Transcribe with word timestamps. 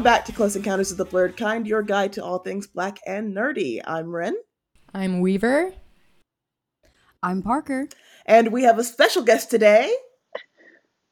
Welcome 0.00 0.14
back 0.14 0.24
to 0.24 0.32
Close 0.32 0.56
Encounters 0.56 0.90
of 0.90 0.96
the 0.96 1.04
Blerd 1.04 1.36
Kind, 1.36 1.66
your 1.66 1.82
guide 1.82 2.14
to 2.14 2.24
all 2.24 2.38
things 2.38 2.66
black 2.66 3.00
and 3.06 3.36
nerdy. 3.36 3.82
I'm 3.84 4.10
Rynn, 4.10 4.34
I'm 4.94 5.20
Weaver. 5.20 5.74
I'm 7.22 7.42
Parker. 7.42 7.86
and 8.24 8.50
we 8.50 8.62
have 8.62 8.78
a 8.78 8.82
special 8.82 9.22
guest 9.22 9.50
today. 9.50 9.94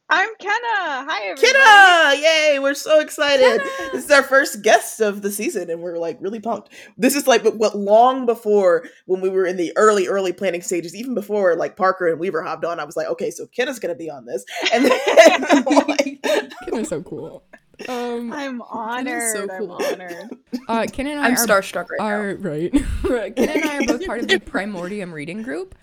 I'm 0.09 0.31
Kenna. 0.41 0.55
Hi, 0.65 1.25
everybody. 1.25 1.53
Kenna! 1.53 2.23
Yay! 2.23 2.59
We're 2.61 2.73
so 2.73 2.99
excited. 2.99 3.61
This 3.93 4.07
is 4.07 4.11
our 4.11 4.23
first 4.23 4.63
guest 4.63 5.03
of 5.03 5.21
the 5.21 5.31
season, 5.31 5.69
and 5.69 5.83
we're 5.83 5.99
like 5.99 6.17
really 6.23 6.41
pumped. 6.41 6.73
This 6.97 7.15
is 7.15 7.27
like 7.27 7.45
what 7.45 7.77
long 7.77 8.25
before 8.25 8.89
when 9.05 9.21
we 9.21 9.29
were 9.29 9.45
in 9.45 9.59
the 9.59 9.71
early, 9.77 10.09
early 10.09 10.33
planning 10.33 10.63
stages, 10.63 10.97
even 10.97 11.15
before 11.15 11.57
like 11.57 11.77
Parker 11.77 12.07
and 12.07 12.19
Weaver 12.19 12.43
hopped 12.43 12.65
on. 12.65 12.81
I 12.81 12.85
was 12.85 12.97
like, 12.97 13.09
okay, 13.09 13.31
so 13.31 13.47
Kenna's 13.49 13.79
gonna 13.79 13.95
be 13.95 14.09
on 14.09 14.25
this, 14.25 14.47
and 14.73 14.87
then 14.87 15.65
like, 15.89 16.23
Ken 16.25 16.79
is 16.79 16.89
so 16.89 17.03
cool. 17.03 17.45
Um, 17.89 18.33
I'm 18.33 18.63
honored. 18.63 19.33
so 19.33 19.47
cool. 19.49 19.77
I'm 19.81 19.95
honored. 20.01 20.31
uh, 20.69 20.87
Ken 20.93 21.07
and 21.07 21.21
I 21.21 21.27
I'm 21.27 21.33
are, 21.35 21.37
starstruck 21.37 21.87
right 21.91 22.01
are 22.01 22.35
right. 23.09 23.37
Ken 23.37 23.49
and 23.49 23.65
I 23.65 23.77
are 23.79 23.87
both 23.87 24.07
part 24.07 24.21
of 24.21 24.29
the 24.29 24.41
Primordium 24.41 25.13
Reading 25.13 25.43
Group. 25.43 25.75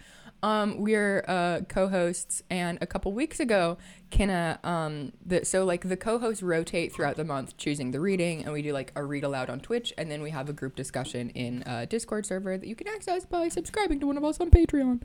Um, 0.44 0.80
we're 0.82 1.24
uh, 1.28 1.62
co-hosts, 1.68 2.44
and 2.52 2.78
a 2.80 2.86
couple 2.86 3.12
weeks 3.14 3.40
ago, 3.40 3.78
Kenna, 4.12 4.60
um, 4.64 5.12
the, 5.26 5.44
so 5.44 5.66
like 5.66 5.90
the 5.90 5.98
co-hosts 5.98 6.44
rotate 6.44 6.94
throughout 6.94 7.16
the 7.16 7.24
month, 7.24 7.58
choosing 7.58 7.90
the 7.90 8.00
reading, 8.00 8.44
and 8.44 8.54
we 8.54 8.62
do 8.62 8.72
like 8.72 8.92
a 8.96 9.04
read 9.04 9.24
aloud 9.24 9.50
on 9.50 9.60
Twitch, 9.60 9.92
and 9.98 10.12
then 10.12 10.22
we 10.22 10.30
have 10.30 10.48
a 10.48 10.54
group 10.54 10.76
discussion 10.76 11.32
in 11.32 11.64
a 11.66 11.88
Discord 11.88 12.28
server 12.28 12.58
that 12.60 12.68
you 12.68 12.76
can 12.76 12.88
access 12.88 13.26
by 13.26 13.48
subscribing 13.48 14.00
to 14.02 14.06
one 14.08 14.18
of 14.18 14.24
us 14.24 14.40
on 14.40 14.52
Patreon. 14.52 15.02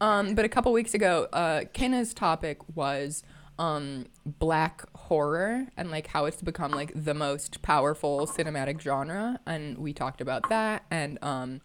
Um, 0.00 0.36
but 0.36 0.44
a 0.44 0.48
couple 0.48 0.70
weeks 0.72 0.94
ago, 0.94 1.26
uh, 1.32 1.64
Kenna's 1.72 2.14
topic 2.14 2.58
was 2.76 3.24
um 3.58 4.06
black 4.26 4.84
horror 4.96 5.66
and 5.76 5.90
like 5.90 6.08
how 6.08 6.24
it's 6.24 6.42
become 6.42 6.72
like 6.72 6.92
the 6.94 7.14
most 7.14 7.62
powerful 7.62 8.26
cinematic 8.26 8.80
genre 8.80 9.38
and 9.46 9.78
we 9.78 9.92
talked 9.92 10.20
about 10.20 10.48
that 10.48 10.84
and 10.90 11.18
um 11.22 11.60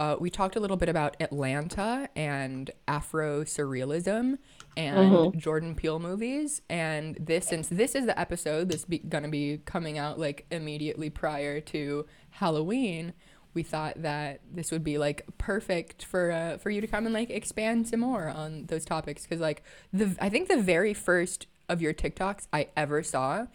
uh, 0.00 0.16
we 0.18 0.28
talked 0.28 0.56
a 0.56 0.60
little 0.60 0.76
bit 0.76 0.88
about 0.88 1.16
Atlanta 1.20 2.08
and 2.16 2.70
Afro 2.88 3.44
surrealism 3.44 4.38
and 4.76 5.38
Jordan 5.40 5.74
Peele 5.74 6.00
movies. 6.00 6.62
And 6.68 7.16
this, 7.20 7.46
since 7.46 7.68
this 7.68 7.94
is 7.94 8.06
the 8.06 8.18
episode 8.18 8.70
that's 8.70 8.84
be- 8.84 8.98
gonna 8.98 9.28
be 9.28 9.60
coming 9.64 9.96
out 9.98 10.18
like 10.18 10.46
immediately 10.50 11.10
prior 11.10 11.60
to 11.60 12.06
Halloween, 12.30 13.12
we 13.54 13.62
thought 13.62 14.02
that 14.02 14.40
this 14.52 14.70
would 14.70 14.84
be 14.84 14.98
like 14.98 15.24
perfect 15.38 16.04
for 16.04 16.32
uh, 16.32 16.58
for 16.58 16.70
you 16.70 16.80
to 16.80 16.86
come 16.86 17.06
and 17.06 17.14
like 17.14 17.30
expand 17.30 17.88
some 17.88 18.00
more 18.00 18.28
on 18.28 18.66
those 18.66 18.84
topics 18.84 19.22
because 19.22 19.40
like 19.40 19.62
the 19.92 20.16
I 20.20 20.28
think 20.28 20.48
the 20.48 20.60
very 20.60 20.92
first 20.92 21.46
of 21.68 21.80
your 21.80 21.94
TikToks 21.94 22.48
I 22.52 22.68
ever 22.76 23.02
saw 23.02 23.46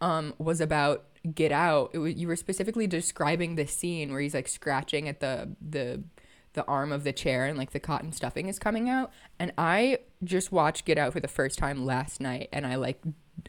um, 0.00 0.34
was 0.38 0.60
about 0.60 1.04
Get 1.34 1.52
Out. 1.52 1.90
It 1.92 1.98
was, 1.98 2.14
you 2.14 2.26
were 2.26 2.36
specifically 2.36 2.86
describing 2.86 3.54
the 3.54 3.66
scene 3.66 4.10
where 4.10 4.20
he's 4.20 4.34
like 4.34 4.48
scratching 4.48 5.08
at 5.08 5.20
the 5.20 5.54
the 5.60 6.02
the 6.54 6.64
arm 6.66 6.92
of 6.92 7.04
the 7.04 7.12
chair 7.12 7.46
and 7.46 7.56
like 7.56 7.70
the 7.70 7.80
cotton 7.80 8.12
stuffing 8.12 8.48
is 8.48 8.58
coming 8.58 8.90
out. 8.90 9.10
And 9.38 9.52
I 9.56 9.98
just 10.22 10.52
watched 10.52 10.84
Get 10.84 10.98
Out 10.98 11.12
for 11.12 11.20
the 11.20 11.28
first 11.28 11.58
time 11.58 11.86
last 11.86 12.20
night, 12.20 12.48
and 12.52 12.66
I 12.66 12.74
like 12.74 13.00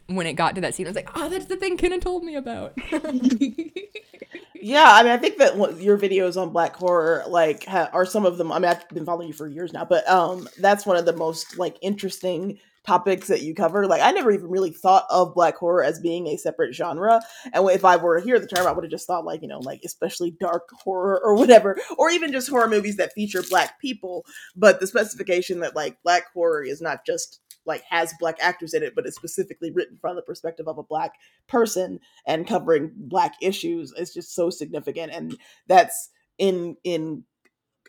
when 0.06 0.26
it 0.26 0.34
got 0.34 0.54
to 0.54 0.60
that 0.62 0.74
scene, 0.74 0.86
I 0.86 0.90
was 0.90 0.96
like, 0.96 1.10
oh, 1.14 1.28
that's 1.28 1.46
the 1.46 1.56
thing 1.56 1.76
Kenna 1.76 1.98
told 1.98 2.24
me 2.24 2.36
about. 2.36 2.78
yeah, 4.64 4.92
I 4.92 5.02
mean, 5.02 5.12
I 5.12 5.18
think 5.18 5.36
that 5.38 5.56
your 5.78 5.98
videos 5.98 6.40
on 6.40 6.48
black 6.48 6.74
horror 6.74 7.22
like 7.28 7.64
ha- 7.66 7.90
are 7.92 8.06
some 8.06 8.24
of 8.24 8.38
them. 8.38 8.50
I 8.50 8.58
mean, 8.58 8.70
I've 8.70 8.88
been 8.88 9.04
following 9.04 9.28
you 9.28 9.34
for 9.34 9.46
years 9.46 9.74
now, 9.74 9.84
but 9.84 10.08
um, 10.08 10.48
that's 10.58 10.86
one 10.86 10.96
of 10.96 11.04
the 11.04 11.12
most 11.12 11.58
like 11.58 11.76
interesting 11.82 12.58
topics 12.86 13.28
that 13.28 13.42
you 13.42 13.54
cover. 13.54 13.86
Like, 13.86 14.02
I 14.02 14.10
never 14.12 14.30
even 14.30 14.48
really 14.48 14.70
thought 14.70 15.06
of 15.10 15.34
black 15.34 15.56
horror 15.56 15.82
as 15.82 16.00
being 16.00 16.26
a 16.26 16.36
separate 16.36 16.74
genre. 16.74 17.20
And 17.52 17.68
if 17.70 17.84
I 17.84 17.96
were 17.96 18.18
to 18.18 18.24
hear 18.24 18.38
the 18.38 18.46
term, 18.46 18.66
I 18.66 18.72
would 18.72 18.84
have 18.84 18.90
just 18.90 19.06
thought 19.06 19.24
like, 19.24 19.42
you 19.42 19.48
know, 19.48 19.60
like 19.60 19.80
especially 19.84 20.36
dark 20.40 20.68
horror 20.82 21.20
or 21.24 21.34
whatever, 21.34 21.78
or 21.98 22.10
even 22.10 22.32
just 22.32 22.48
horror 22.48 22.68
movies 22.68 22.96
that 22.96 23.12
feature 23.14 23.42
black 23.48 23.80
people. 23.80 24.24
But 24.54 24.80
the 24.80 24.86
specification 24.86 25.60
that 25.60 25.76
like 25.76 26.02
black 26.02 26.24
horror 26.32 26.62
is 26.62 26.80
not 26.80 27.06
just 27.06 27.40
like 27.66 27.82
has 27.88 28.12
black 28.20 28.36
actors 28.40 28.74
in 28.74 28.82
it, 28.82 28.94
but 28.94 29.06
it's 29.06 29.16
specifically 29.16 29.70
written 29.70 29.96
from 30.00 30.16
the 30.16 30.22
perspective 30.22 30.68
of 30.68 30.78
a 30.78 30.82
black 30.82 31.12
person 31.48 31.98
and 32.26 32.46
covering 32.46 32.92
black 32.94 33.34
issues 33.40 33.92
is 33.96 34.12
just 34.12 34.34
so 34.34 34.50
significant. 34.50 35.12
And 35.12 35.36
that's 35.66 36.10
in 36.38 36.76
in 36.84 37.24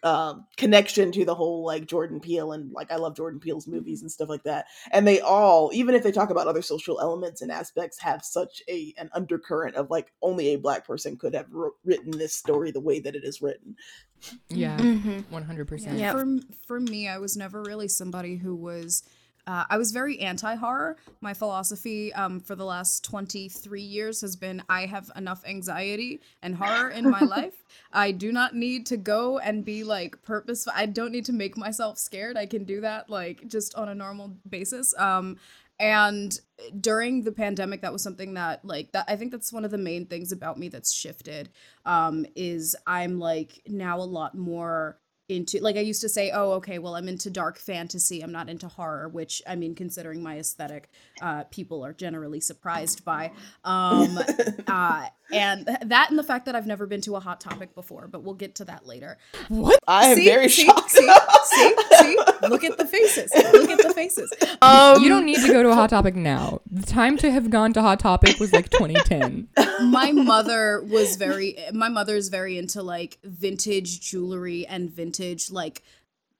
um, 0.05 0.45
connection 0.55 1.11
to 1.11 1.25
the 1.25 1.35
whole 1.35 1.65
like 1.65 1.87
Jordan 1.87 2.19
Peele 2.21 2.53
and 2.53 2.71
like 2.71 2.91
I 2.91 2.95
love 2.95 3.15
Jordan 3.17 3.39
Peele's 3.39 3.67
movies 3.67 4.01
and 4.01 4.11
stuff 4.11 4.29
like 4.29 4.43
that. 4.43 4.67
And 4.91 5.05
they 5.07 5.19
all, 5.19 5.71
even 5.73 5.95
if 5.95 6.03
they 6.03 6.11
talk 6.11 6.29
about 6.29 6.47
other 6.47 6.61
social 6.61 7.01
elements 7.01 7.41
and 7.41 7.51
aspects, 7.51 7.99
have 7.99 8.23
such 8.23 8.61
a 8.69 8.93
an 8.97 9.09
undercurrent 9.13 9.75
of 9.75 9.89
like 9.89 10.13
only 10.21 10.49
a 10.53 10.57
black 10.57 10.85
person 10.87 11.17
could 11.17 11.33
have 11.33 11.47
wr- 11.51 11.69
written 11.83 12.11
this 12.11 12.33
story 12.33 12.71
the 12.71 12.79
way 12.79 12.99
that 12.99 13.15
it 13.15 13.23
is 13.25 13.41
written. 13.41 13.75
yeah, 14.49 14.77
Mm-hmm. 14.77 15.19
one 15.33 15.43
hundred 15.43 15.67
percent. 15.67 15.97
Yeah. 15.97 16.13
For 16.13 16.25
for 16.67 16.79
me, 16.79 17.07
I 17.07 17.17
was 17.17 17.35
never 17.35 17.61
really 17.63 17.87
somebody 17.87 18.37
who 18.37 18.55
was. 18.55 19.03
Uh, 19.47 19.65
I 19.69 19.77
was 19.77 19.91
very 19.91 20.19
anti 20.19 20.55
horror. 20.55 20.97
My 21.21 21.33
philosophy 21.33 22.13
um, 22.13 22.39
for 22.39 22.55
the 22.55 22.65
last 22.65 23.03
23 23.03 23.81
years 23.81 24.21
has 24.21 24.35
been 24.35 24.63
I 24.69 24.85
have 24.87 25.11
enough 25.15 25.43
anxiety 25.45 26.21
and 26.41 26.55
horror 26.55 26.89
in 26.89 27.09
my 27.09 27.19
life. 27.21 27.63
I 27.93 28.11
do 28.11 28.31
not 28.31 28.55
need 28.55 28.85
to 28.87 28.97
go 28.97 29.37
and 29.37 29.63
be 29.63 29.83
like 29.83 30.21
purposeful. 30.23 30.73
I 30.75 30.87
don't 30.87 31.11
need 31.11 31.25
to 31.25 31.33
make 31.33 31.57
myself 31.57 31.97
scared. 31.97 32.37
I 32.37 32.47
can 32.47 32.63
do 32.63 32.81
that 32.81 33.09
like 33.09 33.47
just 33.47 33.75
on 33.75 33.89
a 33.89 33.95
normal 33.95 34.35
basis. 34.49 34.97
Um, 34.97 35.37
and 35.79 36.39
during 36.79 37.23
the 37.23 37.31
pandemic 37.31 37.81
that 37.81 37.91
was 37.91 38.01
something 38.01 38.35
that 38.35 38.63
like 38.63 38.91
that 38.93 39.03
i 39.09 39.15
think 39.17 39.31
that's 39.31 39.51
one 39.51 39.65
of 39.65 39.71
the 39.71 39.77
main 39.77 40.05
things 40.05 40.31
about 40.31 40.57
me 40.57 40.69
that's 40.69 40.93
shifted 40.93 41.49
um 41.85 42.25
is 42.35 42.75
i'm 42.87 43.19
like 43.19 43.61
now 43.67 43.99
a 43.99 43.99
lot 43.99 44.35
more 44.35 44.97
into 45.27 45.59
like 45.59 45.75
I 45.75 45.79
used 45.79 46.01
to 46.01 46.09
say, 46.09 46.31
oh, 46.31 46.51
okay, 46.53 46.79
well, 46.79 46.95
I'm 46.95 47.07
into 47.07 47.29
dark 47.29 47.57
fantasy. 47.57 48.21
I'm 48.21 48.31
not 48.31 48.49
into 48.49 48.67
horror, 48.67 49.09
which 49.09 49.41
I 49.47 49.55
mean, 49.55 49.75
considering 49.75 50.21
my 50.21 50.37
aesthetic, 50.37 50.89
uh, 51.21 51.45
people 51.45 51.83
are 51.83 51.93
generally 51.93 52.39
surprised 52.39 53.03
by. 53.03 53.31
Um, 53.63 54.19
uh, 54.67 55.07
and 55.31 55.65
that 55.65 56.09
and 56.09 56.19
the 56.19 56.23
fact 56.23 56.45
that 56.45 56.55
I've 56.55 56.67
never 56.67 56.85
been 56.85 57.01
to 57.01 57.15
a 57.15 57.19
hot 57.19 57.39
topic 57.41 57.73
before, 57.75 58.07
but 58.07 58.23
we'll 58.23 58.35
get 58.35 58.55
to 58.55 58.65
that 58.65 58.85
later. 58.85 59.17
What? 59.49 59.79
I 59.87 60.07
am 60.07 60.17
See? 60.17 60.25
very 60.25 60.49
see, 60.49 60.65
shocked. 60.65 60.91
See, 60.91 61.09
see, 61.45 61.75
see, 61.93 62.17
look 62.47 62.63
at 62.63 62.77
the 62.77 62.85
faces. 62.85 63.31
Look 63.35 63.69
at 63.69 63.85
the 63.85 63.93
faces. 63.93 64.33
Um, 64.61 65.01
you 65.01 65.09
don't 65.09 65.25
need 65.31 65.41
to 65.41 65.47
go 65.47 65.63
to 65.63 65.69
a 65.69 65.75
hot 65.75 65.89
topic 65.89 66.15
now. 66.15 66.61
The 66.69 66.85
time 66.85 67.17
to 67.17 67.31
have 67.31 67.49
gone 67.49 67.73
to 67.73 67.81
hot 67.81 67.99
topic 67.99 68.39
was 68.39 68.53
like 68.53 68.69
2010. 68.69 69.49
my 69.89 70.11
mother 70.11 70.83
was 70.83 71.15
very 71.15 71.57
my 71.73 71.89
mother 71.89 72.15
is 72.15 72.29
very 72.29 72.57
into 72.57 72.81
like 72.83 73.17
vintage 73.23 74.01
jewelry 74.01 74.65
and 74.67 74.89
vintage 74.89 75.51
like 75.51 75.83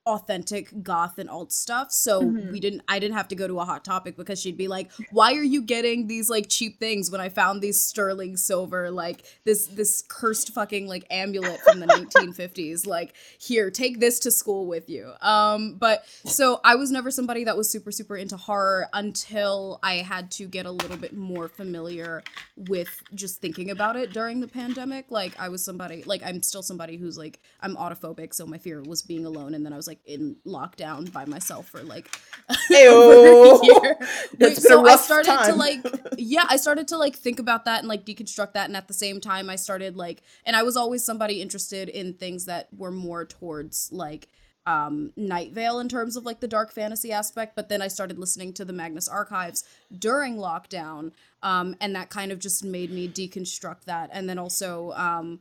authentic 0.05 0.83
goth 0.83 1.17
and 1.17 1.29
alt 1.29 1.51
stuff. 1.51 1.91
So 1.91 2.19
we 2.51 2.59
didn't 2.59 2.81
i 2.87 2.99
didn't 2.99 3.15
have 3.15 3.27
to 3.29 3.35
go 3.35 3.47
to 3.47 3.59
a 3.59 3.65
hot 3.65 3.83
topic 3.83 4.15
because 4.15 4.39
she'd 4.41 4.57
be 4.57 4.67
like 4.67 4.91
why 5.11 5.33
are 5.33 5.43
you 5.43 5.61
getting 5.61 6.07
these 6.07 6.29
like 6.29 6.47
cheap 6.49 6.79
things 6.79 7.09
when 7.11 7.21
i 7.21 7.29
found 7.29 7.61
these 7.61 7.81
sterling 7.81 8.37
silver 8.37 8.91
like 8.91 9.23
this 9.43 9.67
this 9.67 10.03
cursed 10.07 10.53
fucking 10.53 10.87
like 10.87 11.05
amulet 11.09 11.59
from 11.61 11.79
the 11.79 11.85
1950s 11.95 12.85
like 12.85 13.13
here 13.39 13.71
take 13.71 13.99
this 13.99 14.19
to 14.19 14.31
school 14.31 14.65
with 14.67 14.89
you. 14.89 15.11
Um 15.21 15.75
but 15.75 16.05
so 16.25 16.59
i 16.63 16.75
was 16.75 16.91
never 16.91 17.11
somebody 17.11 17.43
that 17.45 17.57
was 17.57 17.69
super 17.69 17.91
super 17.91 18.17
into 18.17 18.37
horror 18.37 18.87
until 18.93 19.79
i 19.83 19.95
had 19.95 20.31
to 20.31 20.47
get 20.47 20.65
a 20.65 20.71
little 20.71 20.97
bit 20.97 21.15
more 21.15 21.47
familiar 21.47 22.23
with 22.55 23.01
just 23.13 23.41
thinking 23.41 23.71
about 23.71 23.95
it 23.95 24.13
during 24.13 24.39
the 24.39 24.47
pandemic. 24.47 25.05
Like 25.09 25.39
i 25.39 25.49
was 25.49 25.63
somebody 25.63 26.03
like 26.03 26.21
i'm 26.23 26.41
still 26.43 26.63
somebody 26.63 26.97
who's 26.97 27.17
like 27.17 27.39
i'm 27.61 27.75
autophobic 27.75 28.33
so 28.33 28.45
my 28.45 28.57
fear 28.57 28.81
was 28.81 29.01
being 29.01 29.25
alone 29.25 29.53
and 29.53 29.65
then 29.65 29.73
i 29.73 29.75
was 29.75 29.87
like 29.87 29.94
in 30.05 30.37
lockdown 30.45 31.11
by 31.11 31.25
myself 31.25 31.69
for 31.69 31.81
like 31.83 32.09
over 32.71 33.61
a 33.61 33.65
year. 33.65 33.97
So 34.55 34.85
a 34.85 34.91
I 34.91 34.95
started 34.97 35.37
to 35.45 35.55
like 35.55 35.85
yeah, 36.17 36.45
I 36.49 36.57
started 36.57 36.87
to 36.89 36.97
like 36.97 37.15
think 37.15 37.39
about 37.39 37.65
that 37.65 37.79
and 37.79 37.87
like 37.87 38.05
deconstruct 38.05 38.53
that 38.53 38.67
and 38.67 38.77
at 38.77 38.87
the 38.87 38.93
same 38.93 39.21
time 39.21 39.49
I 39.49 39.55
started 39.55 39.95
like 39.95 40.21
and 40.45 40.55
I 40.55 40.63
was 40.63 40.77
always 40.77 41.03
somebody 41.03 41.41
interested 41.41 41.89
in 41.89 42.13
things 42.13 42.45
that 42.45 42.67
were 42.75 42.91
more 42.91 43.25
towards 43.25 43.89
like 43.91 44.27
um 44.65 45.11
Night 45.15 45.51
Vale 45.51 45.79
in 45.79 45.89
terms 45.89 46.15
of 46.15 46.25
like 46.25 46.39
the 46.39 46.47
dark 46.47 46.71
fantasy 46.71 47.11
aspect, 47.11 47.55
but 47.55 47.69
then 47.69 47.81
I 47.81 47.87
started 47.87 48.17
listening 48.17 48.53
to 48.53 48.65
the 48.65 48.73
Magnus 48.73 49.07
Archives 49.07 49.63
during 49.97 50.37
lockdown. 50.37 51.11
Um 51.43 51.75
and 51.79 51.95
that 51.95 52.09
kind 52.09 52.31
of 52.31 52.39
just 52.39 52.63
made 52.63 52.91
me 52.91 53.07
deconstruct 53.07 53.85
that. 53.85 54.09
And 54.11 54.29
then 54.29 54.37
also 54.39 54.91
um 54.93 55.39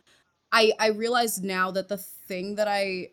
I 0.52 0.72
I 0.78 0.88
realized 0.88 1.42
now 1.42 1.70
that 1.72 1.88
the 1.88 1.98
thing 1.98 2.54
that 2.54 2.68
I 2.68 3.10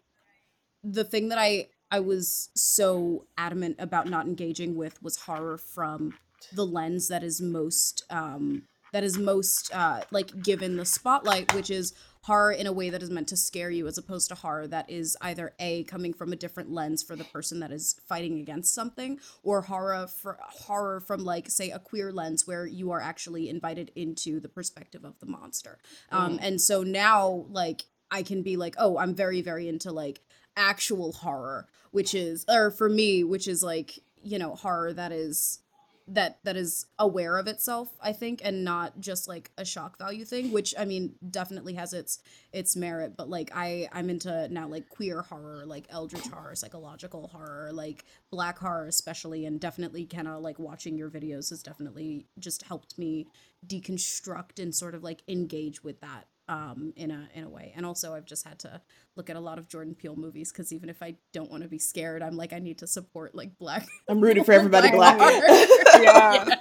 the 0.83 1.03
thing 1.03 1.29
that 1.29 1.37
I 1.37 1.67
I 1.89 1.99
was 1.99 2.49
so 2.55 3.25
adamant 3.37 3.75
about 3.79 4.07
not 4.07 4.25
engaging 4.25 4.75
with 4.75 5.01
was 5.03 5.17
horror 5.17 5.57
from 5.57 6.13
the 6.53 6.65
lens 6.65 7.07
that 7.09 7.23
is 7.23 7.41
most 7.41 8.03
um 8.09 8.63
that 8.93 9.03
is 9.03 9.17
most 9.17 9.73
uh 9.73 10.01
like 10.11 10.41
given 10.41 10.77
the 10.77 10.85
spotlight 10.85 11.53
which 11.53 11.69
is 11.69 11.93
horror 12.23 12.51
in 12.51 12.67
a 12.67 12.71
way 12.71 12.89
that 12.89 13.01
is 13.01 13.09
meant 13.09 13.27
to 13.27 13.37
scare 13.37 13.71
you 13.71 13.87
as 13.87 13.97
opposed 13.97 14.29
to 14.29 14.35
horror 14.35 14.67
that 14.67 14.89
is 14.89 15.17
either 15.21 15.53
a 15.59 15.83
coming 15.85 16.13
from 16.13 16.31
a 16.31 16.35
different 16.35 16.71
lens 16.71 17.01
for 17.01 17.15
the 17.15 17.23
person 17.25 17.59
that 17.59 17.71
is 17.71 17.95
fighting 18.07 18.39
against 18.39 18.73
something 18.73 19.19
or 19.43 19.61
horror 19.61 20.07
for 20.07 20.37
horror 20.41 20.99
from 20.99 21.23
like 21.23 21.49
say 21.49 21.71
a 21.71 21.79
queer 21.79 22.11
lens 22.11 22.45
where 22.45 22.65
you 22.65 22.91
are 22.91 23.01
actually 23.01 23.49
invited 23.49 23.91
into 23.95 24.39
the 24.39 24.49
perspective 24.49 25.03
of 25.03 25.19
the 25.19 25.25
monster. 25.25 25.79
Um 26.11 26.39
and 26.41 26.61
so 26.61 26.83
now 26.83 27.45
like 27.49 27.83
i 28.11 28.21
can 28.21 28.43
be 28.43 28.55
like 28.57 28.75
oh 28.77 28.97
i'm 28.97 29.15
very 29.15 29.41
very 29.41 29.67
into 29.67 29.91
like 29.91 30.21
actual 30.55 31.11
horror 31.11 31.67
which 31.91 32.13
is 32.13 32.45
or 32.49 32.71
for 32.71 32.89
me 32.89 33.23
which 33.23 33.47
is 33.47 33.63
like 33.63 33.99
you 34.23 34.37
know 34.37 34.55
horror 34.55 34.93
that 34.93 35.11
is 35.11 35.59
that 36.07 36.39
that 36.43 36.57
is 36.57 36.87
aware 36.99 37.37
of 37.37 37.47
itself 37.47 37.89
i 38.01 38.11
think 38.11 38.41
and 38.43 38.63
not 38.63 38.99
just 38.99 39.27
like 39.27 39.51
a 39.57 39.63
shock 39.63 39.97
value 39.97 40.25
thing 40.25 40.51
which 40.51 40.73
i 40.77 40.83
mean 40.83 41.13
definitely 41.29 41.73
has 41.75 41.93
its 41.93 42.19
its 42.51 42.75
merit 42.75 43.15
but 43.15 43.29
like 43.29 43.49
i 43.55 43.87
i'm 43.93 44.09
into 44.09 44.47
now 44.49 44.67
like 44.67 44.89
queer 44.89 45.21
horror 45.21 45.63
like 45.65 45.85
eldritch 45.89 46.27
horror 46.27 46.55
psychological 46.55 47.27
horror 47.27 47.71
like 47.71 48.03
black 48.29 48.57
horror 48.57 48.87
especially 48.87 49.45
and 49.45 49.59
definitely 49.59 50.05
kind 50.05 50.27
of 50.27 50.41
like 50.41 50.59
watching 50.59 50.97
your 50.97 51.09
videos 51.09 51.49
has 51.49 51.63
definitely 51.63 52.25
just 52.39 52.63
helped 52.63 52.97
me 52.97 53.27
deconstruct 53.65 54.61
and 54.61 54.75
sort 54.75 54.95
of 54.95 55.03
like 55.03 55.21
engage 55.27 55.83
with 55.83 56.01
that 56.01 56.25
um 56.51 56.91
in 56.97 57.11
a 57.11 57.29
in 57.33 57.45
a 57.45 57.49
way 57.49 57.71
and 57.77 57.85
also 57.85 58.13
i've 58.13 58.25
just 58.25 58.45
had 58.45 58.59
to 58.59 58.81
look 59.15 59.29
at 59.29 59.37
a 59.37 59.39
lot 59.39 59.57
of 59.57 59.67
jordan 59.69 59.95
peele 59.95 60.15
movies 60.17 60.51
because 60.51 60.73
even 60.73 60.89
if 60.89 61.01
i 61.01 61.15
don't 61.31 61.49
want 61.49 61.63
to 61.63 61.69
be 61.69 61.79
scared 61.79 62.21
i'm 62.21 62.35
like 62.35 62.51
i 62.51 62.59
need 62.59 62.77
to 62.77 62.85
support 62.85 63.33
like 63.33 63.57
black 63.57 63.87
I'm 64.09 64.19
rooting 64.19 64.43
for 64.43 64.51
everybody 64.59 64.91
black. 64.91 65.17
horror. 65.17 65.65
Yeah. 66.01 66.55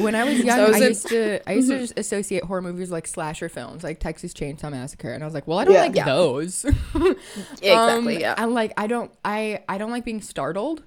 When 0.00 0.14
I 0.14 0.24
was 0.24 0.40
young, 0.40 0.56
So 0.58 0.64
I 0.66 0.68
is 0.68 0.80
it- 0.80 0.88
used 0.88 1.08
to 1.08 1.48
I 1.48 1.52
used 1.54 1.68
to 1.70 1.78
just 1.78 1.98
associate 1.98 2.44
horror 2.44 2.60
movies 2.62 2.90
like 2.90 3.06
slasher 3.06 3.48
films, 3.48 3.82
like 3.84 4.00
Texas 4.00 4.32
Chainsaw 4.34 4.70
Massacre, 4.70 5.12
and 5.12 5.22
I 5.22 5.26
was 5.26 5.32
like, 5.34 5.46
well, 5.46 5.58
I 5.58 5.64
don't 5.64 5.74
Yeah. 5.74 5.82
like 5.82 5.96
Yeah. 5.96 6.04
those. 6.06 6.64
Exactly, 6.64 7.70
Um, 7.70 8.08
yeah. 8.20 8.34
And 8.36 8.52
like, 8.54 8.72
I 8.76 8.86
don't, 8.86 9.10
I, 9.24 9.62
I 9.68 9.78
don't 9.78 9.90
like 9.90 10.04
being 10.04 10.20
startled, 10.22 10.82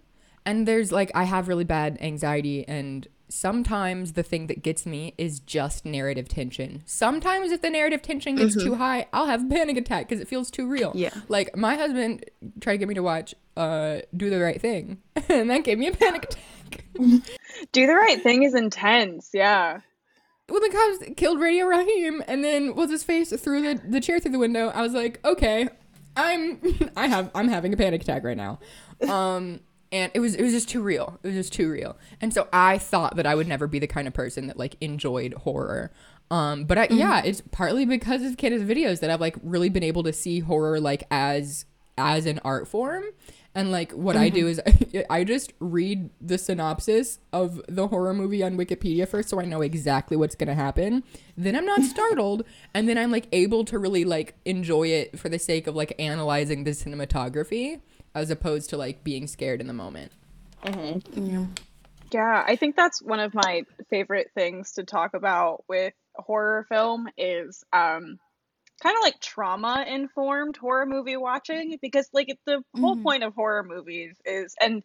and 0.45 0.67
there's 0.67 0.91
like, 0.91 1.11
I 1.15 1.23
have 1.23 1.47
really 1.47 1.63
bad 1.63 1.97
anxiety, 2.01 2.67
and 2.67 3.07
sometimes 3.33 4.13
the 4.13 4.23
thing 4.23 4.47
that 4.47 4.61
gets 4.61 4.85
me 4.85 5.13
is 5.17 5.39
just 5.39 5.85
narrative 5.85 6.27
tension. 6.27 6.83
Sometimes 6.85 7.51
if 7.51 7.61
the 7.61 7.69
narrative 7.69 8.01
tension 8.01 8.35
gets 8.35 8.55
too 8.55 8.75
high, 8.75 9.07
I'll 9.11 9.25
have 9.25 9.43
a 9.45 9.49
panic 9.49 9.77
attack 9.77 10.07
because 10.07 10.21
it 10.21 10.27
feels 10.27 10.51
too 10.51 10.67
real. 10.67 10.91
Yeah. 10.95 11.13
Like 11.27 11.55
my 11.55 11.75
husband 11.75 12.25
tried 12.61 12.73
to 12.73 12.77
get 12.77 12.87
me 12.87 12.93
to 12.95 13.03
watch 13.03 13.33
uh 13.57 13.99
Do 14.15 14.29
the 14.29 14.39
Right 14.39 14.61
Thing, 14.61 14.99
and 15.29 15.49
that 15.49 15.63
gave 15.63 15.77
me 15.79 15.87
a 15.87 15.91
panic 15.93 16.23
attack. 16.25 16.85
Do 17.71 17.87
the 17.87 17.93
right 17.95 18.21
thing 18.21 18.43
is 18.43 18.55
intense. 18.55 19.29
Yeah. 19.33 19.79
when 20.47 20.61
the 20.61 20.69
cops 20.69 21.13
killed 21.17 21.39
Radio 21.39 21.65
Raheem 21.65 22.23
and 22.27 22.43
then 22.43 22.75
was 22.75 22.89
his 22.89 23.03
face 23.03 23.31
through 23.39 23.61
the, 23.61 23.81
the 23.87 24.01
chair 24.01 24.19
through 24.19 24.31
the 24.31 24.39
window, 24.39 24.69
I 24.69 24.81
was 24.81 24.93
like, 24.93 25.19
okay, 25.25 25.69
I'm 26.15 26.59
I 26.95 27.07
have 27.07 27.31
I'm 27.35 27.47
having 27.47 27.73
a 27.73 27.77
panic 27.77 28.01
attack 28.03 28.23
right 28.23 28.37
now. 28.37 28.59
Um 29.07 29.59
and 29.93 30.11
it 30.15 30.19
was 30.19 30.35
it 30.35 30.41
was 30.41 30.51
just 30.51 30.67
too 30.67 30.81
real. 30.81 31.19
It 31.23 31.27
was 31.27 31.35
just 31.35 31.53
too 31.53 31.71
real. 31.71 31.95
And 32.19 32.33
so 32.33 32.49
I 32.51 32.79
thought 32.79 33.15
that 33.15 33.27
I 33.27 33.35
would 33.35 33.47
never 33.47 33.67
be 33.67 33.79
the 33.79 33.87
kind 33.87 34.07
of 34.07 34.13
person 34.13 34.47
that 34.47 34.57
like 34.57 34.75
enjoyed 34.81 35.33
horror. 35.35 35.91
Um 36.31 36.65
but 36.65 36.77
I, 36.77 36.87
yeah, 36.89 37.21
it's 37.23 37.41
partly 37.51 37.85
because 37.85 38.23
of 38.23 38.35
Candace's 38.35 38.67
videos 38.67 38.99
that 38.99 39.11
I've 39.11 39.21
like 39.21 39.37
really 39.43 39.69
been 39.69 39.83
able 39.83 40.03
to 40.03 40.11
see 40.11 40.39
horror 40.39 40.79
like 40.79 41.03
as 41.11 41.65
as 41.95 42.25
an 42.25 42.39
art 42.43 42.67
form. 42.67 43.03
And 43.55 43.71
like 43.71 43.91
what 43.91 44.17
I 44.17 44.29
do 44.29 44.47
is 44.47 44.59
I 45.11 45.23
just 45.23 45.53
read 45.59 46.09
the 46.19 46.39
synopsis 46.39 47.19
of 47.31 47.61
the 47.67 47.87
horror 47.87 48.15
movie 48.15 48.41
on 48.41 48.57
Wikipedia 48.57 49.07
first 49.07 49.29
so 49.29 49.39
I 49.39 49.45
know 49.45 49.61
exactly 49.61 50.17
what's 50.17 50.33
going 50.33 50.47
to 50.47 50.55
happen. 50.55 51.03
Then 51.37 51.55
I'm 51.55 51.65
not 51.65 51.81
startled 51.83 52.45
and 52.73 52.89
then 52.89 52.97
I'm 52.97 53.11
like 53.11 53.27
able 53.31 53.63
to 53.65 53.77
really 53.77 54.05
like 54.05 54.33
enjoy 54.43 54.87
it 54.87 55.19
for 55.19 55.29
the 55.29 55.37
sake 55.37 55.67
of 55.67 55.75
like 55.75 55.93
analyzing 55.99 56.63
the 56.63 56.71
cinematography 56.71 57.81
as 58.15 58.29
opposed 58.29 58.69
to 58.69 58.77
like 58.77 59.03
being 59.03 59.27
scared 59.27 59.61
in 59.61 59.67
the 59.67 59.73
moment. 59.73 60.11
Yeah, 62.11 62.43
I 62.45 62.55
think 62.55 62.75
that's 62.75 63.01
one 63.01 63.19
of 63.19 63.33
my 63.33 63.63
favorite 63.89 64.31
things 64.35 64.73
to 64.73 64.83
talk 64.83 65.13
about 65.13 65.63
with 65.67 65.93
horror 66.15 66.65
film 66.69 67.07
is 67.17 67.63
um 67.73 68.19
kind 68.81 68.95
of 68.97 69.01
like 69.01 69.19
trauma 69.19 69.85
informed 69.87 70.57
horror 70.57 70.85
movie 70.85 71.17
watching 71.17 71.77
because 71.81 72.07
like 72.13 72.37
the 72.45 72.63
whole 72.75 72.95
Mhm. 72.97 73.03
point 73.03 73.23
of 73.23 73.33
horror 73.33 73.63
movies 73.63 74.15
is 74.25 74.55
and 74.61 74.83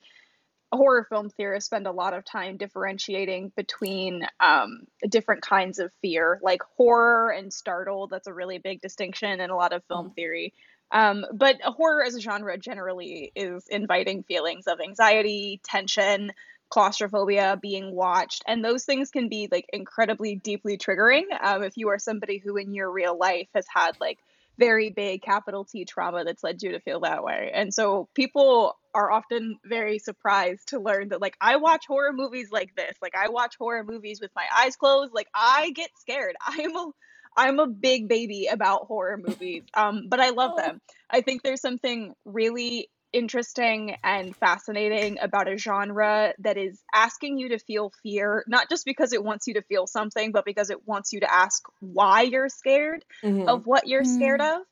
horror 0.73 1.05
film 1.09 1.31
theorists 1.31 1.67
spend 1.67 1.87
a 1.87 1.93
lot 1.93 2.15
of 2.15 2.25
time 2.25 2.57
differentiating 2.57 3.51
between 3.57 4.27
um, 4.41 4.87
different 5.09 5.43
kinds 5.43 5.79
of 5.79 5.91
fear, 6.03 6.39
like 6.43 6.63
horror 6.77 7.31
and 7.31 7.53
startled. 7.53 8.11
That's 8.11 8.27
a 8.27 8.35
really 8.35 8.59
big 8.59 8.81
distinction 8.81 9.41
in 9.41 9.51
a 9.51 9.57
lot 9.57 9.73
of 9.73 9.83
film 9.85 10.11
theory. 10.11 10.53
Um, 10.91 11.25
but 11.33 11.61
horror 11.63 12.03
as 12.03 12.15
a 12.15 12.21
genre 12.21 12.57
generally 12.57 13.33
is 13.35 13.67
inviting 13.69 14.23
feelings 14.23 14.67
of 14.67 14.81
anxiety, 14.81 15.61
tension, 15.63 16.33
claustrophobia, 16.71 17.59
being 17.61 17.95
watched, 17.95 18.43
and 18.47 18.65
those 18.65 18.85
things 18.85 19.11
can 19.11 19.29
be 19.29 19.49
like 19.51 19.67
incredibly 19.73 20.37
deeply 20.37 20.79
triggering 20.79 21.25
um, 21.41 21.63
if 21.63 21.77
you 21.77 21.89
are 21.89 21.99
somebody 21.99 22.39
who 22.39 22.57
in 22.57 22.75
your 22.75 22.91
real 22.91 23.17
life 23.17 23.49
has 23.55 23.67
had 23.73 23.93
like 24.01 24.19
very 24.59 24.91
big 24.91 25.23
capital 25.23 25.65
T 25.65 25.85
trauma 25.85 26.25
that's 26.25 26.43
led 26.43 26.63
you 26.63 26.73
to 26.73 26.81
feel 26.81 27.01
that 27.01 27.23
way. 27.23 27.51
And 27.55 27.73
so 27.73 28.09
people 28.15 28.77
are 28.93 29.11
often 29.11 29.59
very 29.65 29.99
surprised 29.99 30.69
to 30.69 30.81
learn 30.81 31.11
that 31.11 31.21
like 31.21 31.37
I 31.41 31.57
watch 31.57 31.87
horror 31.87 32.13
movies 32.13 32.49
like 32.51 32.75
this. 32.75 32.97
Like 33.01 33.15
I 33.15 33.29
watch 33.29 33.55
horror 33.57 33.85
movies 33.85 34.21
with 34.21 34.33
my 34.35 34.47
eyes 34.57 34.77
closed. 34.77 35.15
Like 35.15 35.29
I 35.33 35.71
get 35.71 35.91
scared. 36.01 36.35
I'm 36.47 36.77
a 36.77 36.91
I'm 37.39 37.61
a 37.61 37.67
big 37.69 38.09
baby 38.09 38.49
about 38.53 38.87
horror 38.87 39.19
movies. 39.19 39.65
Um 39.75 40.07
but 40.09 40.21
I 40.21 40.31
love 40.31 40.57
them. 40.57 40.81
I 41.11 41.23
think 41.23 41.43
there's 41.43 41.63
something 41.63 42.15
really 42.27 42.91
interesting 43.13 43.97
and 44.05 44.37
fascinating 44.37 45.19
about 45.23 45.49
a 45.49 45.57
genre 45.57 46.35
that 46.41 46.59
is 46.59 46.83
asking 46.95 47.39
you 47.39 47.51
to 47.51 47.59
feel 47.59 47.91
fear 48.03 48.45
not 48.49 48.69
just 48.69 48.85
because 48.85 49.15
it 49.15 49.25
wants 49.25 49.47
you 49.47 49.55
to 49.55 49.63
feel 49.63 49.87
something 49.87 50.31
but 50.33 50.45
because 50.45 50.69
it 50.69 50.87
wants 50.87 51.13
you 51.15 51.21
to 51.21 51.33
ask 51.33 51.63
why 51.81 52.23
you're 52.23 52.51
scared 52.51 53.05
Mhm. 53.25 53.49
of 53.49 53.67
what 53.67 53.89
you're 53.89 54.05
scared 54.05 54.41
Mm. 54.43 54.57
of. 54.57 54.67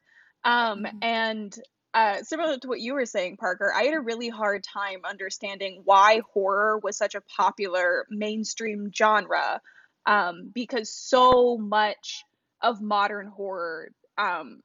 Um, 0.45 0.85
Mhm. 0.85 0.99
and 1.03 1.59
uh, 1.95 2.23
similar 2.23 2.59
to 2.59 2.69
what 2.69 2.81
you 2.81 2.93
were 2.93 3.07
saying, 3.07 3.39
Parker, 3.39 3.73
I 3.75 3.85
had 3.85 3.95
a 3.95 4.01
really 4.01 4.29
hard 4.29 4.63
time 4.63 5.01
understanding 5.09 5.81
why 5.85 6.21
horror 6.35 6.79
was 6.79 6.99
such 6.99 7.15
a 7.15 7.23
popular 7.23 8.07
mainstream 8.11 8.91
genre 8.95 9.63
um, 10.05 10.51
because 10.55 10.91
so 10.93 11.57
much 11.57 12.25
of 12.63 12.81
modern 12.81 13.27
horror, 13.29 13.91
um, 14.19 14.63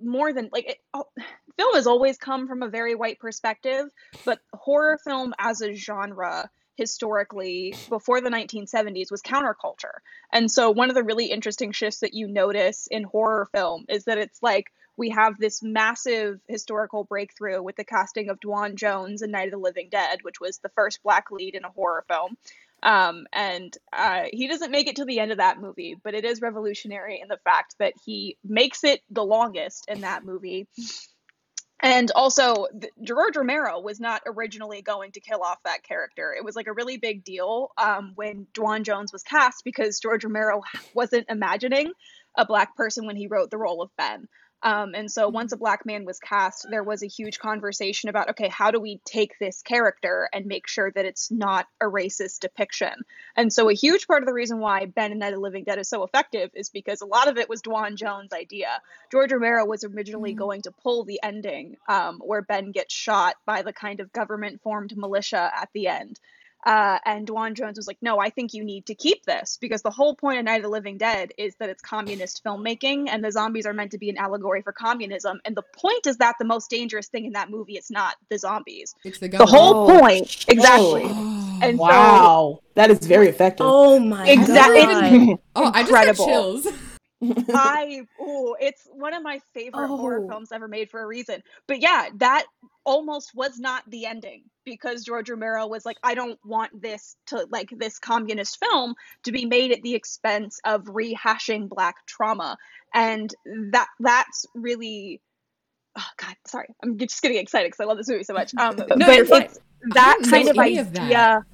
more 0.00 0.32
than 0.32 0.50
like 0.52 0.68
it, 0.68 0.78
oh, 0.94 1.06
film 1.56 1.74
has 1.74 1.86
always 1.86 2.18
come 2.18 2.48
from 2.48 2.62
a 2.62 2.68
very 2.68 2.94
white 2.94 3.18
perspective, 3.18 3.86
but 4.24 4.40
horror 4.52 4.98
film 5.04 5.34
as 5.38 5.60
a 5.60 5.74
genre 5.74 6.50
historically 6.76 7.74
before 7.88 8.20
the 8.20 8.30
1970s 8.30 9.10
was 9.10 9.22
counterculture. 9.22 10.00
And 10.32 10.50
so 10.50 10.70
one 10.70 10.88
of 10.88 10.94
the 10.94 11.04
really 11.04 11.26
interesting 11.26 11.72
shifts 11.72 12.00
that 12.00 12.14
you 12.14 12.26
notice 12.26 12.88
in 12.90 13.04
horror 13.04 13.48
film 13.52 13.84
is 13.88 14.04
that 14.04 14.18
it's 14.18 14.42
like 14.42 14.72
we 14.96 15.10
have 15.10 15.38
this 15.38 15.62
massive 15.62 16.40
historical 16.48 17.04
breakthrough 17.04 17.62
with 17.62 17.76
the 17.76 17.84
casting 17.84 18.28
of 18.28 18.40
Duane 18.40 18.76
Jones 18.76 19.22
in 19.22 19.30
Night 19.30 19.46
of 19.46 19.52
the 19.52 19.58
Living 19.58 19.88
Dead, 19.90 20.18
which 20.22 20.40
was 20.40 20.58
the 20.58 20.68
first 20.70 21.02
black 21.02 21.30
lead 21.30 21.54
in 21.54 21.64
a 21.64 21.70
horror 21.70 22.04
film. 22.08 22.36
Um, 22.82 23.26
and 23.32 23.76
uh, 23.92 24.24
he 24.32 24.48
doesn't 24.48 24.72
make 24.72 24.88
it 24.88 24.96
to 24.96 25.04
the 25.04 25.20
end 25.20 25.30
of 25.30 25.38
that 25.38 25.60
movie, 25.60 25.96
but 26.02 26.14
it 26.14 26.24
is 26.24 26.40
revolutionary 26.40 27.20
in 27.20 27.28
the 27.28 27.38
fact 27.44 27.76
that 27.78 27.92
he 28.04 28.36
makes 28.44 28.82
it 28.82 29.00
the 29.10 29.24
longest 29.24 29.84
in 29.88 30.00
that 30.00 30.24
movie. 30.24 30.66
And 31.84 32.12
also, 32.12 32.66
George 33.02 33.36
Romero 33.36 33.80
was 33.80 33.98
not 33.98 34.22
originally 34.24 34.82
going 34.82 35.10
to 35.12 35.20
kill 35.20 35.42
off 35.42 35.58
that 35.64 35.82
character. 35.82 36.32
It 36.36 36.44
was 36.44 36.54
like 36.54 36.68
a 36.68 36.72
really 36.72 36.96
big 36.96 37.24
deal 37.24 37.70
um, 37.76 38.12
when 38.14 38.46
Duane 38.54 38.84
Jones 38.84 39.12
was 39.12 39.24
cast 39.24 39.64
because 39.64 39.98
George 39.98 40.24
Romero 40.24 40.62
wasn't 40.94 41.26
imagining 41.28 41.92
a 42.38 42.46
black 42.46 42.76
person 42.76 43.04
when 43.04 43.16
he 43.16 43.26
wrote 43.26 43.50
the 43.50 43.58
role 43.58 43.82
of 43.82 43.90
Ben. 43.96 44.28
Um, 44.62 44.94
and 44.94 45.10
so 45.10 45.28
once 45.28 45.52
a 45.52 45.56
black 45.56 45.84
man 45.84 46.04
was 46.04 46.18
cast, 46.18 46.66
there 46.70 46.84
was 46.84 47.02
a 47.02 47.08
huge 47.08 47.38
conversation 47.38 48.08
about 48.08 48.30
okay, 48.30 48.48
how 48.48 48.70
do 48.70 48.80
we 48.80 49.00
take 49.04 49.38
this 49.38 49.62
character 49.62 50.28
and 50.32 50.46
make 50.46 50.68
sure 50.68 50.90
that 50.90 51.04
it's 51.04 51.30
not 51.30 51.66
a 51.80 51.86
racist 51.86 52.40
depiction? 52.40 52.92
And 53.36 53.52
so 53.52 53.68
a 53.68 53.74
huge 53.74 54.06
part 54.06 54.22
of 54.22 54.26
the 54.26 54.32
reason 54.32 54.58
why 54.58 54.86
Ben 54.86 55.10
and 55.10 55.20
Night 55.20 55.32
of 55.32 55.34
the 55.34 55.40
Living 55.40 55.64
Dead 55.64 55.78
is 55.78 55.88
so 55.88 56.04
effective 56.04 56.50
is 56.54 56.70
because 56.70 57.00
a 57.00 57.06
lot 57.06 57.28
of 57.28 57.38
it 57.38 57.48
was 57.48 57.62
Duane 57.62 57.96
Jones' 57.96 58.32
idea. 58.32 58.80
George 59.10 59.32
Romero 59.32 59.64
was 59.64 59.84
originally 59.84 60.34
going 60.34 60.62
to 60.62 60.70
pull 60.70 61.04
the 61.04 61.20
ending 61.22 61.76
um, 61.88 62.20
where 62.24 62.42
Ben 62.42 62.70
gets 62.70 62.94
shot 62.94 63.36
by 63.44 63.62
the 63.62 63.72
kind 63.72 64.00
of 64.00 64.12
government 64.12 64.62
formed 64.62 64.96
militia 64.96 65.50
at 65.54 65.70
the 65.74 65.88
end. 65.88 66.20
Uh, 66.64 66.98
and 67.04 67.26
Duane 67.26 67.54
Jones 67.54 67.76
was 67.76 67.86
like, 67.86 67.98
no, 68.02 68.18
I 68.20 68.30
think 68.30 68.54
you 68.54 68.62
need 68.64 68.86
to 68.86 68.94
keep 68.94 69.24
this 69.26 69.58
because 69.60 69.82
the 69.82 69.90
whole 69.90 70.14
point 70.14 70.38
of 70.38 70.44
Night 70.44 70.56
of 70.56 70.62
the 70.62 70.68
Living 70.68 70.96
Dead 70.96 71.32
is 71.36 71.54
that 71.56 71.68
it's 71.68 71.82
communist 71.82 72.42
filmmaking 72.44 73.08
and 73.08 73.24
the 73.24 73.32
zombies 73.32 73.66
are 73.66 73.72
meant 73.72 73.90
to 73.92 73.98
be 73.98 74.10
an 74.10 74.16
allegory 74.16 74.62
for 74.62 74.72
communism. 74.72 75.40
And 75.44 75.56
the 75.56 75.62
point 75.62 76.06
is 76.06 76.18
that 76.18 76.36
the 76.38 76.44
most 76.44 76.70
dangerous 76.70 77.08
thing 77.08 77.24
in 77.24 77.32
that 77.32 77.50
movie 77.50 77.76
is 77.76 77.90
not 77.90 78.14
the 78.30 78.38
zombies. 78.38 78.94
It's 79.04 79.18
the 79.18 79.28
The 79.28 79.46
whole 79.46 79.90
Oh. 79.90 79.98
point, 79.98 80.44
exactly. 80.48 81.02
Oh, 81.06 81.58
And 81.62 81.78
so 81.78 81.82
Wow, 81.84 82.60
that 82.74 82.90
is 82.90 82.98
very 83.00 83.28
effective. 83.28 83.66
Oh 83.68 83.98
my 83.98 84.28
Exactly. 84.28 84.80
god. 84.80 85.38
oh 85.56 85.70
I 85.74 85.82
just 85.82 85.88
incredible. 85.90 86.26
got 86.26 86.32
chills. 86.32 86.66
I 87.22 88.02
oh, 88.20 88.56
it's 88.60 88.86
one 88.92 89.14
of 89.14 89.22
my 89.22 89.40
favorite 89.54 89.88
horror 89.88 90.22
Oh. 90.24 90.28
films 90.28 90.52
ever 90.52 90.68
made 90.68 90.90
for 90.90 91.00
a 91.02 91.06
reason. 91.06 91.42
But 91.68 91.80
yeah, 91.80 92.08
that 92.16 92.44
almost 92.84 93.32
was 93.34 93.58
not 93.58 93.88
the 93.88 94.06
ending 94.06 94.42
because 94.64 95.04
George 95.04 95.30
Romero 95.30 95.66
was 95.66 95.84
like, 95.86 95.98
I 96.02 96.14
don't 96.14 96.38
want 96.44 96.80
this 96.82 97.16
to 97.26 97.46
like 97.50 97.68
this 97.76 97.98
communist 97.98 98.58
film 98.58 98.94
to 99.24 99.32
be 99.32 99.44
made 99.46 99.72
at 99.72 99.82
the 99.82 99.94
expense 99.94 100.58
of 100.64 100.82
rehashing 100.84 101.68
black 101.68 101.96
trauma. 102.06 102.56
And 102.94 103.32
that 103.72 103.86
that's 104.00 104.46
really 104.54 105.20
oh 105.96 106.06
god, 106.16 106.34
sorry. 106.46 106.68
I'm 106.82 106.98
just 106.98 107.20
getting 107.22 107.38
excited 107.38 107.68
because 107.70 107.80
I 107.80 107.86
love 107.86 107.98
this 107.98 108.08
movie 108.08 108.24
so 108.24 108.34
much. 108.34 108.52
Um 108.58 108.76
No, 108.96 109.06
but 109.06 109.26
fine. 109.28 109.42
it's 109.42 109.58
that 109.94 110.18
kind 110.28 110.48
of 110.48 110.58
any 110.58 110.78
of 110.78 110.92
that. 110.94 111.02
idea. 111.02 111.46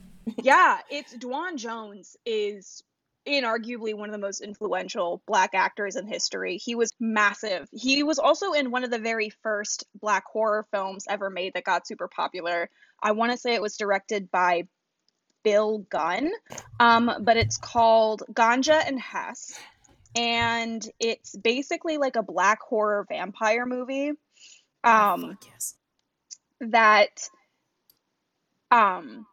yeah, 0.43 0.79
it's 0.91 1.13
Duane 1.15 1.57
Jones 1.57 2.17
is 2.27 2.83
inarguably 3.29 3.95
one 3.95 4.09
of 4.09 4.13
the 4.13 4.19
most 4.19 4.41
influential 4.41 5.23
black 5.27 5.51
actors 5.55 5.97
in 5.97 6.07
history. 6.07 6.57
He 6.57 6.75
was 6.75 6.93
massive. 6.99 7.69
He 7.73 8.03
was 8.03 8.19
also 8.19 8.53
in 8.53 8.71
one 8.71 8.85
of 8.85 8.91
the 8.91 8.99
very 8.99 9.31
first 9.43 9.85
black 10.01 10.25
horror 10.27 10.67
films 10.71 11.05
ever 11.09 11.31
made 11.31 11.55
that 11.55 11.65
got 11.65 11.87
super 11.87 12.09
popular. 12.09 12.71
I 13.03 13.13
want 13.13 13.33
to 13.33 13.39
say 13.39 13.55
it 13.55 13.63
was 13.63 13.77
directed 13.77 14.31
by 14.31 14.67
Bill 15.45 15.79
Gunn, 15.79 16.31
um, 16.81 17.11
but 17.21 17.37
it's 17.37 17.57
called 17.57 18.23
Ganja 18.33 18.83
and 18.87 18.99
Hess. 19.01 19.59
And 20.17 20.85
it's 20.99 21.37
basically 21.37 21.99
like 21.99 22.17
a 22.17 22.23
black 22.23 22.61
horror 22.61 23.07
vampire 23.09 23.67
movie. 23.67 24.13
Um, 24.83 25.31
Fuck 25.31 25.47
yes. 25.47 25.75
that 26.61 27.29
um 28.71 29.27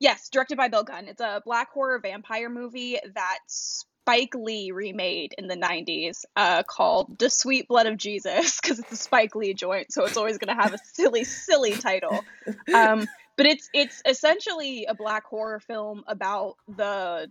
yes 0.00 0.28
directed 0.28 0.56
by 0.56 0.68
bill 0.68 0.84
gunn. 0.84 1.08
It's 1.08 1.20
a 1.20 1.42
black 1.44 1.70
horror 1.70 1.98
vampire 1.98 2.48
movie 2.48 2.98
that 3.14 3.38
spike 3.46 4.34
lee 4.34 4.70
remade 4.70 5.34
in 5.36 5.48
the 5.48 5.56
90s 5.56 6.24
uh 6.36 6.62
called 6.62 7.18
the 7.18 7.28
sweet 7.28 7.66
blood 7.66 7.86
of 7.86 7.96
jesus 7.96 8.60
because 8.62 8.78
it's 8.78 8.92
a 8.92 8.96
spike 8.96 9.34
lee 9.34 9.52
joint 9.52 9.92
so 9.92 10.04
it's 10.04 10.16
always 10.16 10.38
going 10.38 10.54
to 10.54 10.62
have 10.62 10.72
a 10.72 10.78
silly 10.78 11.24
silly 11.24 11.76
title. 11.76 12.24
Um 12.72 13.06
but 13.36 13.46
it's 13.46 13.68
it's 13.74 14.02
essentially 14.06 14.86
a 14.86 14.94
black 14.94 15.24
horror 15.26 15.60
film 15.60 16.04
about 16.06 16.56
the 16.76 17.30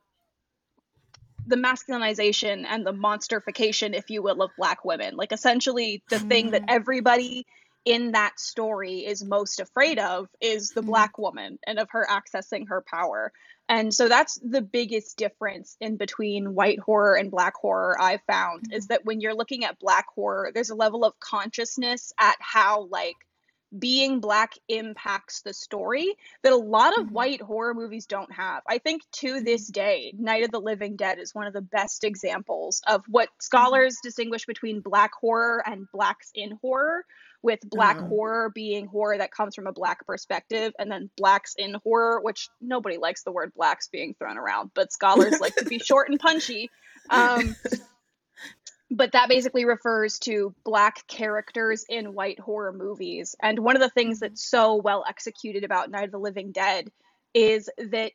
the 1.48 1.56
masculinization 1.56 2.66
and 2.68 2.86
the 2.86 2.94
monsterification 2.94 3.94
if 3.94 4.10
you 4.10 4.22
will 4.22 4.42
of 4.42 4.52
black 4.58 4.84
women. 4.84 5.16
Like 5.16 5.32
essentially 5.32 6.04
the 6.10 6.20
thing 6.20 6.52
that 6.52 6.64
everybody 6.68 7.46
in 7.86 8.14
that 8.14 8.40
story 8.40 9.06
is 9.06 9.24
most 9.24 9.60
afraid 9.60 10.00
of 10.00 10.28
is 10.42 10.72
the 10.72 10.82
mm-hmm. 10.82 10.90
black 10.90 11.18
woman 11.18 11.60
and 11.66 11.80
of 11.80 11.88
her 11.92 12.06
accessing 12.10 12.68
her 12.68 12.84
power. 12.86 13.32
And 13.70 13.94
so 13.94 14.08
that's 14.08 14.40
the 14.44 14.62
biggest 14.62 15.18
difference 15.18 15.78
in 15.80 15.98
between 15.98 16.54
white 16.54 16.80
horror 16.80 17.16
and 17.16 17.32
black 17.32 17.56
horror 17.56 18.00
i've 18.00 18.22
found 18.28 18.72
is 18.72 18.86
mm-hmm. 18.86 18.94
that 18.94 19.06
when 19.06 19.22
you're 19.22 19.36
looking 19.36 19.66
at 19.66 19.80
black 19.80 20.06
horror 20.14 20.52
there's 20.54 20.70
a 20.70 20.76
level 20.76 21.04
of 21.04 21.20
consciousness 21.20 22.14
at 22.20 22.36
how 22.40 22.84
like 22.92 23.16
being 23.78 24.20
black 24.20 24.54
impacts 24.68 25.42
the 25.42 25.54
story 25.54 26.16
that 26.44 26.54
a 26.54 26.58
lot 26.58 26.98
of 27.00 27.12
white 27.12 27.42
horror 27.42 27.74
movies 27.74 28.06
don't 28.06 28.32
have. 28.32 28.64
I 28.68 28.78
think 28.78 29.04
to 29.14 29.42
this 29.42 29.68
day, 29.68 30.14
Night 30.18 30.44
of 30.44 30.52
the 30.52 30.60
Living 30.62 30.96
Dead 30.96 31.20
is 31.20 31.36
one 31.36 31.48
of 31.48 31.54
the 31.54 31.62
best 31.62 32.04
examples 32.04 32.82
of 32.88 33.04
what 33.08 33.30
scholars 33.40 33.98
distinguish 34.02 34.46
between 34.46 34.82
black 34.82 35.12
horror 35.14 35.64
and 35.66 35.88
blacks 35.92 36.32
in 36.34 36.58
horror, 36.62 37.06
with 37.42 37.60
black 37.70 37.98
Mhm. 38.00 38.08
horror 38.08 38.50
being 38.50 38.88
horror 38.88 39.18
that 39.18 39.32
comes 39.32 39.54
from 39.54 39.68
a 39.68 39.72
black 39.72 40.06
perspective, 40.08 40.74
and 40.80 40.92
then 40.92 41.10
blacks 41.16 41.54
in 41.58 41.76
horror, 41.84 42.20
which 42.22 42.50
nobody 42.60 42.98
likes 42.98 43.24
the 43.24 43.32
word 43.32 43.54
blacks 43.54 43.88
being 43.88 44.16
thrown 44.16 44.38
around, 44.38 44.72
but 44.74 44.92
scholars 44.92 45.40
like 45.40 45.56
to 45.58 45.66
be 45.66 45.78
short 45.80 46.10
and 46.10 46.20
punchy. 46.20 46.72
Um, 47.10 47.56
but 48.92 49.12
that 49.14 49.30
basically 49.30 49.66
refers 49.66 50.20
to 50.20 50.54
black 50.64 51.08
characters 51.08 51.86
in 51.90 52.14
white 52.14 52.40
horror 52.40 52.74
movies. 52.74 53.36
And 53.42 53.60
one 53.60 53.76
of 53.76 53.82
the 53.82 53.90
things 53.90 54.20
that's 54.20 54.48
so 54.48 54.76
well 54.76 55.04
executed 55.08 55.64
about 55.64 55.90
Night 55.90 56.06
of 56.06 56.12
the 56.12 56.20
Living 56.20 56.52
Dead 56.52 56.92
is 57.34 57.70
that 57.78 58.12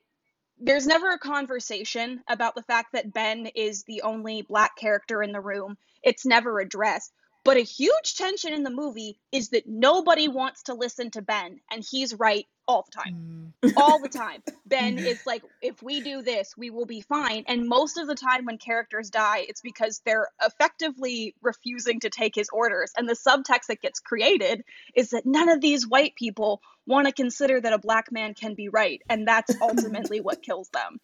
there's 0.59 0.87
never 0.87 1.11
a 1.11 1.19
conversation 1.19 2.23
about 2.29 2.55
the 2.55 2.63
fact 2.63 2.93
that 2.93 3.13
Ben 3.13 3.47
is 3.55 3.85
the 3.85 4.03
only 4.03 4.43
black 4.43 4.77
character 4.77 5.23
in 5.23 5.33
the 5.33 5.41
room. 5.41 5.77
It's 6.03 6.27
never 6.27 6.61
addressed. 6.61 7.13
But 7.45 7.57
a 7.57 7.61
huge 7.61 8.17
tension 8.17 8.53
in 8.53 8.63
the 8.63 8.71
movie 8.71 9.19
is 9.33 9.51
that 9.51 9.67
nobody 9.67 10.29
wants 10.29 10.65
to 10.65 10.75
listen 10.75 11.11
to 11.13 11.23
Ben, 11.23 11.61
and 11.71 11.85
he's 11.89 12.15
right 12.15 12.47
all 12.69 12.83
the 12.83 12.93
time 12.93 13.41
all 13.77 14.01
the 14.01 14.09
time. 14.09 14.43
Ben 14.67 14.99
is 14.99 15.21
like, 15.27 15.43
if 15.61 15.83
we 15.83 16.01
do 16.01 16.23
this, 16.23 16.55
we 16.57 16.71
will 16.71 16.87
be 16.87 17.01
fine. 17.01 17.45
And 17.47 17.69
most 17.69 17.99
of 17.99 18.07
the 18.07 18.15
time, 18.15 18.45
when 18.45 18.59
characters 18.59 19.11
die, 19.11 19.45
it's 19.49 19.61
because 19.61 20.01
they're 20.05 20.29
effectively 20.43 21.35
refusing 21.43 22.01
to 22.01 22.11
take 22.11 22.35
his 22.35 22.49
orders. 22.53 22.93
And 22.97 23.09
the 23.09 23.15
subtext 23.15 23.67
that 23.69 23.81
gets 23.81 24.01
created 24.01 24.65
is 24.95 25.11
that 25.11 25.27
none 25.27 25.49
of 25.49 25.61
these 25.61 25.87
white 25.87 26.15
people 26.15 26.61
want 26.87 27.07
to 27.07 27.13
consider 27.13 27.61
that 27.61 27.73
a 27.73 27.79
black 27.79 28.11
man 28.11 28.35
can 28.35 28.55
be 28.55 28.69
right. 28.69 29.03
And 29.09 29.27
that's 29.27 29.55
ultimately 29.63 30.21
what 30.21 30.43
kills 30.43 30.69
them. 30.71 31.01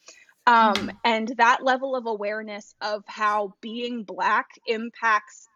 Um, 0.48 0.92
and 1.04 1.28
that 1.38 1.64
level 1.64 1.96
of 1.96 2.06
awareness 2.06 2.74
of 2.80 3.02
how 3.06 3.54
being 3.60 4.04
black 4.04 4.46
impacts 4.66 5.48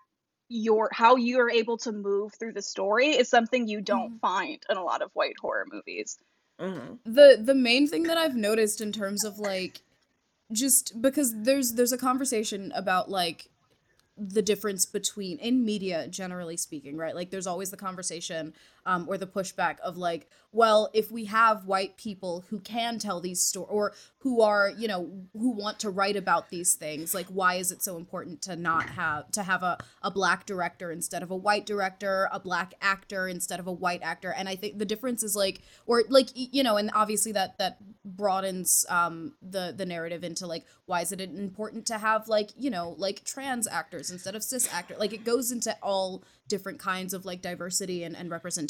your 0.51 0.91
how 0.93 1.15
you 1.15 1.39
are 1.39 1.49
able 1.49 1.79
to 1.79 1.93
move 1.93 2.35
through 2.35 2.53
the 2.53 2.61
story 2.61 3.11
is 3.11 3.29
something 3.29 3.69
you 3.69 3.81
don't 3.81 4.19
find 4.21 4.59
in 4.69 4.77
a 4.77 4.83
lot 4.83 5.01
of 5.01 5.11
white 5.15 5.37
horror 5.41 5.65
movies. 5.71 6.19
Mhm. 6.61 6.99
the 7.05 7.41
the 7.43 7.55
main 7.55 7.87
thing 7.87 8.03
that 8.03 8.19
I've 8.19 8.37
noticed 8.37 8.83
in 8.83 8.93
terms 8.93 9.25
of 9.25 9.39
like 9.39 9.81
just 10.53 11.01
because 11.01 11.33
there's 11.35 11.73
there's 11.73 11.93
a 11.93 11.99
conversation 11.99 12.73
about 12.75 13.09
like 13.09 13.49
the 14.19 14.43
difference 14.43 14.85
between 14.85 15.39
in 15.39 15.65
media 15.65 16.07
generally 16.09 16.57
speaking 16.57 16.97
right 16.99 17.15
like 17.15 17.31
there's 17.31 17.47
always 17.47 17.71
the 17.71 17.77
conversation 17.77 18.53
um, 18.87 19.07
or 19.09 19.19
the 19.19 19.27
pushback 19.27 19.79
of 19.81 19.97
like 19.97 20.29
well 20.53 20.91
if 20.93 21.11
we 21.11 21.27
have 21.27 21.65
white 21.67 21.97
people 21.97 22.45
who 22.49 22.59
can 22.61 22.99
tell 22.99 23.21
these 23.21 23.43
stories 23.43 23.71
or 23.71 23.93
who 24.19 24.41
are 24.41 24.73
you 24.77 24.89
know 24.89 25.09
who 25.33 25.51
want 25.51 25.79
to 25.79 25.91
write 25.91 26.17
about 26.17 26.51
these 26.51 26.75
things 26.75 27.15
like 27.15 27.27
why 27.27 27.55
is 27.55 27.71
it 27.71 27.83
so 27.83 27.97
important 27.97 28.43
to 28.43 28.57
not 28.57 28.91
have 28.91 29.31
to 29.31 29.43
have 29.43 29.63
a, 29.63 29.79
a 30.03 30.11
black 30.11 30.47
director 30.47 30.91
instead 30.91 31.23
of 31.23 31.31
a 31.31 31.37
white 31.37 31.67
director 31.67 32.29
a 32.33 32.41
black 32.41 32.75
actor 32.81 33.29
instead 33.29 33.61
of 33.61 33.67
a 33.67 33.73
white 33.73 34.03
actor? 34.03 34.33
And 34.33 34.49
i 34.49 34.57
think 34.57 34.79
the 34.79 34.85
difference 34.85 35.23
is 35.23 35.37
like 35.37 35.61
or 35.87 36.03
like 36.09 36.29
you 36.35 36.63
know 36.63 36.77
and 36.77 36.91
obviously 36.95 37.33
that 37.33 37.59
that 37.59 37.79
broadens 38.05 38.85
um 38.89 39.35
the 39.43 39.75
the 39.77 39.87
narrative 39.87 40.25
into 40.25 40.47
like 40.47 40.65
why 40.87 41.03
is 41.03 41.13
it 41.13 41.21
important 41.21 41.87
to 41.87 41.99
have 41.99 42.29
like 42.29 42.51
you 42.57 42.71
know 42.71 42.95
like 42.99 43.25
trans 43.25 43.69
actors 43.69 44.11
instead 44.11 44.35
of 44.35 44.43
cis 44.43 44.73
actor 44.73 44.97
like 44.99 45.13
it 45.13 45.25
goes 45.25 45.53
into 45.53 45.77
all 45.83 46.25
different 46.49 46.81
kinds 46.81 47.15
of 47.15 47.25
like 47.25 47.41
diversity 47.41 48.03
and, 48.03 48.17
and 48.17 48.29
representation 48.31 48.70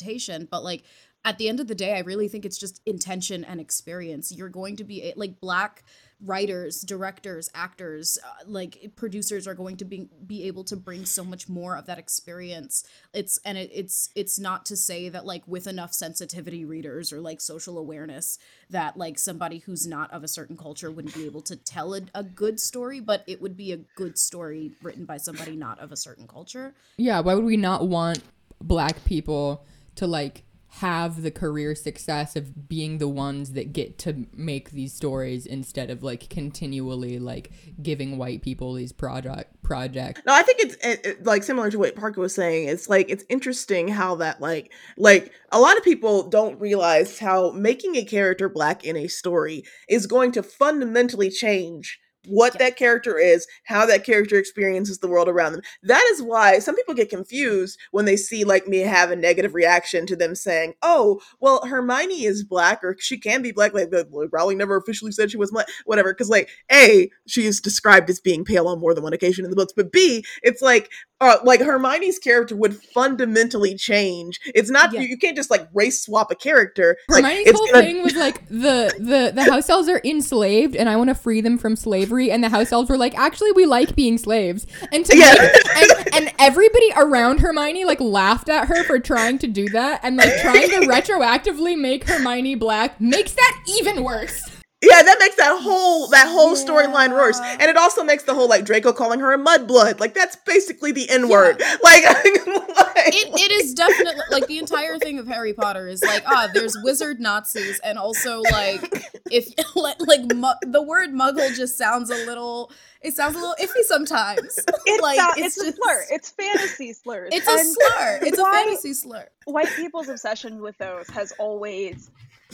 but 0.51 0.65
like 0.65 0.83
at 1.25 1.37
the 1.39 1.49
end 1.49 1.61
of 1.61 1.69
the 1.69 1.75
day 1.75 1.97
i 1.97 2.01
really 2.01 2.29
think 2.29 2.45
it's 2.45 2.59
just 2.59 2.81
intention 2.87 3.45
and 3.45 3.61
experience. 3.61 4.33
You're 4.33 4.49
going 4.49 4.77
to 4.77 4.85
be 4.85 5.13
like 5.17 5.41
black 5.41 5.85
writers 6.23 6.83
directors 6.83 7.49
actors 7.55 8.19
uh, 8.23 8.45
like 8.47 8.91
producers 8.95 9.47
are 9.47 9.55
going 9.55 9.75
to 9.75 9.87
be 9.87 10.07
be 10.27 10.45
able 10.45 10.63
to 10.63 10.77
bring 10.77 11.07
so 11.07 11.25
much 11.25 11.49
more 11.49 11.77
of 11.77 11.87
that 11.87 11.99
experience. 11.99 12.85
It's 13.15 13.39
and 13.45 13.57
it, 13.57 13.71
it's 13.73 14.11
it's 14.15 14.39
not 14.39 14.67
to 14.67 14.77
say 14.77 15.09
that 15.09 15.25
like 15.25 15.43
with 15.47 15.67
enough 15.67 15.95
sensitivity 15.95 16.65
readers 16.65 17.13
or 17.13 17.21
like 17.21 17.41
social 17.41 17.79
awareness 17.79 18.39
that 18.69 18.97
like 18.97 19.19
somebody 19.19 19.59
who's 19.59 19.87
not 19.87 20.13
of 20.13 20.23
a 20.23 20.29
certain 20.29 20.57
culture 20.57 20.91
wouldn't 20.91 21.15
be 21.15 21.25
able 21.25 21.43
to 21.43 21.57
tell 21.57 21.95
a, 21.95 22.03
a 22.15 22.23
good 22.23 22.61
story 22.61 23.01
but 23.01 23.25
it 23.27 23.41
would 23.41 23.57
be 23.57 23.73
a 23.73 23.79
good 23.97 24.19
story 24.19 24.73
written 24.83 25.05
by 25.05 25.17
somebody 25.17 25.57
not 25.57 25.79
of 25.79 25.93
a 25.93 25.97
certain 25.97 26.27
culture. 26.27 26.75
Yeah, 26.97 27.21
why 27.21 27.35
would 27.35 27.45
we 27.45 27.57
not 27.57 27.89
want 27.89 28.23
black 28.63 29.05
people 29.05 29.65
to 29.97 30.07
like 30.07 30.45
have 30.75 31.23
the 31.23 31.33
career 31.33 31.75
success 31.75 32.37
of 32.37 32.69
being 32.69 32.99
the 32.99 33.09
ones 33.09 33.55
that 33.55 33.73
get 33.73 33.99
to 33.99 34.25
make 34.33 34.71
these 34.71 34.93
stories 34.93 35.45
instead 35.45 35.91
of 35.91 36.05
like 36.05 36.29
continually 36.31 37.19
like 37.19 37.51
giving 37.83 38.17
white 38.17 38.41
people 38.41 38.75
these 38.75 38.93
project 38.93 39.61
projects. 39.65 40.21
No, 40.25 40.33
I 40.33 40.43
think 40.43 40.61
it's 40.61 40.77
it, 40.77 41.01
it- 41.05 41.27
like 41.27 41.43
similar 41.43 41.73
to 41.73 41.79
what 41.79 41.97
Parker 41.97 42.21
was 42.21 42.37
saying. 42.37 42.69
It's 42.69 42.89
like 42.89 43.11
it's 43.11 43.25
interesting 43.29 43.89
how 43.89 44.15
that 44.17 44.41
like 44.41 44.73
like 44.97 45.33
a 45.51 45.59
lot 45.59 45.77
of 45.77 45.83
people 45.83 46.29
don't 46.29 46.61
realize 46.61 47.19
how 47.19 47.51
making 47.51 47.97
a 47.97 48.05
character 48.05 48.49
black 48.49 48.85
in 48.85 48.97
a 48.97 49.09
story 49.09 49.65
is 49.89 50.07
going 50.07 50.31
to 50.33 50.43
fundamentally 50.43 51.31
change 51.31 51.99
what 52.27 52.59
that 52.59 52.77
character 52.77 53.19
is, 53.19 53.47
how 53.65 53.87
that 53.87 54.05
character 54.05 54.39
experiences 54.39 54.99
the 54.99 55.09
world 55.09 55.29
around 55.29 55.53
them. 55.53 55.63
That 55.83 56.07
is 56.13 56.23
why 56.23 56.59
some 56.59 56.77
people 56.77 56.95
get 56.95 57.11
confused 57.11 57.79
when 57.91 58.05
they 58.05 58.17
see 58.17 58.45
like 58.45 58.67
me 58.67 58.79
have 58.79 59.11
a 59.11 59.17
negative 59.17 59.55
reaction 59.55 60.07
to 60.07 60.17
them 60.17 60.35
saying, 60.35 60.75
"Oh, 60.83 61.21
well, 61.41 61.67
Hermione 61.67 62.25
is 62.25 62.45
black, 62.45 62.83
or 62.83 62.97
she 62.99 63.19
can 63.19 63.43
be 63.43 63.53
black." 63.53 63.75
Like, 63.75 63.93
like 63.93 64.07
Rowling 64.33 64.59
never 64.59 64.77
officially 64.77 65.13
said 65.13 65.31
she 65.31 65.37
was 65.37 65.51
black, 65.51 65.69
whatever. 65.85 66.13
Because 66.13 66.31
like, 66.31 66.49
a, 66.71 67.11
she 67.27 67.47
is 67.47 67.61
described 67.61 68.11
as 68.11 68.21
being 68.21 68.45
pale 68.45 68.69
on 68.69 68.81
more 68.81 68.95
than 68.95 69.05
one 69.05 69.13
occasion 69.13 69.45
in 69.45 69.51
the 69.51 69.57
books, 69.57 69.73
but 69.75 69.93
b, 69.93 70.25
it's 70.43 70.63
like 70.63 70.91
uh, 71.21 71.37
like 71.45 71.61
Hermione's 71.61 72.19
character 72.19 72.57
would 72.57 72.75
fundamentally 72.75 73.75
change. 73.75 74.41
It's 74.55 74.71
not 74.71 74.93
Yeah. 74.93 75.01
you, 75.01 75.09
you 75.09 75.19
can't 75.19 75.37
just 75.37 75.51
like 75.51 75.69
race 75.75 76.03
swap 76.05 76.31
a 76.31 76.35
character. 76.35 76.97
Hermione's 77.09 77.47
it's 77.49 77.59
whole 77.59 77.69
gonna- 77.71 77.83
thing 77.85 78.03
was 78.03 78.15
like 78.17 78.47
the 78.49 78.93
the 78.99 79.33
the 79.35 79.45
house 79.51 79.69
elves 79.69 79.89
are 79.89 80.01
enslaved, 80.05 80.75
and 80.77 80.89
I 80.89 80.97
want 80.97 81.09
to 81.09 81.15
free 81.15 81.41
them 81.41 81.59
from 81.59 81.77
slavery. 81.77 82.31
And 82.31 82.43
the 82.43 82.49
house 82.49 82.73
elves 82.73 82.89
were 82.89 82.97
like, 82.99 83.17
actually, 83.19 83.53
we 83.53 83.67
like 83.67 83.95
being 83.95 84.19
slaves. 84.19 84.67
And 84.93 85.05
to 85.07 85.17
Yeah. 85.17 85.35
make- 85.35 85.77
and, 85.77 86.15
and 86.15 86.35
everybody 86.39 86.91
around 86.97 87.41
Hermione 87.41 87.85
like 87.85 88.01
laughed 88.01 88.49
at 88.49 88.69
her 88.69 88.85
for 88.85 88.99
trying 88.99 89.39
to 89.39 89.47
do 89.47 89.69
that, 89.71 90.01
and 90.03 90.17
like 90.17 90.33
trying 90.41 90.69
to 90.71 90.77
retroactively 90.89 91.79
make 91.79 92.09
Hermione 92.09 92.55
black 92.55 93.01
makes 93.01 93.33
that 93.33 93.57
even 93.81 94.03
worse. 94.05 94.41
Yeah, 94.83 95.03
that 95.03 95.19
makes 95.19 95.37
that 95.37 95.61
whole 95.61 96.09
that 96.09 96.27
whole 96.27 96.55
storyline 96.55 97.11
worse, 97.13 97.39
and 97.39 97.63
it 97.63 97.77
also 97.77 98.03
makes 98.03 98.23
the 98.23 98.33
whole 98.35 98.49
like 98.49 98.65
Draco 98.65 98.93
calling 98.95 99.21
her 99.21 99.33
a 99.33 99.39
mudblood. 99.39 100.01
Like 100.01 100.15
that's 100.15 100.37
basically 100.37 100.91
the 100.93 101.09
N 101.11 101.29
word. 101.29 101.63
Like, 101.83 102.05
like 102.05 103.09
it, 103.09 103.29
it 103.41 103.51
is 103.53 103.75
definitely 103.75 104.23
like 104.31 104.47
the 104.47 104.59
entire 104.59 104.99
thing 104.99 105.19
of 105.19 105.27
Harry 105.27 105.53
Potter 105.53 105.89
is 105.89 106.03
like 106.03 106.23
ah 106.27 106.49
there's 106.53 106.77
wizard 106.83 107.21
Nazis 107.21 107.81
and 107.81 107.99
also 107.99 108.41
like 108.53 108.83
if 109.31 109.49
like, 109.77 109.97
like 110.01 110.21
mu- 110.35 110.71
the 110.71 110.83
word 110.83 111.11
muggle 111.11 111.53
just 111.55 111.77
sounds 111.79 112.11
a 112.11 112.15
little 112.27 112.71
it 113.03 113.15
sounds 113.15 113.35
a 113.37 113.39
little 113.39 113.57
iffy 113.61 113.83
sometimes 113.85 114.59
It's, 114.87 115.03
like 115.03 115.17
not- 115.17 115.39
it's, 115.39 115.57
it's, 115.59 115.69
a 115.69 115.73
slur. 115.73 116.05
It's 116.11 116.31
fantasy 116.31 116.93
slurs. 116.93 117.31
it's 117.33 117.49
a 117.49 117.59
slur 117.59 118.19
it's 118.23 118.39
a 118.39 118.45
fantasy 118.45 118.93
slur 118.93 119.29
White 119.47 119.69
people's 119.77 120.09
obsession 120.09 120.61
with 120.61 120.77
those 120.79 121.09
has 121.09 121.33
always 121.39 122.11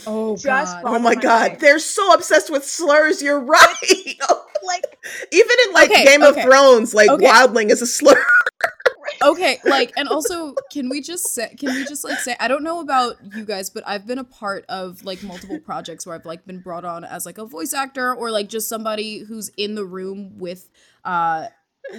oh 0.06 0.36
Just 0.36 0.78
oh 0.82 0.98
my 0.98 0.98
my 0.98 1.14
god, 1.14 1.52
mind. 1.52 1.60
they're 1.60 1.78
so 1.78 2.12
obsessed 2.12 2.50
with 2.50 2.64
slurs. 2.64 3.22
You're 3.22 3.40
right. 3.40 3.74
like 4.62 4.98
Even 5.32 5.56
in 5.66 5.72
like 5.72 5.90
Okay, 5.90 6.04
Game 6.04 6.22
okay. 6.22 6.40
of 6.40 6.40
Thrones, 6.40 6.94
like 6.94 7.10
Okay. 7.10 7.24
wildling 7.24 7.70
is 7.70 7.82
a 7.82 7.86
slur. 7.86 8.14
okay 9.22 9.58
like 9.64 9.92
and 9.96 10.08
also 10.08 10.54
can 10.70 10.88
we 10.88 11.00
just 11.00 11.32
say 11.34 11.54
can 11.58 11.72
we 11.74 11.84
just 11.84 12.04
like 12.04 12.18
say 12.18 12.36
i 12.40 12.48
don't 12.48 12.62
know 12.62 12.80
about 12.80 13.16
you 13.34 13.44
guys 13.44 13.70
but 13.70 13.82
i've 13.86 14.06
been 14.06 14.18
a 14.18 14.24
part 14.24 14.64
of 14.68 15.02
like 15.04 15.22
multiple 15.22 15.58
projects 15.58 16.06
where 16.06 16.14
i've 16.14 16.24
like 16.26 16.44
been 16.46 16.60
brought 16.60 16.84
on 16.84 17.04
as 17.04 17.24
like 17.24 17.38
a 17.38 17.44
voice 17.46 17.72
actor 17.72 18.14
or 18.14 18.30
like 18.30 18.48
just 18.48 18.68
somebody 18.68 19.20
who's 19.20 19.48
in 19.56 19.74
the 19.74 19.84
room 19.84 20.36
with 20.38 20.68
uh 21.04 21.46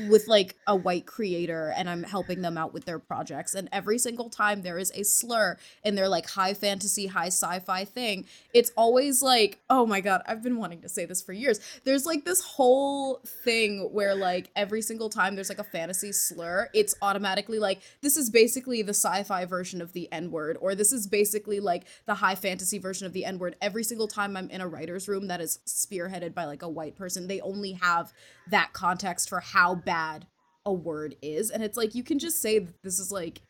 with 0.10 0.28
like 0.28 0.56
a 0.68 0.76
white 0.76 1.06
creator 1.06 1.74
and 1.78 1.90
i'm 1.90 2.04
helping 2.04 2.42
them 2.42 2.58
out 2.58 2.74
with 2.74 2.86
their 2.86 3.00
projects 3.00 3.56
and 3.56 3.70
every 3.72 3.98
single 3.98 4.30
time 4.30 4.62
there 4.62 4.78
is 4.78 4.92
a 4.96 5.04
slur 5.04 5.58
in 5.84 5.96
their 5.96 6.10
like 6.10 6.30
high 6.30 6.54
fantasy 6.54 7.08
high 7.08 7.28
sci-fi 7.28 7.86
thing 7.86 8.26
it's 8.54 8.72
always 8.76 9.22
like 9.22 9.60
oh 9.70 9.86
my 9.86 10.02
god 10.02 10.22
i've 10.28 10.44
been 10.44 10.58
wanting 10.58 10.82
to 10.82 10.90
say 10.90 11.06
this 11.06 11.22
for 11.22 11.34
years. 11.34 11.60
There's 11.84 12.06
like 12.06 12.26
this 12.26 12.42
whole 12.42 13.22
thing 13.44 13.90
where 13.92 14.16
like 14.16 14.50
every 14.56 14.82
single 14.82 15.10
time 15.10 15.36
there's 15.36 15.50
like 15.50 15.60
a 15.60 15.64
fantasy 15.64 16.12
slur 16.12 16.70
it's 16.74 16.96
automatically 17.02 17.60
like 17.60 17.82
this 18.02 18.18
is 18.18 18.30
basically 18.30 18.82
the 18.82 18.94
sci-fi 18.94 19.46
version 19.46 19.82
of 19.82 19.94
the 19.94 20.12
n-word 20.12 20.58
or 20.60 20.76
this 20.76 20.92
is 20.92 21.08
basically 21.08 21.60
like 21.60 21.86
the 22.06 22.16
high 22.16 22.36
fantasy 22.36 22.80
version 22.80 23.06
of 23.06 23.14
the 23.14 23.26
n-word. 23.26 23.56
Every 23.62 23.84
single 23.84 24.08
time 24.08 24.36
i'm 24.36 24.50
in 24.50 24.62
a 24.62 24.68
writer's 24.68 25.08
room 25.08 25.28
that 25.28 25.42
is 25.42 25.60
spearheaded 25.66 26.34
by 26.34 26.46
like 26.46 26.62
a 26.62 26.70
white 26.70 26.96
person 26.96 27.28
they 27.28 27.42
only 27.42 27.74
have 27.74 28.14
that 28.52 28.74
context 28.74 29.30
for 29.30 29.40
how 29.40 29.76
bad 29.76 30.28
a 30.66 30.74
word 30.74 31.16
is 31.22 31.50
and 31.50 31.64
it's 31.64 31.78
like 31.78 31.96
you 31.96 32.04
can 32.04 32.20
just 32.20 32.42
say 32.42 32.60
that 32.60 32.82
this 32.84 33.00
is 33.00 33.12
like 33.12 33.42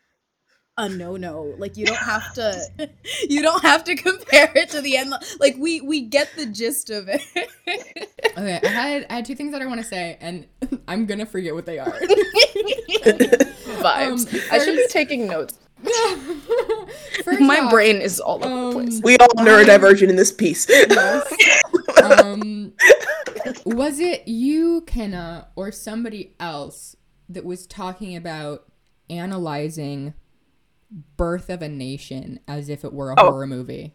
a 0.77 0.87
no-no 0.87 1.55
like 1.57 1.75
you 1.75 1.85
don't 1.85 1.97
have 1.97 2.31
to 2.33 2.89
you 3.29 3.41
don't 3.41 3.63
have 3.63 3.83
to 3.83 3.95
compare 3.95 4.51
it 4.55 4.69
to 4.69 4.81
the 4.81 4.95
end 4.95 5.11
like 5.39 5.55
we 5.57 5.81
we 5.81 6.01
get 6.01 6.29
the 6.35 6.45
gist 6.45 6.91
of 6.91 7.09
it 7.09 7.21
Okay, 8.37 8.59
I 8.63 8.69
had 8.69 9.05
I 9.09 9.13
had 9.15 9.25
two 9.25 9.33
things 9.33 9.51
that 9.51 9.63
I 9.63 9.65
want 9.65 9.81
to 9.81 9.87
say, 9.87 10.15
and 10.21 10.45
I'm 10.87 11.07
gonna 11.07 11.25
forget 11.25 11.55
what 11.55 11.65
they 11.65 11.79
are. 11.79 11.91
Vibes. 13.79 14.31
Um, 14.31 14.41
I 14.51 14.59
should 14.59 14.75
be 14.75 14.85
taking 14.89 15.25
notes. 15.25 15.57
First 17.23 17.41
My 17.41 17.59
off, 17.61 17.71
brain 17.71 17.97
is 17.97 18.19
all 18.19 18.43
over 18.45 18.53
um, 18.53 18.65
the 18.65 18.71
place. 18.73 19.01
We 19.03 19.17
all 19.17 19.27
neurodivergent 19.37 20.09
in 20.09 20.15
this 20.17 20.31
piece. 20.31 20.67
Yes. 20.69 21.33
um, 22.03 22.73
was 23.65 23.99
it 23.99 24.27
you, 24.27 24.81
Kenna, 24.81 25.47
or 25.55 25.71
somebody 25.71 26.35
else 26.39 26.95
that 27.29 27.45
was 27.45 27.67
talking 27.67 28.15
about 28.15 28.65
analyzing 29.09 30.13
Birth 31.17 31.49
of 31.49 31.61
a 31.61 31.67
Nation 31.69 32.39
as 32.47 32.69
if 32.69 32.85
it 32.85 32.93
were 32.93 33.11
a 33.11 33.15
Oh. 33.17 33.31
horror 33.31 33.47
movie? 33.47 33.93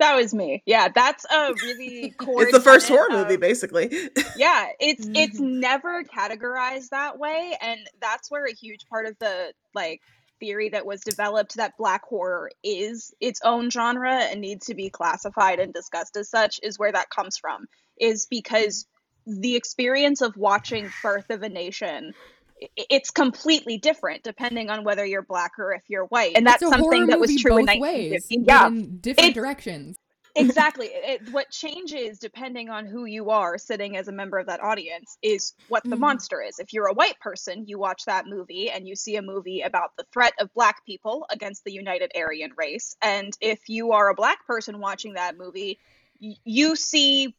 that 0.00 0.16
was 0.16 0.34
me. 0.34 0.60
Yeah, 0.66 0.88
that's 0.92 1.24
a 1.30 1.54
really 1.62 2.10
core. 2.18 2.42
it's 2.42 2.50
the 2.52 2.60
first 2.60 2.88
tenet 2.88 3.00
horror 3.00 3.22
movie, 3.22 3.36
basically. 3.36 4.10
yeah 4.36 4.66
it's 4.80 5.06
it's 5.14 5.38
Mhm. 5.40 5.60
never 5.60 6.02
categorized 6.02 6.88
that 6.90 7.16
way 7.18 7.56
and 7.60 7.78
that's 8.00 8.28
where 8.30 8.44
a 8.46 8.52
huge 8.52 8.86
part 8.88 9.06
of 9.06 9.16
the 9.20 9.52
like 9.74 10.00
theory 10.40 10.68
that 10.70 10.84
was 10.84 11.00
developed 11.02 11.54
that 11.56 11.76
black 11.78 12.02
horror 12.04 12.50
is 12.64 13.14
its 13.20 13.40
own 13.44 13.70
genre 13.70 14.14
and 14.14 14.40
needs 14.40 14.66
to 14.66 14.74
be 14.74 14.90
classified 14.90 15.60
and 15.60 15.72
discussed 15.72 16.16
as 16.16 16.28
such 16.28 16.58
is 16.64 16.76
where 16.78 16.92
that 16.92 17.08
comes 17.10 17.38
from 17.38 17.66
is 18.00 18.26
because 18.26 18.86
the 19.26 19.56
experience 19.56 20.20
of 20.22 20.36
watching 20.36 20.90
birth 21.02 21.30
of 21.30 21.42
a 21.42 21.48
nation 21.48 22.14
it's 22.76 23.10
completely 23.10 23.78
different 23.78 24.24
depending 24.24 24.68
on 24.68 24.82
whether 24.82 25.04
you're 25.04 25.22
black 25.22 25.52
or 25.60 25.72
if 25.72 25.82
you're 25.86 26.06
white. 26.06 26.32
And 26.34 26.44
that's 26.44 26.60
it's 26.60 26.72
a 26.72 26.76
horror 26.76 26.82
something 26.96 27.06
that 27.06 27.20
was 27.20 27.30
movie 27.30 27.42
true 27.42 27.56
in 27.58 27.66
both 27.66 27.78
ways, 27.78 28.26
yeah. 28.30 28.66
in 28.66 28.98
different 28.98 29.30
It- 29.30 29.34
directions. 29.34 29.96
exactly. 30.34 30.88
It, 30.92 31.30
what 31.30 31.50
changes 31.50 32.18
depending 32.18 32.68
on 32.68 32.84
who 32.86 33.04
you 33.04 33.30
are 33.30 33.58
sitting 33.58 33.96
as 33.96 34.08
a 34.08 34.12
member 34.12 34.38
of 34.38 34.46
that 34.46 34.60
audience 34.60 35.18
is 35.22 35.54
what 35.68 35.84
the 35.84 35.94
Mhm. 35.94 36.00
monster 36.00 36.42
is. 36.42 36.58
If 36.58 36.72
you're 36.72 36.88
a 36.88 36.92
white 36.92 37.20
person 37.20 37.64
you 37.68 37.78
watch 37.78 38.04
that 38.06 38.26
movie 38.26 38.70
and 38.70 38.88
you 38.88 38.96
see 38.96 39.14
a 39.14 39.22
movie 39.22 39.60
about 39.60 39.96
the 39.96 40.04
threat 40.12 40.32
of 40.40 40.52
black 40.54 40.84
people 40.84 41.26
against 41.30 41.62
the 41.62 41.72
united 41.72 42.10
aryan 42.16 42.52
race. 42.56 42.96
And 43.02 43.32
if 43.40 43.68
you 43.68 43.92
are 43.92 44.08
a 44.08 44.14
black 44.14 44.44
person 44.46 44.80
watching 44.80 45.12
that 45.14 45.36
movie 45.38 45.78
you 46.18 46.74
see 46.74 47.36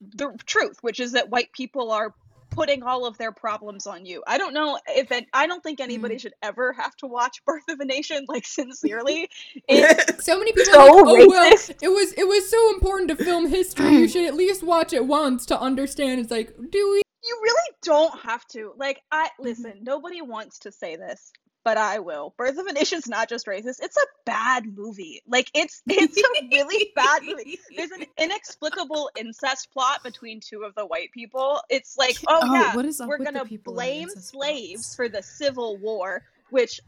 the 0.00 0.30
truth 0.46 0.78
which 0.82 1.00
is 1.00 1.12
that 1.12 1.30
white 1.30 1.52
people 1.52 1.90
are 1.90 2.14
putting 2.50 2.82
all 2.82 3.06
of 3.06 3.16
their 3.16 3.30
problems 3.30 3.86
on 3.86 4.04
you 4.04 4.22
i 4.26 4.36
don't 4.36 4.54
know 4.54 4.78
if 4.88 5.12
it, 5.12 5.26
i 5.32 5.46
don't 5.46 5.62
think 5.62 5.78
anybody 5.78 6.16
mm. 6.16 6.20
should 6.20 6.34
ever 6.42 6.72
have 6.72 6.96
to 6.96 7.06
watch 7.06 7.44
birth 7.46 7.62
of 7.68 7.78
a 7.80 7.84
nation 7.84 8.24
like 8.28 8.44
sincerely 8.44 9.28
it, 9.68 10.10
So 10.22 10.38
many 10.38 10.52
people 10.52 10.72
So 10.72 10.80
are 10.80 11.04
like, 11.04 11.22
oh 11.22 11.28
well, 11.28 11.52
it 11.52 11.88
was 11.88 12.12
it 12.12 12.26
was 12.26 12.50
so 12.50 12.70
important 12.74 13.08
to 13.10 13.16
film 13.16 13.48
history. 13.48 13.96
You 13.96 14.08
should 14.08 14.26
at 14.26 14.34
least 14.34 14.62
watch 14.62 14.92
it 14.92 15.06
once 15.06 15.46
to 15.46 15.58
understand. 15.58 16.20
It's 16.20 16.30
like, 16.30 16.54
do 16.70 16.90
we? 16.90 17.02
You 17.22 17.38
really 17.42 17.76
don't 17.82 18.18
have 18.20 18.46
to. 18.48 18.72
Like, 18.76 19.02
I 19.10 19.26
mm-hmm. 19.26 19.44
listen. 19.44 19.72
Nobody 19.82 20.22
wants 20.22 20.58
to 20.60 20.72
say 20.72 20.96
this, 20.96 21.32
but 21.64 21.76
I 21.76 21.98
will. 21.98 22.34
Birth 22.36 22.58
of 22.58 22.66
a 22.66 22.72
Nation's 22.72 23.08
not 23.08 23.28
just 23.28 23.46
racist. 23.46 23.80
It's 23.82 23.96
a 23.96 24.06
bad 24.24 24.64
movie. 24.76 25.22
Like, 25.28 25.50
it's 25.54 25.82
it's 25.88 26.16
a 26.18 26.48
really 26.52 26.92
bad 26.94 27.22
movie. 27.22 27.58
There's 27.76 27.90
an 27.90 28.04
inexplicable 28.18 29.10
incest 29.16 29.70
plot 29.72 30.02
between 30.02 30.40
two 30.40 30.62
of 30.62 30.74
the 30.74 30.86
white 30.86 31.12
people. 31.12 31.60
It's 31.68 31.96
like, 31.98 32.16
oh, 32.28 32.40
Oh, 32.42 32.54
yeah, 32.54 32.74
what 32.74 32.84
is 32.86 33.00
we're 33.00 33.18
gonna 33.18 33.44
blame 33.64 34.08
slaves 34.10 34.72
plots? 34.72 34.96
for 34.96 35.08
the 35.08 35.22
Civil 35.22 35.76
War, 35.78 36.22
which 36.50 36.80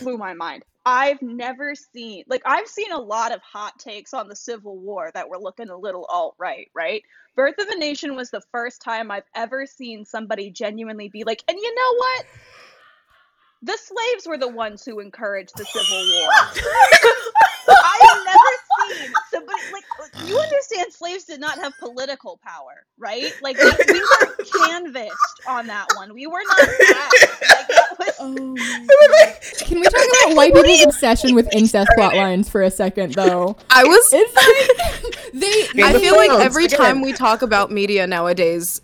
blew 0.00 0.16
my 0.16 0.34
mind. 0.34 0.64
I've 0.84 1.22
never 1.22 1.74
seen 1.76 2.24
like 2.26 2.42
I've 2.44 2.66
seen 2.66 2.90
a 2.90 2.98
lot 2.98 3.32
of 3.32 3.40
hot 3.40 3.78
takes 3.78 4.12
on 4.12 4.28
the 4.28 4.34
Civil 4.34 4.76
War 4.78 5.10
that 5.14 5.28
were 5.28 5.38
looking 5.38 5.68
a 5.68 5.76
little 5.76 6.04
alt 6.06 6.34
right, 6.38 6.68
right? 6.74 7.02
Birth 7.36 7.54
of 7.60 7.68
a 7.68 7.76
Nation 7.78 8.16
was 8.16 8.30
the 8.30 8.40
first 8.50 8.82
time 8.82 9.10
I've 9.10 9.28
ever 9.34 9.64
seen 9.64 10.04
somebody 10.04 10.50
genuinely 10.50 11.08
be 11.08 11.22
like, 11.24 11.42
and 11.48 11.56
you 11.56 11.74
know 11.74 11.94
what? 11.98 12.26
The 13.64 13.78
slaves 13.78 14.26
were 14.26 14.38
the 14.38 14.48
ones 14.48 14.84
who 14.84 14.98
encouraged 14.98 15.52
the 15.56 15.64
Civil 15.64 15.86
War. 16.20 17.76
I've 17.84 18.24
never 18.26 18.98
seen 18.98 19.12
somebody 19.30 19.62
like 19.72 20.28
you 20.28 20.36
understand 20.36 20.92
slaves 20.92 21.24
did 21.24 21.40
not 21.40 21.58
have 21.58 21.72
political 21.78 22.40
power, 22.42 22.86
right? 22.98 23.32
Like 23.40 23.56
we, 23.58 23.70
we 23.88 24.00
were 24.00 24.36
canvassed 24.66 25.42
on 25.46 25.66
that 25.68 25.86
one. 25.94 26.12
We 26.12 26.26
were 26.26 26.42
not 26.48 26.60
asked. 26.60 27.42
Like 27.50 27.68
was 27.98 28.16
oh 28.20 28.56
Can 29.64 29.80
we 29.80 29.84
talk 29.84 29.94
about 30.24 30.36
white 30.36 30.54
people's 30.54 30.84
obsession 30.84 31.34
with 31.34 31.48
incest 31.54 31.90
plot 31.94 32.14
lines 32.16 32.48
for 32.48 32.62
a 32.62 32.70
second, 32.70 33.14
though? 33.14 33.56
I 33.70 33.84
was. 33.84 34.08
It's 34.12 34.34
like 34.36 35.32
they. 35.32 35.82
I 35.84 35.98
feel 35.98 36.16
like 36.16 36.30
every 36.30 36.68
time 36.68 37.00
we 37.00 37.12
talk 37.12 37.42
about 37.42 37.70
media 37.70 38.06
nowadays, 38.06 38.80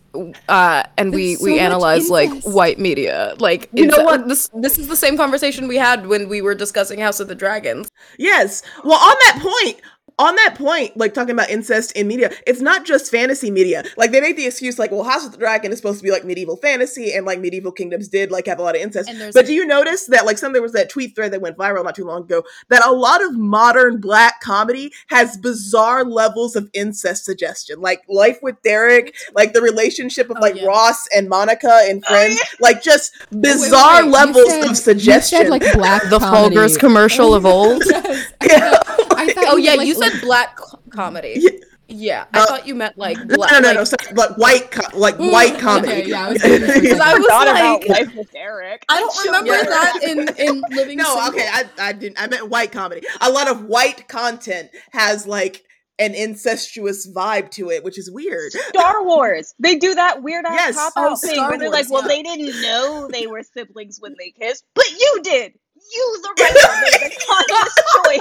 uh, 0.48 0.82
and 0.96 1.12
we 1.12 1.34
There's 1.34 1.42
we 1.42 1.50
much 1.52 1.60
analyze 1.60 2.10
like 2.10 2.30
white 2.42 2.78
media, 2.78 3.34
like 3.38 3.68
You 3.72 3.86
know 3.86 4.04
what? 4.04 4.28
This 4.28 4.48
this 4.54 4.78
is 4.78 4.88
the 4.88 4.96
same 4.96 5.16
conversation 5.16 5.68
we 5.68 5.76
had 5.76 6.06
when 6.06 6.28
we 6.28 6.42
were 6.42 6.54
discussing 6.54 6.98
House 7.00 7.20
of 7.20 7.28
the 7.28 7.34
Dragons. 7.34 7.88
Yes. 8.18 8.62
Well, 8.84 8.98
on 8.98 9.16
that 9.26 9.38
point, 9.42 9.80
on 10.18 10.34
that 10.36 10.54
point, 10.56 10.96
like 10.96 11.14
talking 11.14 11.30
about 11.32 11.48
incest 11.50 11.92
in 11.92 12.08
media, 12.08 12.30
it's 12.46 12.60
not 12.60 12.84
just 12.84 13.10
fantasy 13.10 13.50
media. 13.50 13.84
Like 13.96 14.10
they 14.10 14.20
make 14.20 14.36
the 14.36 14.46
excuse, 14.46 14.78
like, 14.78 14.90
well, 14.90 15.04
House 15.04 15.24
of 15.24 15.32
the 15.32 15.38
Dragon 15.38 15.70
is 15.70 15.78
supposed 15.78 15.98
to 16.00 16.04
be 16.04 16.10
like 16.10 16.24
medieval 16.24 16.56
fantasy, 16.56 17.12
and 17.12 17.24
like 17.24 17.38
medieval 17.40 17.70
kingdoms 17.72 18.08
did 18.08 18.30
like 18.30 18.46
have 18.46 18.58
a 18.58 18.62
lot 18.62 18.74
of 18.74 18.82
incest. 18.82 19.10
But 19.32 19.44
a- 19.44 19.46
do 19.46 19.52
you 19.54 19.64
notice 19.66 20.06
that 20.06 20.26
like 20.26 20.38
some 20.38 20.52
there 20.52 20.62
was 20.62 20.72
that 20.72 20.90
tweet 20.90 21.14
thread 21.14 21.32
that 21.32 21.40
went 21.40 21.56
viral 21.56 21.84
not 21.84 21.94
too 21.94 22.04
long 22.04 22.22
ago 22.22 22.42
that 22.68 22.84
a 22.86 22.90
lot 22.90 23.22
of 23.22 23.36
modern 23.38 24.00
black 24.00 24.40
comedy 24.40 24.92
has 25.08 25.36
bizarre 25.36 26.04
levels 26.04 26.56
of 26.56 26.68
incest 26.72 27.24
suggestion, 27.24 27.80
like 27.80 28.02
Life 28.08 28.38
with 28.42 28.60
Derek, 28.62 29.14
like 29.34 29.52
the 29.52 29.62
relationship 29.62 30.30
of 30.30 30.36
Oh, 30.38 30.40
like 30.40 30.56
yeah. 30.56 30.66
Ross 30.66 31.06
and 31.14 31.28
Monica 31.28 31.80
and 31.84 32.02
oh, 32.06 32.10
Friends, 32.12 32.40
like 32.60 32.82
just 32.82 33.12
wait, 33.30 33.42
bizarre 33.42 34.00
wait, 34.02 34.06
you 34.06 34.10
levels 34.12 34.48
said- 34.50 34.62
of 34.64 34.68
You 34.70 34.74
suggestion. 34.74 35.38
said 35.42 35.48
like 35.48 35.62
black 35.74 36.02
The 36.10 36.18
comedy. 36.18 36.56
Folgers 36.56 36.78
commercial 36.78 37.34
of 37.34 37.46
old. 37.54 37.82
Yes. 37.86 38.32
Yeah. 38.48 38.78
thought- 39.34 39.38
I 39.44 39.44
thought 39.46 39.54
Oh 39.54 39.56
you 39.56 39.64
yeah, 39.64 39.76
meant, 39.76 39.88
you 39.88 39.98
like, 39.98 40.12
said 40.12 40.20
black 40.22 40.58
comedy. 40.90 41.34
Yeah. 41.36 41.50
Yeah, 41.90 42.24
I 42.34 42.40
Uh, 42.40 42.46
thought 42.46 42.66
you 42.66 42.74
meant 42.74 42.98
like 42.98 43.16
no, 43.24 43.36
black. 43.36 43.50
no, 43.50 43.60
no, 43.60 43.68
like, 43.68 43.76
no, 43.78 43.84
sorry, 43.84 44.12
like 44.14 44.36
white, 44.36 44.70
co- 44.70 44.98
like 44.98 45.18
Ooh, 45.18 45.30
white 45.32 45.58
comedy. 45.58 45.92
okay, 46.02 46.04
yeah, 46.10 46.26
I 46.26 46.28
was 46.32 46.42
confused 46.42 46.66
for 46.66 46.78
a 46.78 46.80
Because 46.82 47.00
I 47.00 47.04
second. 47.06 47.22
was 47.22 47.26
Forgot 47.30 47.48
about 47.48 47.80
like- 47.80 47.88
Life 47.88 48.14
with 48.14 48.28
Eric. 48.36 48.84
I 48.90 49.00
don't 49.00 49.24
remember 49.24 49.52
Yeah. 49.56 49.62
that 49.64 50.00
in 50.02 50.28
in 50.36 50.62
Living 50.70 50.98
No, 50.98 51.04
Single. 51.04 51.28
okay, 51.28 51.48
I, 51.50 51.64
I 51.78 51.92
didn't. 51.94 52.20
I 52.20 52.26
meant 52.26 52.50
white 52.50 52.72
comedy. 52.72 53.06
A 53.22 53.30
lot 53.30 53.48
of 53.48 53.64
white 53.64 54.06
content 54.06 54.68
has 54.92 55.26
like 55.26 55.64
an 55.98 56.14
incestuous 56.14 57.10
vibe 57.10 57.50
to 57.52 57.70
it, 57.70 57.82
which 57.84 57.98
is 57.98 58.10
weird. 58.10 58.52
Star 58.52 59.02
Wars. 59.02 59.54
They 59.58 59.76
do 59.76 59.94
that 59.94 60.22
weird 60.22 60.44
ass 60.44 60.52
Yes. 60.54 60.74
cop 60.76 60.92
Oh, 60.94 61.16
thing 61.16 61.34
Star 61.36 61.48
where 61.48 61.58
they're 61.58 61.70
Wars, 61.70 61.88
like, 61.88 61.90
well, 61.90 62.02
yeah. 62.02 62.08
they 62.08 62.22
didn't 62.22 62.60
know 62.62 63.08
they 63.10 63.26
were 63.26 63.42
siblings 63.42 63.96
when 63.98 64.14
they 64.18 64.30
kissed, 64.38 64.64
but 64.74 64.90
you 64.90 65.20
did. 65.22 65.54
You, 65.90 66.18
the 66.22 66.42
writer, 66.42 66.54
made 66.82 67.12
the 67.12 67.24
conscious 67.26 67.74
choice 68.04 68.20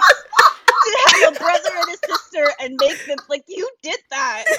to 0.83 0.97
have 1.25 1.35
a 1.35 1.39
brother 1.39 1.69
and 1.75 1.89
a 1.95 1.97
sister 2.07 2.51
and 2.61 2.77
make 2.79 3.05
them 3.07 3.17
like 3.29 3.43
you 3.47 3.67
did 3.81 3.99
that. 4.11 4.43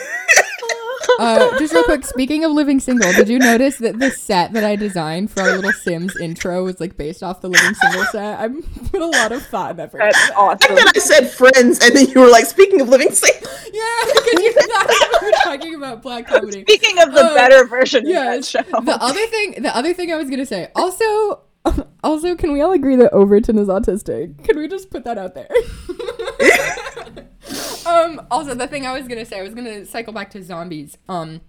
Uh, 1.18 1.58
just 1.58 1.72
real 1.72 1.82
quick, 1.84 2.04
speaking 2.04 2.44
of 2.44 2.52
living 2.52 2.78
single, 2.78 3.10
did 3.12 3.28
you 3.28 3.38
notice 3.38 3.78
that 3.78 3.98
the 3.98 4.10
set 4.10 4.52
that 4.52 4.62
I 4.62 4.76
designed 4.76 5.30
for 5.30 5.40
our 5.40 5.52
little 5.56 5.72
Sims 5.72 6.14
intro 6.16 6.62
was 6.64 6.80
like 6.80 6.96
based 6.96 7.22
off 7.22 7.40
the 7.40 7.48
living 7.48 7.74
single 7.74 8.04
set? 8.06 8.38
I 8.38 8.48
put 8.90 9.00
a 9.00 9.06
lot 9.06 9.32
of 9.32 9.42
thought 9.46 9.72
and 9.72 9.80
effort. 9.80 10.00
into 10.00 10.12
that. 10.12 10.32
awesome. 10.36 10.58
And 10.70 10.78
then 10.78 10.88
I 10.94 10.98
said 10.98 11.30
friends, 11.30 11.80
and 11.80 11.96
then 11.96 12.08
you 12.08 12.20
were 12.20 12.28
like, 12.28 12.44
speaking 12.44 12.80
of 12.80 12.88
living 12.88 13.10
single. 13.12 13.50
Yeah, 13.72 13.84
because 14.06 14.42
you 14.42 14.52
thought 14.52 15.20
we 15.22 15.26
were 15.26 15.32
talking 15.44 15.74
about 15.76 16.02
black 16.02 16.26
comedy. 16.26 16.62
Speaking 16.62 16.98
of 17.00 17.12
the 17.12 17.20
Uh, 17.24 17.34
better 17.34 17.64
version 17.66 18.06
Yes. 18.06 18.54
of 18.54 18.64
that 18.66 18.66
show. 18.74 18.80
The 18.80 19.02
other 19.02 19.26
thing, 19.26 19.62
the 19.62 19.74
other 19.76 19.94
thing 19.94 20.12
I 20.12 20.16
was 20.16 20.28
gonna 20.30 20.46
say. 20.46 20.68
Also, 20.74 21.40
also, 22.02 22.34
can 22.34 22.52
we 22.52 22.60
all 22.60 22.72
agree 22.72 22.96
that 22.96 23.12
Overton 23.12 23.58
is 23.58 23.68
autistic? 23.68 24.42
Can 24.44 24.58
we 24.58 24.68
just 24.68 24.90
put 24.90 25.04
that 25.04 25.18
out 25.18 25.34
there? 25.34 25.48
um. 27.86 28.20
Also, 28.30 28.54
the 28.54 28.66
thing 28.66 28.86
I 28.86 28.92
was 28.98 29.08
gonna 29.08 29.24
say, 29.24 29.38
I 29.40 29.42
was 29.42 29.54
gonna 29.54 29.84
cycle 29.84 30.12
back 30.12 30.30
to 30.30 30.42
zombies. 30.42 30.96
Um. 31.08 31.40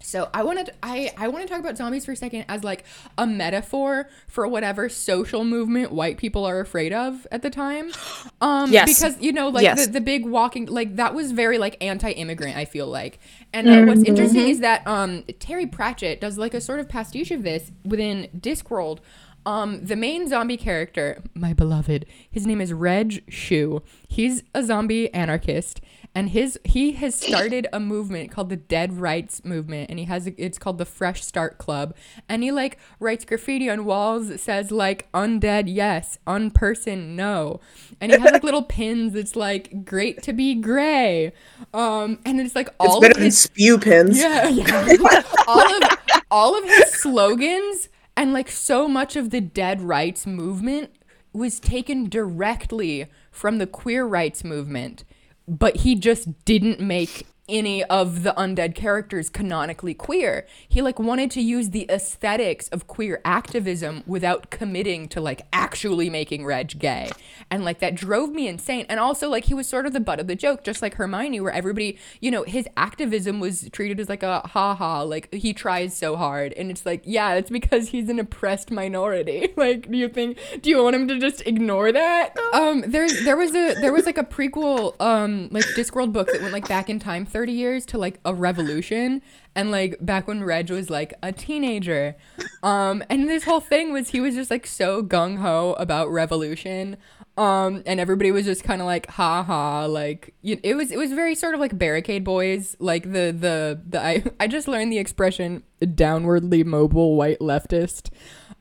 So 0.00 0.28
I 0.34 0.42
wanted 0.42 0.68
I 0.82 1.12
I 1.16 1.28
want 1.28 1.46
to 1.46 1.48
talk 1.50 1.60
about 1.60 1.78
zombies 1.78 2.04
for 2.04 2.12
a 2.12 2.16
second 2.16 2.44
as 2.46 2.62
like 2.62 2.84
a 3.16 3.26
metaphor 3.26 4.10
for 4.28 4.46
whatever 4.46 4.90
social 4.90 5.44
movement 5.46 5.92
white 5.92 6.18
people 6.18 6.44
are 6.44 6.60
afraid 6.60 6.92
of 6.92 7.26
at 7.32 7.40
the 7.40 7.48
time. 7.48 7.90
Um 8.42 8.70
Yes. 8.70 8.94
because 8.98 9.18
you 9.22 9.32
know 9.32 9.48
like 9.48 9.62
Yes. 9.62 9.86
the, 9.86 9.92
the 9.92 10.00
big 10.02 10.26
walking 10.26 10.66
like 10.66 10.96
that 10.96 11.14
was 11.14 11.32
very 11.32 11.56
like 11.56 11.82
anti-immigrant 11.82 12.54
I 12.54 12.66
feel 12.66 12.86
like. 12.86 13.18
And 13.54 13.66
uh, 13.66 13.84
what's 13.84 14.02
interesting 14.02 14.46
is 14.46 14.60
that 14.60 14.86
um 14.86 15.22
Terry 15.38 15.66
Pratchett 15.66 16.20
does 16.20 16.36
like 16.36 16.52
a 16.52 16.60
sort 16.60 16.80
of 16.80 16.88
pastiche 16.88 17.30
of 17.30 17.42
this 17.42 17.72
within 17.86 18.28
Discworld. 18.38 18.98
Um, 19.46 19.84
the 19.84 19.96
main 19.96 20.26
zombie 20.28 20.56
character, 20.56 21.22
my 21.34 21.52
beloved, 21.52 22.06
his 22.30 22.46
name 22.46 22.60
is 22.60 22.72
Reg 22.72 23.24
Shoe. 23.30 23.82
He's 24.08 24.42
a 24.54 24.62
zombie 24.64 25.12
anarchist, 25.12 25.82
and 26.14 26.30
his 26.30 26.58
he 26.64 26.92
has 26.92 27.14
started 27.14 27.66
a 27.72 27.78
movement 27.78 28.30
called 28.30 28.48
the 28.48 28.56
Dead 28.56 28.94
Rights 28.94 29.44
Movement, 29.44 29.90
and 29.90 29.98
he 29.98 30.06
has 30.06 30.26
a, 30.26 30.42
it's 30.42 30.58
called 30.58 30.78
the 30.78 30.86
Fresh 30.86 31.24
Start 31.24 31.58
Club, 31.58 31.94
and 32.26 32.42
he 32.42 32.50
like 32.52 32.78
writes 33.00 33.26
graffiti 33.26 33.68
on 33.68 33.84
walls 33.84 34.28
that 34.28 34.40
says 34.40 34.70
like 34.70 35.10
undead 35.12 35.64
yes, 35.66 36.18
unperson 36.26 37.08
no, 37.08 37.60
and 38.00 38.12
he 38.12 38.18
has 38.18 38.32
like 38.32 38.42
little 38.44 38.62
pins 38.62 39.12
that's 39.12 39.36
like 39.36 39.84
great 39.84 40.22
to 40.22 40.32
be 40.32 40.54
gray, 40.54 41.32
um, 41.74 42.18
and 42.24 42.40
it's 42.40 42.54
like 42.54 42.68
It's 42.68 42.76
all 42.78 43.00
better 43.00 43.10
of 43.12 43.16
than 43.16 43.24
his 43.26 43.38
spew 43.38 43.76
pins. 43.78 44.18
yeah, 44.18 44.48
yeah. 44.48 44.86
all 45.46 45.60
of 45.82 45.82
all 46.30 46.56
of 46.56 46.64
his 46.64 46.92
slogans 46.94 47.88
and 48.16 48.32
like 48.32 48.50
so 48.50 48.88
much 48.88 49.16
of 49.16 49.30
the 49.30 49.40
dead 49.40 49.80
rights 49.80 50.26
movement 50.26 50.90
was 51.32 51.58
taken 51.58 52.08
directly 52.08 53.06
from 53.30 53.58
the 53.58 53.66
queer 53.66 54.06
rights 54.06 54.44
movement, 54.44 55.04
but 55.48 55.78
he 55.78 55.94
just 55.94 56.44
didn't 56.44 56.80
make 56.80 57.26
any 57.48 57.84
of 57.84 58.22
the 58.22 58.32
undead 58.36 58.74
characters 58.74 59.28
canonically 59.28 59.94
queer. 59.94 60.46
He 60.68 60.80
like 60.80 60.98
wanted 60.98 61.30
to 61.32 61.42
use 61.42 61.70
the 61.70 61.86
aesthetics 61.90 62.68
of 62.68 62.86
queer 62.86 63.20
activism 63.24 64.02
without 64.06 64.50
committing 64.50 65.08
to 65.08 65.20
like 65.20 65.42
actually 65.52 66.08
making 66.08 66.44
Reg 66.44 66.78
gay. 66.78 67.10
And 67.50 67.64
like 67.64 67.80
that 67.80 67.94
drove 67.94 68.30
me 68.30 68.48
insane. 68.48 68.86
And 68.88 68.98
also 68.98 69.28
like 69.28 69.44
he 69.44 69.54
was 69.54 69.68
sort 69.68 69.86
of 69.86 69.92
the 69.92 70.00
butt 70.00 70.20
of 70.20 70.26
the 70.26 70.34
joke, 70.34 70.64
just 70.64 70.80
like 70.80 70.94
Hermione, 70.94 71.40
where 71.40 71.52
everybody, 71.52 71.98
you 72.20 72.30
know, 72.30 72.44
his 72.44 72.66
activism 72.76 73.40
was 73.40 73.68
treated 73.70 74.00
as 74.00 74.08
like 74.08 74.22
a 74.22 74.40
ha 74.40 74.74
ha, 74.74 75.02
like 75.02 75.32
he 75.34 75.52
tries 75.52 75.96
so 75.96 76.16
hard. 76.16 76.52
And 76.54 76.70
it's 76.70 76.86
like, 76.86 77.02
yeah, 77.04 77.34
it's 77.34 77.50
because 77.50 77.88
he's 77.88 78.08
an 78.08 78.18
oppressed 78.18 78.70
minority. 78.70 79.52
like, 79.56 79.90
do 79.90 79.98
you 79.98 80.08
think 80.08 80.38
do 80.62 80.70
you 80.70 80.82
want 80.82 80.96
him 80.96 81.08
to 81.08 81.18
just 81.18 81.46
ignore 81.46 81.92
that? 81.92 82.34
Um 82.54 82.84
there's 82.86 83.24
there 83.24 83.36
was 83.36 83.50
a 83.50 83.74
there 83.74 83.92
was 83.92 84.06
like 84.06 84.18
a 84.18 84.24
prequel 84.24 84.98
um 85.00 85.48
like 85.50 85.64
Discworld 85.76 86.12
book 86.12 86.28
that 86.32 86.40
went 86.40 86.52
like 86.52 86.68
back 86.68 86.88
in 86.88 86.98
time 86.98 87.26
30 87.34 87.52
years 87.52 87.84
to 87.86 87.98
like 87.98 88.20
a 88.24 88.32
revolution 88.32 89.20
and 89.56 89.72
like 89.72 89.96
back 90.00 90.28
when 90.28 90.44
Reg 90.44 90.70
was 90.70 90.88
like 90.88 91.12
a 91.20 91.32
teenager. 91.32 92.14
Um 92.62 93.02
and 93.10 93.28
this 93.28 93.42
whole 93.44 93.60
thing 93.60 93.92
was 93.92 94.10
he 94.10 94.20
was 94.20 94.36
just 94.36 94.52
like 94.52 94.66
so 94.68 95.02
gung 95.02 95.38
ho 95.38 95.74
about 95.76 96.10
revolution. 96.12 96.96
Um 97.36 97.82
and 97.86 97.98
everybody 97.98 98.30
was 98.30 98.44
just 98.44 98.62
kind 98.62 98.80
of 98.80 98.86
like 98.86 99.10
ha 99.10 99.42
ha 99.42 99.86
like 99.86 100.32
you, 100.42 100.60
it 100.62 100.76
was 100.76 100.92
it 100.92 100.96
was 100.96 101.12
very 101.12 101.34
sort 101.34 101.54
of 101.54 101.60
like 101.60 101.76
barricade 101.76 102.22
boys 102.22 102.76
like 102.78 103.02
the 103.02 103.36
the 103.36 103.80
the 103.84 104.00
I 104.00 104.22
I 104.38 104.46
just 104.46 104.68
learned 104.68 104.92
the 104.92 104.98
expression 104.98 105.64
downwardly 105.82 106.64
mobile 106.64 107.16
white 107.16 107.40
leftist. 107.40 108.10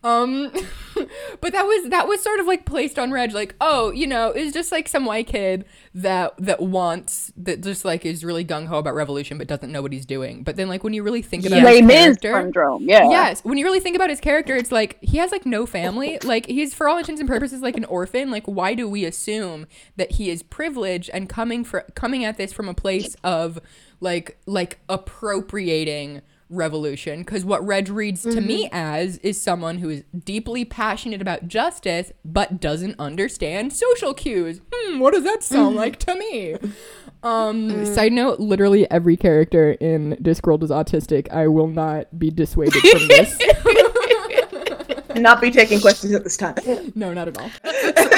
Um, 0.04 0.52
but 1.42 1.54
that 1.54 1.66
was 1.66 1.90
that 1.90 2.08
was 2.08 2.22
sort 2.22 2.40
of 2.40 2.46
like 2.46 2.66
placed 2.66 3.00
on 3.00 3.12
Reg, 3.12 3.34
like, 3.34 3.56
oh, 3.62 3.92
you 3.92 4.06
know, 4.06 4.30
it's 4.30 4.54
just 4.54 4.72
like 4.72 4.88
some 4.88 5.06
white 5.06 5.28
kid 5.28 5.66
that 5.96 6.34
that 6.38 6.62
wants 6.62 7.32
that 7.38 7.62
just 7.62 7.86
like 7.86 8.06
is 8.06 8.24
really 8.24 8.44
gung 8.44 8.68
ho 8.68 8.80
about 8.80 8.96
revolution, 8.96 9.38
but 9.38 9.48
doesn't 9.48 9.72
know 9.72 9.82
what 9.82 9.94
he's 9.94 10.06
doing. 10.06 10.44
But 10.44 10.58
then, 10.58 10.68
like, 10.68 10.84
when 10.84 10.94
you 10.94 11.04
really 11.04 11.22
think 11.22 11.46
about 11.46 11.58
his 11.58 11.66
Les 11.66 11.82
character. 12.18 12.32
Yeah. 12.82 13.10
Yes, 13.10 13.44
when 13.44 13.58
you 13.58 13.66
really 13.66 13.80
think 13.80 13.96
about 13.96 14.10
his 14.10 14.20
character, 14.20 14.56
it's 14.56 14.72
like 14.72 14.98
he 15.02 15.18
has 15.18 15.32
like 15.32 15.46
no 15.46 15.66
family. 15.66 16.20
Like 16.24 16.48
he's 16.48 16.74
for 16.74 16.90
all 16.90 16.98
intents 16.98 17.22
and 17.22 17.30
purposes 17.30 17.62
like 17.62 17.78
an 17.78 17.86
orphan. 17.86 18.30
Like 18.30 18.46
why 18.46 18.74
do 18.74 18.90
we 18.90 19.06
assume 19.06 19.68
that 19.96 20.14
he 20.14 20.30
is 20.30 20.44
privileged 20.44 21.10
and 21.14 21.30
coming 21.30 21.64
for 21.64 21.86
coming 21.96 22.26
at 22.26 22.38
this 22.38 22.52
from 22.52 22.68
a 22.68 22.74
place 22.74 23.16
of 23.24 23.60
like 24.00 24.38
like 24.46 24.80
appropriating 24.90 26.22
revolution 26.54 27.20
because 27.20 27.44
what 27.44 27.66
Reg 27.66 27.90
reads 27.90 28.24
to 28.24 28.40
me 28.42 28.70
as 28.72 29.18
is 29.18 29.42
someone 29.42 29.80
who 29.80 29.90
is 29.90 30.04
deeply 30.26 30.66
passionate 30.66 31.22
about 31.22 31.48
justice 31.48 32.12
but 32.24 32.60
doesn't 32.60 32.96
understand 33.00 33.74
social 33.74 34.14
cues. 34.14 34.62
Hmm, 34.72 35.00
what 35.00 35.14
does 35.14 35.24
that 35.24 35.44
sound 35.44 35.76
like 35.76 36.00
to 36.00 36.16
me? 36.16 36.56
Um, 37.24 37.86
side 37.86 38.12
note, 38.12 38.42
literally 38.42 38.90
every 38.92 39.16
character 39.16 39.72
in 39.80 40.18
Discworld 40.22 40.62
is 40.62 40.72
autistic. 40.72 41.32
I 41.32 41.48
will 41.48 41.70
not 41.70 42.20
be 42.20 42.30
dissuaded 42.30 42.82
from 42.82 43.08
this. 43.08 43.40
Not 45.16 45.40
be 45.40 45.52
taking 45.52 45.80
questions 45.80 46.14
at 46.14 46.24
this 46.24 46.36
time. 46.36 46.56
no, 46.96 47.14
not 47.14 47.28
at 47.28 47.38
all. 47.38 47.50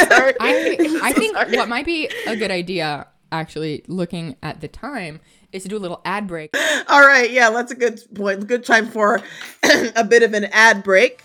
Sorry. 0.07 0.33
I 0.39 0.99
I 1.03 1.13
think 1.13 1.35
what 1.35 1.67
might 1.67 1.85
be 1.85 2.09
a 2.25 2.35
good 2.37 2.51
idea, 2.51 3.05
actually, 3.39 3.83
looking 3.87 4.35
at 4.41 4.61
the 4.61 4.67
time, 4.67 5.19
is 5.51 5.63
to 5.63 5.69
do 5.69 5.77
a 5.77 5.79
little 5.79 6.01
ad 6.05 6.27
break. 6.27 6.55
All 6.87 7.01
right, 7.01 7.31
yeah, 7.31 7.49
that's 7.49 7.71
a 7.71 7.75
good 7.75 7.99
point. 8.13 8.47
Good 8.47 8.65
time 8.65 8.87
for 8.87 9.21
a 9.95 10.03
bit 10.03 10.23
of 10.23 10.33
an 10.33 10.45
ad 10.45 10.83
break. 10.83 11.23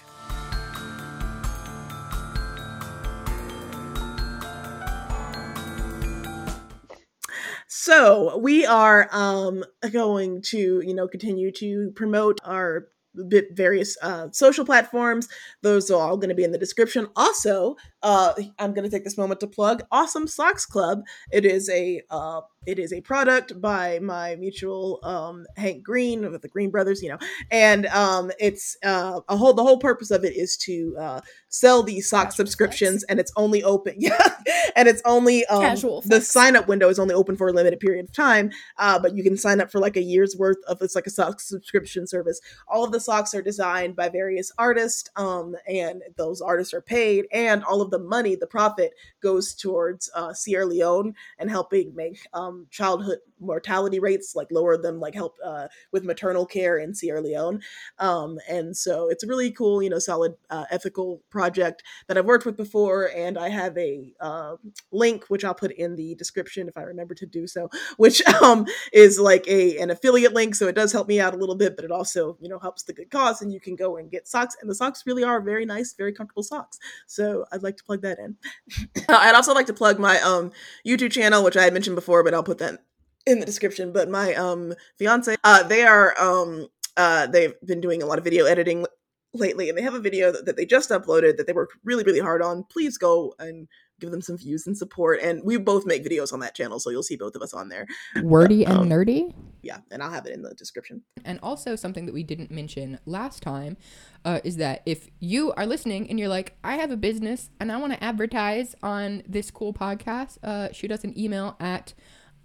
So 7.67 8.37
we 8.37 8.67
are 8.67 9.09
um 9.11 9.65
going 9.91 10.43
to 10.43 10.83
you 10.85 10.95
know 10.95 11.09
continue 11.09 11.51
to 11.53 11.93
promote 11.97 12.39
our 12.45 12.89
various 13.15 13.97
uh, 14.03 14.29
social 14.33 14.65
platforms. 14.65 15.29
Those 15.63 15.91
are 15.91 16.01
all 16.01 16.17
going 16.17 16.29
to 16.29 16.35
be 16.35 16.45
in 16.45 16.53
the 16.53 16.59
description. 16.59 17.09
Also, 17.17 17.77
uh, 18.03 18.35
I'm 18.59 18.73
going 18.73 18.89
to 18.89 18.91
take 18.91 19.05
this 19.05 19.19
moment 19.19 19.41
to 19.41 19.47
plug 19.47 19.83
Awesome 19.91 20.27
Socks 20.27 20.67
Club. 20.67 21.03
It 21.33 21.45
is 21.45 21.69
a 21.69 22.03
uh, 22.11 22.43
It 22.67 22.79
is 22.79 22.93
a 22.93 23.01
product 23.01 23.59
by 23.59 24.01
my 24.01 24.37
mutual 24.37 25.01
um, 25.03 25.47
Hank 25.57 25.83
Green 25.83 26.31
with 26.31 26.43
the 26.43 26.49
Green 26.49 26.69
Brothers, 26.69 27.03
you 27.03 27.09
know, 27.09 27.17
and 27.51 27.87
um, 27.87 28.31
it's 28.39 28.77
uh, 28.85 29.23
a 29.31 29.37
whole. 29.39 29.55
The 29.55 29.63
whole 29.63 29.79
purpose 29.79 30.11
of 30.11 30.27
it 30.27 30.37
is 30.37 30.59
to 30.59 30.95
uh, 31.01 31.21
sell 31.49 31.83
these 31.83 32.11
sock 32.11 32.27
Casual 32.27 32.37
subscriptions, 32.37 33.03
and 33.05 33.19
it's 33.19 33.33
only 33.35 33.65
open, 33.65 33.95
yeah, 33.99 34.35
and 34.77 34.89
it's 34.89 35.01
only 35.07 35.47
um, 35.47 35.63
Casual 35.63 36.03
the 36.03 36.09
flex. 36.09 36.29
sign 36.29 36.55
up 36.55 36.69
window 36.69 36.91
is 36.91 36.99
only 36.99 37.15
open 37.15 37.35
for 37.35 37.49
a 37.49 37.53
limited 37.55 37.81
period 37.81 38.05
of 38.05 38.13
time, 38.13 38.51
uh, 38.77 38.99
but 38.99 39.17
you 39.17 39.23
can 39.23 39.39
sign 39.39 39.59
up 39.59 39.73
for 39.73 39.79
like 39.79 39.97
a 39.97 40.03
year's 40.03 40.37
worth 40.37 40.63
of 40.69 40.83
it's 40.83 40.95
like 40.95 41.07
a 41.07 41.11
sock 41.11 41.41
subscription 41.41 42.07
service. 42.07 42.43
All 42.69 42.85
of 42.85 42.93
the 42.93 43.01
socks 43.01 43.35
are 43.35 43.41
designed 43.41 43.97
by 43.97 44.11
various 44.11 44.53
artists, 44.59 45.09
um, 45.17 45.57
and 45.67 46.03
those 46.19 46.43
artists 46.43 46.75
are 46.75 46.83
paid, 46.83 47.25
and 47.33 47.65
all 47.65 47.81
of 47.81 47.91
the 47.91 47.99
money, 47.99 48.35
the 48.35 48.47
profit, 48.47 48.93
goes 49.23 49.55
towards 49.55 50.11
uh, 50.15 50.35
Sierra 50.35 50.67
Leone 50.67 51.15
and 51.39 51.49
helping 51.49 51.95
make 51.95 52.19
um, 52.35 52.50
childhood 52.71 53.19
mortality 53.41 53.99
rates 53.99 54.35
like 54.37 54.49
lower 54.51 54.77
them, 54.77 55.01
like 55.01 55.15
help 55.15 55.37
uh, 55.45 55.69
with 55.93 56.05
maternal 56.05 56.47
care 56.47 56.79
in 56.79 56.95
Sierra 56.95 57.21
Leone. 57.21 57.61
Um, 57.99 58.39
and 58.49 58.77
so 58.77 59.09
it's 59.09 59.25
a 59.25 59.27
really 59.27 59.51
cool, 59.51 59.83
you 59.83 59.91
know, 59.91 59.99
solid 59.99 60.35
uh, 60.51 60.67
ethical 60.71 61.23
project 61.31 61.83
that 62.07 62.19
I've 62.19 62.27
worked 62.27 62.47
with 62.47 62.57
before, 62.57 63.11
and 63.15 63.39
I 63.39 63.49
have 63.49 63.77
a 63.79 64.13
uh, 64.21 64.57
link 64.93 65.25
which 65.29 65.45
I'll 65.45 65.55
put 65.55 65.73
in 65.73 65.97
the 65.97 66.15
description 66.15 66.69
if 66.69 66.77
I 66.77 66.83
remember 66.83 67.15
to 67.15 67.27
do 67.27 67.47
so, 67.47 67.71
which 67.97 68.25
um, 68.43 68.67
is 68.93 69.19
like 69.19 69.47
a 69.49 69.79
an 69.79 69.91
affiliate 69.91 70.35
link, 70.35 70.55
so 70.55 70.69
it 70.69 70.75
does 70.75 70.93
help 70.93 71.09
me 71.09 71.21
out 71.21 71.35
a 71.35 71.39
little 71.39 71.55
bit, 71.55 71.77
but 71.77 71.85
it 71.85 71.91
also 71.91 72.37
you 72.41 72.49
know 72.49 72.59
helps 72.59 72.83
the 72.83 72.93
good 72.93 73.11
cause, 73.11 73.43
and 73.43 73.53
you 73.53 73.61
can 73.61 73.77
go 73.77 73.97
and 73.97 74.11
get 74.11 74.29
socks, 74.29 74.57
and 74.61 74.71
the 74.71 74.75
socks 74.75 75.05
really 75.07 75.25
are 75.25 75.41
very 75.41 75.65
nice, 75.65 75.95
very 75.95 76.13
comfortable 76.13 76.43
socks. 76.43 76.79
So 77.07 77.45
I'd 77.53 77.63
like 77.63 77.77
to 77.79 77.85
plug 77.85 78.03
that 78.03 78.19
in. 78.19 78.37
I'd 79.09 79.35
also 79.35 79.55
like 79.55 79.67
to 79.67 79.75
plug 79.75 79.99
my 79.99 80.21
um 80.21 80.53
YouTube 80.87 81.13
channel, 81.13 81.43
which 81.43 81.57
I 81.57 81.63
had 81.63 81.73
mentioned 81.73 81.97
before, 81.97 82.23
but 82.23 82.35
I'll 82.35 82.40
put 82.43 82.59
that 82.59 82.81
in 83.27 83.41
the 83.41 83.47
description. 83.47 83.93
But 83.93 84.09
my 84.09 84.35
um 84.35 84.75
fiance, 84.99 85.37
uh, 85.45 85.63
they 85.65 85.83
are 85.85 86.15
um 86.21 86.69
uh 86.97 87.27
they've 87.27 87.55
been 87.65 87.81
doing 87.81 88.03
a 88.03 88.07
lot 88.07 88.19
of 88.19 88.25
video 88.25 88.47
editing 88.47 88.87
lately, 89.33 89.69
and 89.69 89.79
they 89.79 89.83
have 89.83 89.95
a 89.95 90.01
video 90.01 90.33
that, 90.33 90.45
that 90.47 90.57
they 90.57 90.67
just 90.67 90.91
uploaded 90.91 91.37
that 91.37 91.47
they 91.47 91.53
worked 91.53 91.75
really 91.85 92.05
really 92.05 92.21
hard 92.21 92.43
on. 92.43 92.65
Please 92.65 92.99
go 92.99 93.35
and 93.39 93.69
give 94.01 94.11
them 94.11 94.23
some 94.23 94.39
views 94.39 94.67
and 94.67 94.77
support. 94.77 95.21
And 95.21 95.43
we 95.45 95.59
both 95.59 95.85
make 95.85 96.03
videos 96.05 96.33
on 96.33 96.41
that 96.41 96.55
channel, 96.55 96.81
so 96.81 96.91
you'll 96.91 97.03
see 97.03 97.17
both 97.17 97.37
of 97.37 97.43
us 97.43 97.53
on 97.53 97.69
there. 97.69 97.87
Wordy 98.23 98.67
Um, 98.67 98.83
and 98.83 98.93
nerdy. 98.93 99.35
Yeah, 99.63 99.81
and 99.91 100.03
I'll 100.03 100.11
have 100.11 100.25
it 100.25 100.33
in 100.33 100.41
the 100.41 100.55
description. 100.55 101.03
And 101.23 101.39
also, 101.43 101.77
something 101.77 102.07
that 102.07 102.15
we 102.15 102.23
didn't 102.23 102.51
mention 102.51 102.99
last 103.05 103.43
time 103.43 103.77
uh, 104.25 104.41
is 104.43 104.57
that 104.57 104.81
if 104.87 105.11
you 105.21 105.53
are 105.53 105.67
listening 105.67 106.09
and 106.09 106.19
you're 106.19 106.29
like, 106.29 106.57
I 106.65 106.77
have 106.77 106.91
a 106.91 106.97
business 106.97 107.51
and 107.61 107.71
I 107.71 107.77
want 107.77 107.93
to 107.93 108.03
advertise 108.03 108.75
on 108.83 109.23
this 109.29 109.51
cool 109.51 109.75
podcast, 109.75 110.39
uh, 110.43 110.73
shoot 110.73 110.91
us 110.91 111.05
an 111.05 111.13
email 111.19 111.57
at 111.61 111.93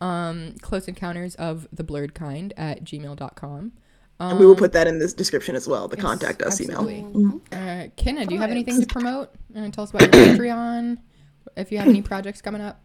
um, 0.01 0.55
close 0.61 0.87
encounters 0.87 1.35
of 1.35 1.67
the 1.71 1.83
blerd 1.83 2.13
kind 2.13 2.53
at 2.57 2.83
gmail.com. 2.83 3.71
Um, 4.19 4.31
And 4.31 4.39
we 4.39 4.45
will 4.45 4.55
put 4.55 4.71
that 4.73 4.87
in 4.87 4.99
this 4.99 5.13
description 5.13 5.55
as 5.55 5.67
well. 5.67 5.87
The 5.87 5.97
contact 5.97 6.41
us 6.41 6.61
email. 6.61 6.79
absolutely. 6.79 7.41
Uh, 7.51 7.87
Kenna, 7.97 8.25
do 8.25 8.33
you 8.33 8.39
have 8.41 8.51
anything 8.51 8.79
to 8.79 8.87
promote? 8.87 9.31
Uh, 9.55 9.69
tell 9.69 9.83
us 9.83 9.89
about 9.91 10.03
your 10.03 10.11
Patreon. 10.11 10.97
If 11.57 11.71
you 11.71 11.77
have 11.79 11.87
any 11.87 12.01
projects 12.11 12.41
coming 12.41 12.61
up. 12.61 12.81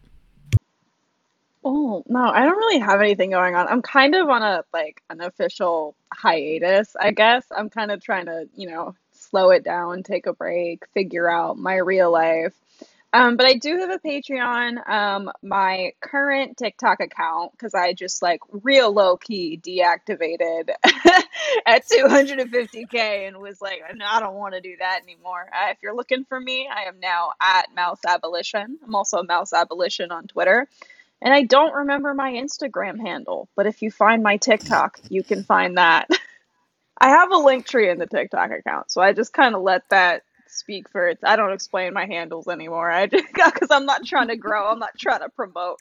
Oh, 1.62 2.02
no, 2.08 2.20
I 2.24 2.44
don't 2.44 2.56
really 2.56 2.78
have 2.78 3.00
anything 3.00 3.30
going 3.30 3.54
on. 3.54 3.68
I'm 3.68 3.82
kind 3.82 4.14
of 4.14 4.28
on 4.30 4.42
a 4.42 4.64
like 4.72 5.02
an 5.10 5.20
official 5.20 5.94
hiatus, 6.12 6.96
I 6.98 7.10
guess. 7.10 7.44
I'm 7.54 7.68
kind 7.68 7.90
of 7.90 8.02
trying 8.02 8.26
to, 8.26 8.48
you 8.56 8.68
know, 8.70 8.94
slow 9.12 9.50
it 9.50 9.62
down, 9.62 10.02
take 10.02 10.26
a 10.26 10.32
break, 10.32 10.84
figure 10.94 11.30
out 11.30 11.58
my 11.58 11.76
real 11.76 12.10
life. 12.10 12.54
Um, 13.12 13.36
but 13.36 13.46
I 13.46 13.54
do 13.54 13.76
have 13.78 13.90
a 13.90 13.98
Patreon. 13.98 14.88
Um, 14.88 15.32
my 15.42 15.92
current 16.00 16.56
TikTok 16.56 17.00
account, 17.00 17.52
because 17.52 17.74
I 17.74 17.92
just 17.92 18.22
like 18.22 18.40
real 18.52 18.92
low 18.92 19.16
key 19.16 19.60
deactivated 19.60 20.70
at 21.66 21.86
250k 21.88 23.26
and 23.26 23.38
was 23.38 23.60
like, 23.60 23.82
"No, 23.96 24.04
I 24.08 24.20
don't 24.20 24.36
want 24.36 24.54
to 24.54 24.60
do 24.60 24.76
that 24.78 25.00
anymore. 25.02 25.50
Uh, 25.52 25.70
if 25.70 25.78
you're 25.82 25.94
looking 25.94 26.24
for 26.24 26.38
me, 26.38 26.68
I 26.72 26.84
am 26.84 27.00
now 27.00 27.32
at 27.40 27.74
Mouse 27.74 28.00
Abolition. 28.06 28.78
I'm 28.84 28.94
also 28.94 29.22
Mouse 29.24 29.52
Abolition 29.52 30.12
on 30.12 30.28
Twitter. 30.28 30.68
And 31.22 31.34
I 31.34 31.42
don't 31.42 31.74
remember 31.74 32.14
my 32.14 32.32
Instagram 32.32 32.98
handle, 32.98 33.48
but 33.54 33.66
if 33.66 33.82
you 33.82 33.90
find 33.90 34.22
my 34.22 34.38
TikTok, 34.38 35.00
you 35.10 35.22
can 35.22 35.42
find 35.42 35.76
that. 35.76 36.08
I 36.98 37.08
have 37.10 37.32
a 37.32 37.36
link 37.36 37.66
tree 37.66 37.90
in 37.90 37.98
the 37.98 38.06
TikTok 38.06 38.50
account, 38.52 38.90
so 38.90 39.00
I 39.02 39.12
just 39.12 39.32
kind 39.32 39.54
of 39.54 39.62
let 39.62 39.88
that 39.90 40.22
speak 40.60 40.88
for 40.88 41.08
it. 41.08 41.18
I 41.24 41.36
don't 41.36 41.52
explain 41.52 41.92
my 41.92 42.06
handles 42.06 42.46
anymore. 42.46 42.90
I 42.90 43.06
just 43.06 43.26
because 43.34 43.68
I'm 43.70 43.86
not 43.86 44.04
trying 44.04 44.28
to 44.28 44.36
grow. 44.36 44.70
I'm 44.70 44.78
not 44.78 44.96
trying 44.98 45.20
to 45.20 45.28
promote. 45.30 45.80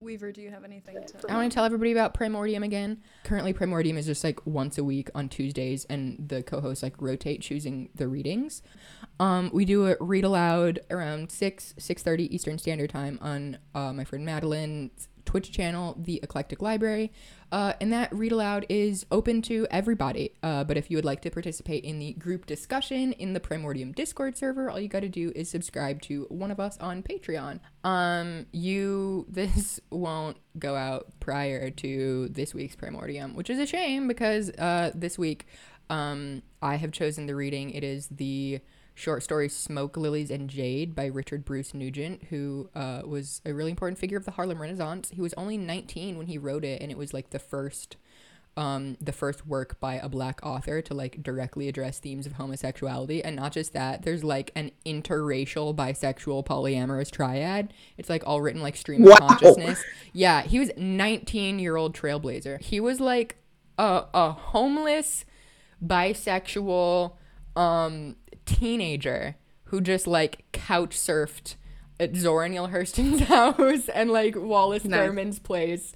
Weaver, 0.00 0.30
do 0.30 0.40
you 0.40 0.50
have 0.50 0.62
anything 0.62 0.94
to? 0.94 1.28
I 1.28 1.34
want 1.34 1.50
to 1.50 1.54
tell 1.54 1.64
everybody 1.64 1.90
about 1.90 2.14
Primordium 2.14 2.62
again. 2.62 3.02
Currently, 3.24 3.52
Primordium 3.52 3.96
is 3.96 4.06
just 4.06 4.22
like 4.22 4.46
once 4.46 4.78
a 4.78 4.84
week 4.84 5.10
on 5.12 5.28
Tuesdays, 5.28 5.86
and 5.86 6.28
the 6.28 6.44
co-hosts 6.44 6.84
like 6.84 6.94
rotate 7.02 7.40
choosing 7.40 7.88
the 7.96 8.06
readings. 8.06 8.62
Um, 9.18 9.50
we 9.52 9.64
do 9.64 9.88
a 9.88 9.96
read 9.98 10.22
aloud 10.22 10.78
around 10.88 11.32
six 11.32 11.74
six 11.78 12.04
thirty 12.04 12.32
Eastern 12.32 12.58
Standard 12.58 12.90
Time 12.90 13.18
on 13.20 13.58
uh, 13.74 13.92
my 13.92 14.04
friend 14.04 14.24
Madeline's 14.24 15.08
Twitch 15.28 15.52
channel, 15.52 15.94
The 15.98 16.20
Eclectic 16.22 16.62
Library, 16.62 17.12
uh, 17.52 17.74
and 17.82 17.92
that 17.92 18.10
read 18.14 18.32
aloud 18.32 18.64
is 18.70 19.04
open 19.12 19.42
to 19.42 19.66
everybody. 19.70 20.32
Uh, 20.42 20.64
but 20.64 20.78
if 20.78 20.90
you 20.90 20.96
would 20.96 21.04
like 21.04 21.20
to 21.20 21.30
participate 21.30 21.84
in 21.84 21.98
the 21.98 22.14
group 22.14 22.46
discussion 22.46 23.12
in 23.12 23.34
the 23.34 23.40
Primordium 23.40 23.92
Discord 23.92 24.38
server, 24.38 24.70
all 24.70 24.80
you 24.80 24.88
got 24.88 25.00
to 25.00 25.08
do 25.10 25.30
is 25.36 25.50
subscribe 25.50 26.00
to 26.02 26.24
one 26.30 26.50
of 26.50 26.58
us 26.58 26.78
on 26.78 27.02
Patreon. 27.02 27.60
Um, 27.84 28.46
you 28.52 29.26
this 29.30 29.80
won't 29.90 30.38
go 30.58 30.76
out 30.76 31.20
prior 31.20 31.68
to 31.72 32.28
this 32.28 32.54
week's 32.54 32.74
Primordium, 32.74 33.34
which 33.34 33.50
is 33.50 33.58
a 33.58 33.66
shame 33.66 34.08
because 34.08 34.48
uh, 34.52 34.92
this 34.94 35.18
week 35.18 35.46
um, 35.90 36.42
I 36.62 36.76
have 36.76 36.92
chosen 36.92 37.26
the 37.26 37.36
reading. 37.36 37.68
It 37.68 37.84
is 37.84 38.08
the 38.08 38.60
short 38.98 39.22
story 39.22 39.48
Smoke, 39.48 39.96
Lilies, 39.96 40.30
and 40.30 40.50
Jade 40.50 40.94
by 40.94 41.06
Richard 41.06 41.44
Bruce 41.44 41.72
Nugent, 41.72 42.24
who 42.30 42.68
uh, 42.74 43.02
was 43.06 43.40
a 43.46 43.54
really 43.54 43.70
important 43.70 43.98
figure 43.98 44.18
of 44.18 44.24
the 44.24 44.32
Harlem 44.32 44.60
Renaissance. 44.60 45.10
He 45.14 45.20
was 45.20 45.32
only 45.34 45.56
19 45.56 46.18
when 46.18 46.26
he 46.26 46.36
wrote 46.36 46.64
it, 46.64 46.82
and 46.82 46.90
it 46.90 46.98
was 46.98 47.14
like 47.14 47.30
the 47.30 47.38
first. 47.38 47.96
Um, 48.56 48.96
the 49.00 49.12
first 49.12 49.46
work 49.46 49.78
by 49.78 49.94
a 49.94 50.08
black 50.08 50.40
author 50.44 50.82
to 50.82 50.92
like 50.92 51.22
directly 51.22 51.68
address 51.68 52.00
themes 52.00 52.26
of 52.26 52.32
homosexuality 52.32 53.22
and 53.22 53.36
not 53.36 53.52
just 53.52 53.72
that 53.72 54.02
there's 54.02 54.24
like 54.24 54.50
an 54.56 54.72
interracial 54.84 55.72
bisexual 55.76 56.44
polyamorous 56.44 57.08
triad 57.08 57.72
it's 57.96 58.10
like 58.10 58.24
all 58.26 58.40
written 58.40 58.60
like 58.60 58.74
stream 58.74 59.02
of 59.02 59.10
Wow. 59.10 59.28
consciousness 59.28 59.84
yeah 60.12 60.42
he 60.42 60.58
was 60.58 60.72
19 60.76 61.60
year 61.60 61.76
old 61.76 61.94
trailblazer 61.94 62.60
he 62.60 62.80
was 62.80 62.98
like 62.98 63.36
a, 63.78 64.06
a 64.12 64.32
homeless 64.32 65.24
bisexual 65.86 67.12
um 67.54 68.16
teenager 68.48 69.36
who 69.64 69.80
just 69.80 70.06
like 70.06 70.44
couch 70.52 70.96
surfed 70.96 71.56
at 72.00 72.16
Zora 72.16 72.48
Neale 72.48 72.68
Hurston's 72.68 73.20
house 73.28 73.88
and 73.88 74.10
like 74.10 74.34
Wallace 74.36 74.84
Nice. 74.84 74.98
Thurman's 74.98 75.38
place. 75.38 75.92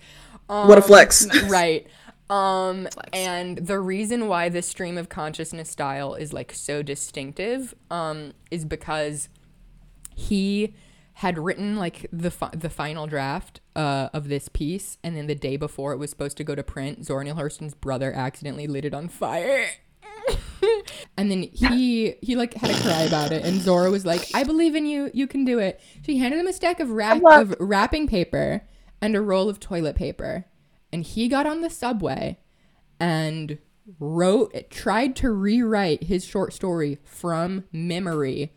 What 0.46 0.78
a 0.78 0.82
flex. 0.82 1.26
Right. 1.48 1.86
Um 2.28 2.88
and 3.12 3.58
the 3.58 3.80
reason 3.80 4.28
why 4.28 4.48
this 4.48 4.66
stream 4.68 4.98
of 4.98 5.08
consciousness 5.08 5.70
style 5.70 6.14
is 6.14 6.32
like 6.32 6.52
so 6.52 6.82
distinctive 6.82 7.74
um 7.90 8.32
is 8.50 8.64
because 8.64 9.28
he 10.14 10.74
had 11.14 11.38
written 11.38 11.76
like 11.76 12.06
the 12.12 12.30
fi- 12.30 12.50
the 12.56 12.70
final 12.70 13.06
draft 13.06 13.60
uh, 13.76 14.08
of 14.14 14.28
this 14.28 14.48
piece, 14.48 14.96
and 15.04 15.14
then 15.16 15.26
the 15.26 15.34
day 15.34 15.56
before 15.56 15.92
it 15.92 15.98
was 15.98 16.08
supposed 16.10 16.36
to 16.38 16.44
go 16.44 16.54
to 16.54 16.62
print, 16.62 17.04
Zora 17.04 17.24
Neale 17.24 17.36
Hurston's 17.36 17.74
brother 17.74 18.12
accidentally 18.14 18.66
lit 18.66 18.84
it 18.86 18.94
on 18.94 19.08
fire. 19.08 19.66
and 21.16 21.30
then 21.30 21.42
he 21.42 22.14
he 22.22 22.36
like 22.36 22.54
had 22.54 22.70
a 22.70 22.80
cry 22.80 23.02
about 23.02 23.32
it, 23.32 23.44
and 23.44 23.60
Zora 23.60 23.90
was 23.90 24.06
like, 24.06 24.28
"I 24.34 24.44
believe 24.44 24.74
in 24.74 24.86
you. 24.86 25.10
You 25.12 25.26
can 25.26 25.44
do 25.44 25.58
it." 25.58 25.80
She 26.04 26.18
handed 26.18 26.40
him 26.40 26.46
a 26.46 26.52
stack 26.52 26.80
of 26.80 26.90
wrap 26.90 27.22
of 27.24 27.54
wrapping 27.58 28.06
paper 28.06 28.62
and 29.00 29.16
a 29.16 29.20
roll 29.20 29.48
of 29.48 29.60
toilet 29.60 29.96
paper, 29.96 30.46
and 30.92 31.04
he 31.04 31.28
got 31.28 31.46
on 31.46 31.60
the 31.60 31.70
subway 31.70 32.38
and 33.00 33.58
wrote 33.98 34.70
tried 34.70 35.16
to 35.16 35.30
rewrite 35.30 36.04
his 36.04 36.24
short 36.24 36.52
story 36.52 36.98
from 37.04 37.64
memory 37.72 38.52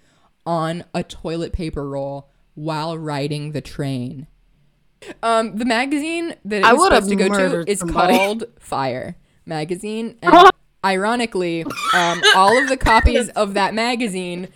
on 0.45 0.83
a 0.93 1.03
toilet 1.03 1.51
paper 1.51 1.89
roll 1.89 2.29
while 2.53 2.97
riding 2.97 3.51
the 3.51 3.61
train. 3.61 4.27
Um, 5.21 5.55
the 5.57 5.65
magazine 5.65 6.35
that 6.45 6.63
I 6.63 6.71
it 6.71 6.73
was 6.73 6.83
supposed 6.85 7.09
to 7.09 7.15
go 7.15 7.27
to 7.29 7.69
is 7.69 7.79
somebody. 7.79 8.17
called 8.17 8.45
Fire 8.59 9.17
Magazine, 9.45 10.17
and 10.23 10.49
ironically, 10.85 11.63
um, 11.93 12.21
all 12.35 12.57
of 12.61 12.69
the 12.69 12.77
copies 12.77 13.29
of 13.29 13.55
that 13.55 13.73
magazine 13.73 14.47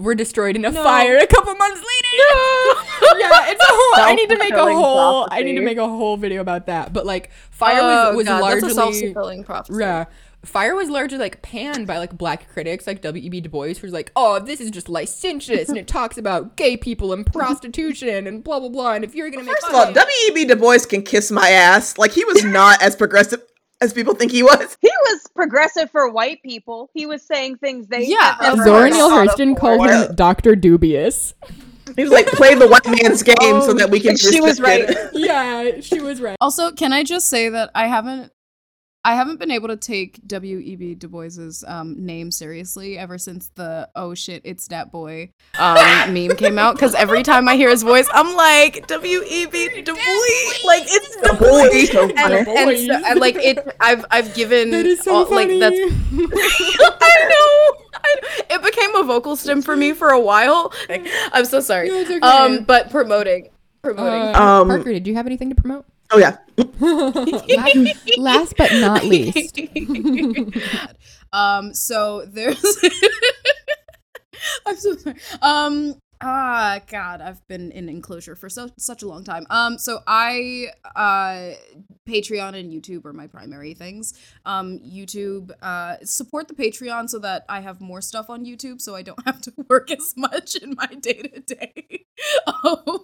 were 0.00 0.14
destroyed 0.14 0.56
in 0.56 0.64
a 0.64 0.72
fire 0.72 1.16
a 1.16 1.26
couple 1.26 1.54
months 1.54 1.80
later. 1.80 3.18
yeah, 3.18 3.50
it's 3.50 3.60
a 3.60 3.66
whole. 3.68 4.04
I 4.04 4.14
need 4.14 4.28
to 4.30 4.38
make 4.38 4.54
a 4.54 4.74
whole. 4.74 5.28
I 5.30 5.42
need 5.42 5.56
to 5.56 5.62
make 5.62 5.78
a 5.78 5.88
whole 5.88 6.16
video 6.16 6.40
about 6.40 6.66
that. 6.66 6.92
But 6.92 7.04
like, 7.04 7.30
Fire 7.50 7.80
oh, 7.80 8.08
was 8.08 8.16
was 8.16 8.26
God, 8.26 8.40
largely 8.40 8.60
that's 8.60 8.72
a 8.72 8.76
self-fulfilling 8.76 9.44
prophecy. 9.44 9.80
yeah. 9.80 10.06
Fire 10.44 10.74
was 10.74 10.90
largely 10.90 11.18
like 11.18 11.40
panned 11.40 11.86
by 11.86 11.98
like 11.98 12.18
black 12.18 12.48
critics 12.48 12.84
like 12.84 13.00
W.E.B. 13.00 13.42
Du 13.42 13.48
Bois, 13.48 13.74
who's 13.74 13.92
like, 13.92 14.10
oh, 14.16 14.40
this 14.40 14.60
is 14.60 14.72
just 14.72 14.88
licentious 14.88 15.68
and 15.68 15.78
it 15.78 15.86
talks 15.86 16.18
about 16.18 16.56
gay 16.56 16.76
people 16.76 17.12
and 17.12 17.24
prostitution 17.24 18.26
and 18.26 18.42
blah 18.42 18.58
blah 18.58 18.68
blah. 18.68 18.94
And 18.94 19.04
if 19.04 19.14
you're 19.14 19.30
gonna 19.30 19.44
make 19.44 19.54
First 19.54 19.68
of 19.68 19.74
all, 19.74 19.92
W.E.B. 19.92 20.46
Du 20.46 20.56
Bois 20.56 20.84
can 20.88 21.02
kiss 21.02 21.30
my 21.30 21.48
ass. 21.48 21.96
Like 21.96 22.10
he 22.10 22.24
was 22.24 22.42
not 22.44 22.82
as 22.82 22.96
progressive 22.96 23.40
as 23.82 23.92
people 23.92 24.14
think 24.14 24.30
he 24.30 24.42
was. 24.42 24.78
He 24.80 24.90
was 25.10 25.26
progressive 25.34 25.90
for 25.90 26.08
white 26.10 26.42
people. 26.42 26.90
He 26.94 27.04
was 27.04 27.22
saying 27.22 27.56
things 27.58 27.88
they 27.88 28.06
Yeah, 28.06 28.36
never 28.40 28.64
Zora. 28.64 28.90
Neale 28.90 29.10
Hurston 29.10 29.56
called 29.56 29.88
him 29.88 30.14
Doctor 30.14 30.54
Dubious. 30.54 31.34
He 31.96 32.02
was 32.04 32.12
like, 32.12 32.26
play 32.26 32.54
the 32.54 32.68
white 32.68 32.86
man's 32.86 33.22
game 33.22 33.60
so 33.62 33.74
that 33.74 33.90
we 33.90 34.00
can. 34.00 34.16
she 34.16 34.40
was 34.40 34.60
right. 34.60 34.84
it. 34.88 35.10
yeah, 35.12 35.80
she 35.80 36.00
was 36.00 36.20
right. 36.20 36.36
Also, 36.40 36.70
can 36.70 36.92
I 36.92 37.02
just 37.02 37.28
say 37.28 37.48
that 37.48 37.70
I 37.74 37.88
haven't 37.88 38.32
I 39.04 39.14
haven't 39.16 39.40
been 39.40 39.50
able 39.50 39.66
to 39.66 39.76
take 39.76 40.20
W.E.B. 40.28 40.94
Du 40.94 41.08
Bois's 41.08 41.64
um, 41.66 42.06
name 42.06 42.30
seriously 42.30 42.96
ever 42.96 43.18
since 43.18 43.48
the 43.56 43.88
"Oh 43.96 44.14
shit, 44.14 44.42
it's 44.44 44.68
that 44.68 44.92
boy" 44.92 45.30
um, 45.58 45.74
meme 46.14 46.36
came 46.36 46.56
out. 46.56 46.76
Because 46.76 46.94
every 46.94 47.24
time 47.24 47.48
I 47.48 47.56
hear 47.56 47.68
his 47.68 47.82
voice, 47.82 48.08
I'm 48.12 48.36
like 48.36 48.86
W.E.B. 48.86 49.82
Du 49.82 49.92
Bois, 49.92 49.98
like 50.64 50.84
it's 50.86 51.16
The 51.16 51.36
boy. 51.38 51.84
So 51.86 52.02
and, 52.10 52.46
funny. 52.46 52.88
and, 52.88 53.02
so, 53.02 53.10
and 53.10 53.18
like 53.20 53.34
it. 53.36 53.58
I've 53.80 54.04
I've 54.12 54.34
given 54.34 54.70
That 54.70 54.86
is 54.86 55.00
so 55.00 55.14
all- 55.16 55.26
funny. 55.26 55.58
like 55.58 55.72
that's 55.74 55.92
I 57.00 57.28
know. 57.28 57.84
I, 57.94 58.16
it 58.50 58.62
became 58.62 58.94
a 58.94 59.02
vocal 59.02 59.34
stim 59.36 59.62
for 59.62 59.74
me 59.76 59.92
for 59.94 60.10
a 60.10 60.20
while. 60.20 60.72
I'm 61.32 61.44
so 61.44 61.58
sorry. 61.60 61.88
No, 61.88 61.96
it's 61.96 62.10
okay. 62.10 62.20
Um, 62.20 62.64
but 62.64 62.90
promoting, 62.90 63.48
promoting. 63.82 64.34
Uh, 64.36 64.40
Um, 64.62 64.68
Parker, 64.68 64.92
did 64.92 65.06
you 65.08 65.14
have 65.14 65.26
anything 65.26 65.48
to 65.50 65.54
promote? 65.56 65.86
Oh 66.12 66.18
yeah. 66.18 66.36
last, 68.18 68.18
last 68.18 68.54
but 68.58 68.72
not 68.72 69.04
least. 69.04 69.58
um 71.32 71.74
so 71.74 72.24
there's 72.26 72.62
i'm 74.66 74.76
so 74.76 74.96
sorry 74.96 75.16
um 75.40 75.94
ah 76.20 76.78
god 76.88 77.20
i've 77.20 77.46
been 77.48 77.72
in 77.72 77.88
enclosure 77.88 78.36
for 78.36 78.48
so 78.48 78.68
such 78.78 79.02
a 79.02 79.08
long 79.08 79.24
time 79.24 79.46
um 79.50 79.78
so 79.78 80.00
i 80.06 80.66
uh 80.94 81.52
patreon 82.08 82.54
and 82.54 82.70
youtube 82.72 83.04
are 83.04 83.12
my 83.12 83.26
primary 83.26 83.74
things 83.74 84.12
um 84.44 84.78
youtube 84.78 85.50
uh 85.62 85.96
support 86.04 86.48
the 86.48 86.54
patreon 86.54 87.08
so 87.08 87.18
that 87.18 87.44
i 87.48 87.60
have 87.60 87.80
more 87.80 88.00
stuff 88.00 88.28
on 88.28 88.44
youtube 88.44 88.80
so 88.80 88.94
i 88.94 89.02
don't 89.02 89.24
have 89.24 89.40
to 89.40 89.52
work 89.68 89.90
as 89.90 90.14
much 90.16 90.54
in 90.56 90.74
my 90.76 90.86
day 90.86 91.22
to 91.22 91.40
day 91.40 92.04
um 92.46 92.98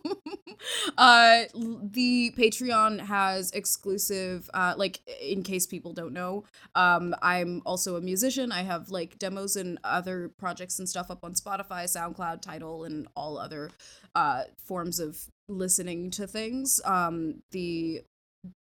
uh 0.99 1.43
the 1.55 2.33
patreon 2.37 3.01
has 3.01 3.51
exclusive 3.53 4.49
uh 4.55 4.75
like 4.77 5.01
in 5.21 5.43
case 5.43 5.67
people 5.67 5.93
don't 5.93 6.13
know 6.13 6.45
um 6.75 7.15
i'm 7.23 7.63
also 7.65 7.97
a 7.97 8.01
musician. 8.01 8.53
I 8.53 8.63
have 8.63 8.91
like 8.91 9.19
demos 9.19 9.57
and 9.57 9.79
other 9.85 10.31
projects 10.39 10.79
and 10.79 10.89
stuff 10.89 11.11
up 11.11 11.25
on 11.25 11.35
spotify 11.35 11.85
soundcloud 11.85 12.43
Tidal 12.43 12.85
and 12.85 13.09
all 13.15 13.39
other 13.39 13.71
uh 14.15 14.45
forms 14.65 14.99
of 14.99 15.19
listening 15.49 16.11
to 16.13 16.27
things. 16.27 16.81
Um 16.85 17.43
the 17.51 18.03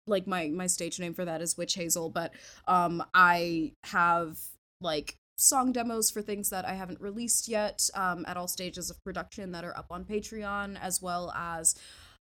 like 0.07 0.27
my 0.27 0.49
my 0.49 0.67
stage 0.67 0.99
name 0.99 1.15
for 1.15 1.25
that 1.25 1.41
is 1.41 1.57
witch 1.57 1.75
hazel 1.75 2.11
but 2.11 2.33
um 2.67 3.03
i 3.15 3.73
have 3.85 4.39
like 4.81 5.17
song 5.43 5.73
demos 5.73 6.11
for 6.11 6.23
things 6.23 6.51
that 6.51 6.65
i 6.65 6.75
haven't 6.75 7.01
released 7.01 7.49
yet 7.49 7.89
um 7.95 8.25
at 8.29 8.37
all 8.37 8.49
stages 8.49 8.91
of 8.91 9.03
production 9.05 9.53
that 9.53 9.65
are 9.65 9.77
up 9.77 9.87
on 9.91 10.05
patreon 10.05 10.79
as 10.81 11.03
well 11.03 11.33
as 11.37 11.75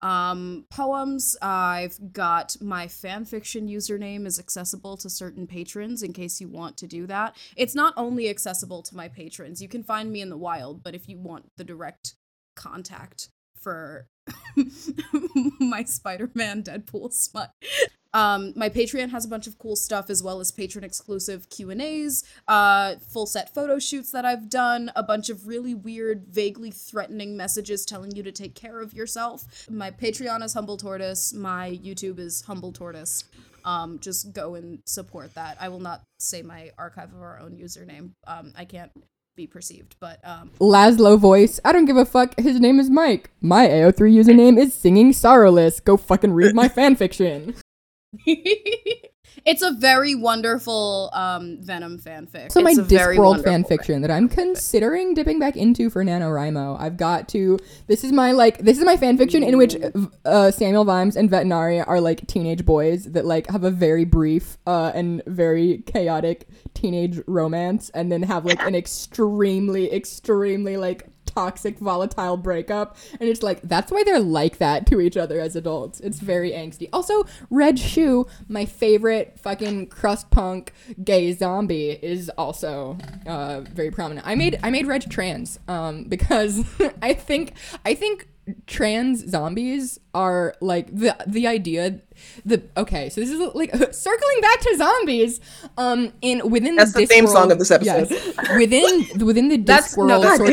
um 0.01 0.65
poems. 0.69 1.37
I've 1.41 2.11
got 2.11 2.55
my 2.59 2.87
fan 2.87 3.25
fiction 3.25 3.67
username 3.67 4.25
is 4.25 4.39
accessible 4.39 4.97
to 4.97 5.09
certain 5.09 5.45
patrons 5.45 6.01
in 6.01 6.13
case 6.13 6.41
you 6.41 6.47
want 6.47 6.77
to 6.77 6.87
do 6.87 7.05
that. 7.07 7.35
It's 7.55 7.75
not 7.75 7.93
only 7.95 8.29
accessible 8.29 8.81
to 8.83 8.95
my 8.95 9.07
patrons. 9.07 9.61
You 9.61 9.67
can 9.67 9.83
find 9.83 10.11
me 10.11 10.21
in 10.21 10.29
the 10.29 10.37
wild 10.37 10.83
but 10.83 10.95
if 10.95 11.07
you 11.07 11.19
want 11.19 11.51
the 11.57 11.63
direct 11.63 12.15
contact 12.55 13.29
for 13.55 14.07
my 15.59 15.83
spider-man 15.83 16.63
deadpool 16.63 17.13
smut 17.13 17.51
um 18.13 18.53
my 18.55 18.69
patreon 18.69 19.09
has 19.09 19.25
a 19.25 19.27
bunch 19.27 19.47
of 19.47 19.57
cool 19.57 19.75
stuff 19.75 20.09
as 20.09 20.21
well 20.21 20.39
as 20.39 20.51
patron 20.51 20.83
exclusive 20.83 21.49
q 21.49 21.69
and 21.69 21.81
a's 21.81 22.23
uh 22.47 22.95
full 22.95 23.25
set 23.25 23.53
photo 23.53 23.79
shoots 23.79 24.11
that 24.11 24.25
i've 24.25 24.49
done 24.49 24.91
a 24.95 25.03
bunch 25.03 25.29
of 25.29 25.47
really 25.47 25.73
weird 25.73 26.25
vaguely 26.27 26.71
threatening 26.71 27.37
messages 27.37 27.85
telling 27.85 28.15
you 28.15 28.23
to 28.23 28.31
take 28.31 28.55
care 28.55 28.81
of 28.81 28.93
yourself 28.93 29.67
my 29.69 29.89
patreon 29.91 30.43
is 30.43 30.53
humble 30.53 30.77
tortoise 30.77 31.33
my 31.33 31.79
youtube 31.83 32.19
is 32.19 32.41
humble 32.41 32.71
tortoise 32.71 33.23
um 33.63 33.99
just 33.99 34.33
go 34.33 34.55
and 34.55 34.79
support 34.85 35.33
that 35.35 35.57
i 35.59 35.69
will 35.69 35.79
not 35.79 36.01
say 36.19 36.41
my 36.41 36.71
archive 36.77 37.13
of 37.13 37.21
our 37.21 37.39
own 37.39 37.51
username 37.51 38.11
um 38.27 38.51
i 38.57 38.65
can't 38.65 38.91
be 39.37 39.47
perceived 39.47 39.95
but 40.01 40.19
um 40.25 40.51
Laszlo 40.59 41.17
voice. 41.17 41.57
I 41.63 41.71
don't 41.71 41.85
give 41.85 41.95
a 41.95 42.03
fuck. 42.03 42.37
His 42.37 42.59
name 42.59 42.81
is 42.81 42.89
Mike. 42.89 43.31
My 43.39 43.65
AO3 43.65 44.13
username 44.13 44.59
is 44.59 44.73
singing 44.73 45.13
sorrowless. 45.13 45.79
Go 45.79 45.95
fucking 45.95 46.33
read 46.33 46.53
my 46.53 46.67
fanfiction. 46.77 47.55
it's 49.45 49.61
a 49.61 49.71
very 49.71 50.15
wonderful 50.15 51.09
um 51.13 51.57
Venom 51.61 51.97
fanfic. 51.97 52.51
So 52.51 52.61
my 52.61 52.73
Discworld 52.73 53.43
fanfiction 53.43 54.01
that 54.01 54.11
I'm 54.11 54.27
considering 54.27 55.13
dipping 55.13 55.39
back 55.39 55.55
into 55.55 55.89
for 55.89 56.03
NaNoWriMo. 56.03 56.79
I've 56.79 56.97
got 56.97 57.29
to. 57.29 57.57
This 57.87 58.03
is 58.03 58.11
my 58.11 58.33
like. 58.33 58.59
This 58.59 58.77
is 58.77 58.83
my 58.83 58.97
fanfiction 58.97 59.47
in 59.47 59.57
which 59.57 59.77
uh, 60.25 60.51
Samuel 60.51 60.83
Vimes 60.83 61.15
and 61.15 61.29
Vetinari 61.29 61.83
are 61.87 62.01
like 62.01 62.27
teenage 62.27 62.65
boys 62.65 63.05
that 63.05 63.25
like 63.25 63.49
have 63.49 63.63
a 63.63 63.71
very 63.71 64.03
brief 64.03 64.57
uh, 64.67 64.91
and 64.93 65.23
very 65.25 65.83
chaotic 65.85 66.47
teenage 66.73 67.19
romance, 67.27 67.89
and 67.91 68.11
then 68.11 68.23
have 68.23 68.43
like 68.43 68.61
an 68.61 68.75
extremely, 68.75 69.91
extremely 69.93 70.75
like 70.75 71.07
toxic 71.33 71.77
volatile 71.79 72.37
breakup. 72.37 72.97
And 73.19 73.29
it's 73.29 73.43
like 73.43 73.61
that's 73.63 73.91
why 73.91 74.03
they're 74.03 74.19
like 74.19 74.57
that 74.57 74.85
to 74.87 74.99
each 74.99 75.17
other 75.17 75.39
as 75.39 75.55
adults. 75.55 75.99
It's 75.99 76.19
very 76.19 76.51
angsty. 76.51 76.89
Also 76.93 77.25
Reg 77.49 77.77
Shoe 77.77 78.27
my 78.47 78.65
favorite 78.65 79.39
fucking 79.39 79.87
crust 79.87 80.29
punk 80.31 80.73
gay 81.03 81.33
zombie 81.33 81.91
is 81.91 82.29
also 82.37 82.97
uh 83.25 83.61
very 83.61 83.91
prominent. 83.91 84.25
I 84.27 84.35
made 84.35 84.59
i 84.63 84.69
made 84.69 84.87
Reg 84.87 85.09
trans 85.09 85.59
um 85.67 86.03
because 86.09 86.63
i 87.01 87.13
think 87.13 87.53
i 87.85 87.93
think 87.93 88.27
trans 88.67 89.25
zombies 89.29 89.99
are 90.13 90.53
like 90.61 90.87
the 90.95 91.15
the 91.27 91.47
idea 91.47 91.99
the 92.45 92.61
okay 92.77 93.09
so 93.09 93.21
this 93.21 93.29
is 93.29 93.39
like 93.55 93.71
circling 93.93 94.41
back 94.41 94.59
to 94.59 94.75
zombies 94.77 95.39
um 95.77 96.11
in 96.21 96.49
within 96.49 96.75
That's 96.75 96.93
the 96.93 97.05
theme 97.05 97.25
Discworld- 97.25 97.29
song 97.33 97.51
of 97.51 97.59
this 97.59 97.71
episode. 97.71 98.09
yes, 98.09 98.49
within 98.57 99.25
within 99.25 99.47
the 99.49 99.57
That's- 99.57 99.95
no, 99.97 100.03
Discworld 100.03 100.21
that's 100.23 100.37
sort 100.37 100.49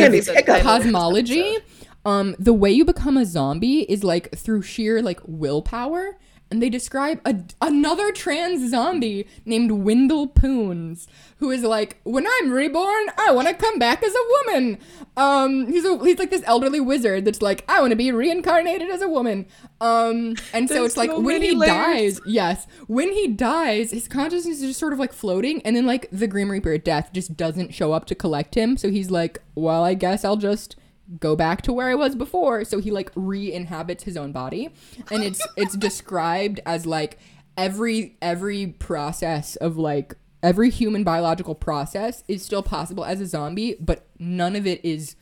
gonna 0.47 0.59
of 0.59 0.63
cosmology 0.65 1.59
um 2.05 2.37
the 2.39 2.53
way 2.53 2.71
you 2.71 2.85
become 2.85 3.17
a 3.17 3.25
zombie 3.27 3.81
is 3.83 4.05
like 4.05 4.31
through 4.37 4.63
sheer 4.63 5.03
like 5.03 5.21
willpower 5.27 6.17
and 6.51 6.63
they 6.63 6.71
describe 6.71 7.21
a, 7.25 7.37
another 7.61 8.11
trans 8.13 8.71
zombie 8.71 9.27
named 9.45 9.71
Windle 9.71 10.27
Poons, 10.27 11.07
who 11.39 11.51
is 11.51 11.63
like, 11.63 11.99
when 12.05 12.27
I'm 12.27 12.51
reborn, 12.51 13.07
I 13.19 13.33
want 13.33 13.49
to 13.49 13.55
come 13.55 13.79
back 13.79 14.03
as 14.03 14.15
a 14.15 14.47
woman. 14.47 14.79
Um, 15.17 15.67
he's 15.67 15.85
a, 15.85 15.99
he's 16.05 16.19
like 16.19 16.31
this 16.31 16.43
elderly 16.47 16.81
wizard 16.81 17.25
that's 17.25 17.43
like, 17.43 17.65
I 17.69 17.81
want 17.81 17.91
to 17.91 17.97
be 17.97 18.11
reincarnated 18.13 18.89
as 18.89 19.03
a 19.03 19.09
woman. 19.09 19.47
Um, 19.81 20.37
and 20.53 20.69
so 20.69 20.85
it's 20.85 20.97
like 20.97 21.11
so 21.11 21.21
when 21.21 21.43
he 21.43 21.55
layers. 21.55 22.19
dies, 22.19 22.21
yes, 22.27 22.67
when 22.87 23.13
he 23.13 23.29
dies, 23.29 23.91
his 23.91 24.09
consciousness 24.09 24.61
is 24.61 24.69
just 24.69 24.81
sort 24.81 24.93
of 24.93 24.99
like 24.99 25.13
floating, 25.13 25.63
and 25.63 25.77
then 25.77 25.87
like 25.87 26.09
the 26.11 26.27
Grim 26.27 26.51
Reaper 26.51 26.73
at 26.73 26.85
death 26.85 27.11
just 27.13 27.37
doesn't 27.37 27.75
show 27.75 27.93
up 27.93 28.07
to 28.07 28.15
collect 28.15 28.55
him. 28.55 28.77
So 28.77 28.91
he's 28.91 29.11
like, 29.11 29.43
well, 29.55 29.85
I 29.85 29.95
guess 29.95 30.25
I'll 30.25 30.37
just 30.37 30.77
go 31.18 31.35
back 31.37 31.62
to 31.62 31.73
where 31.73 31.88
I 31.88 31.94
was 31.94 32.14
before. 32.14 32.64
So 32.64 32.79
he 32.79 32.90
like 32.90 33.11
re-inhabits 33.14 34.05
his 34.05 34.16
own 34.16 34.33
body, 34.33 34.71
and 35.11 35.23
it's 35.23 35.47
it's 35.57 35.77
described 35.77 36.61
as 36.66 36.87
like 36.87 37.18
every 37.57 38.16
every 38.21 38.66
process 38.66 39.57
of 39.57 39.77
like 39.77 40.14
every 40.42 40.71
human 40.71 41.05
biological 41.05 41.55
process 41.55 42.23
is 42.29 42.42
still 42.42 42.62
possible 42.62 43.05
as 43.05 43.21
a 43.21 43.27
zombie, 43.27 43.77
but 43.81 44.07
none 44.18 44.55
of 44.57 44.66
it 44.66 44.85
is 44.85 45.16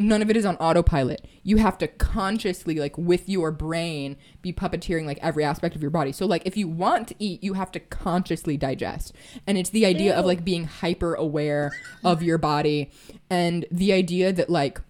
none 0.00 0.22
of 0.22 0.30
it 0.30 0.36
is 0.36 0.44
on 0.44 0.56
autopilot. 0.56 1.26
You 1.42 1.58
have 1.58 1.78
to 1.78 1.86
consciously, 1.86 2.76
like 2.76 2.96
with 2.96 3.28
your 3.28 3.50
brain, 3.50 4.16
be 4.42 4.52
puppeteering 4.52 5.04
like 5.06 5.18
every 5.20 5.44
aspect 5.44 5.76
of 5.76 5.82
your 5.82 5.90
body. 5.90 6.12
So 6.12 6.26
like 6.26 6.42
if 6.46 6.56
you 6.56 6.68
want 6.68 7.08
to 7.08 7.14
eat, 7.18 7.44
you 7.44 7.54
have 7.54 7.70
to 7.72 7.80
consciously 7.80 8.56
digest. 8.56 9.12
And 9.46 9.58
it's 9.58 9.70
the 9.70 9.86
idea 9.86 10.16
of 10.16 10.24
like 10.24 10.44
being 10.44 10.64
hyper 10.64 11.14
aware 11.14 11.72
of 12.04 12.22
your 12.22 12.38
body 12.38 12.90
and 13.28 13.66
the 13.70 13.92
idea 13.92 14.32
that 14.32 14.50
like 14.50 14.80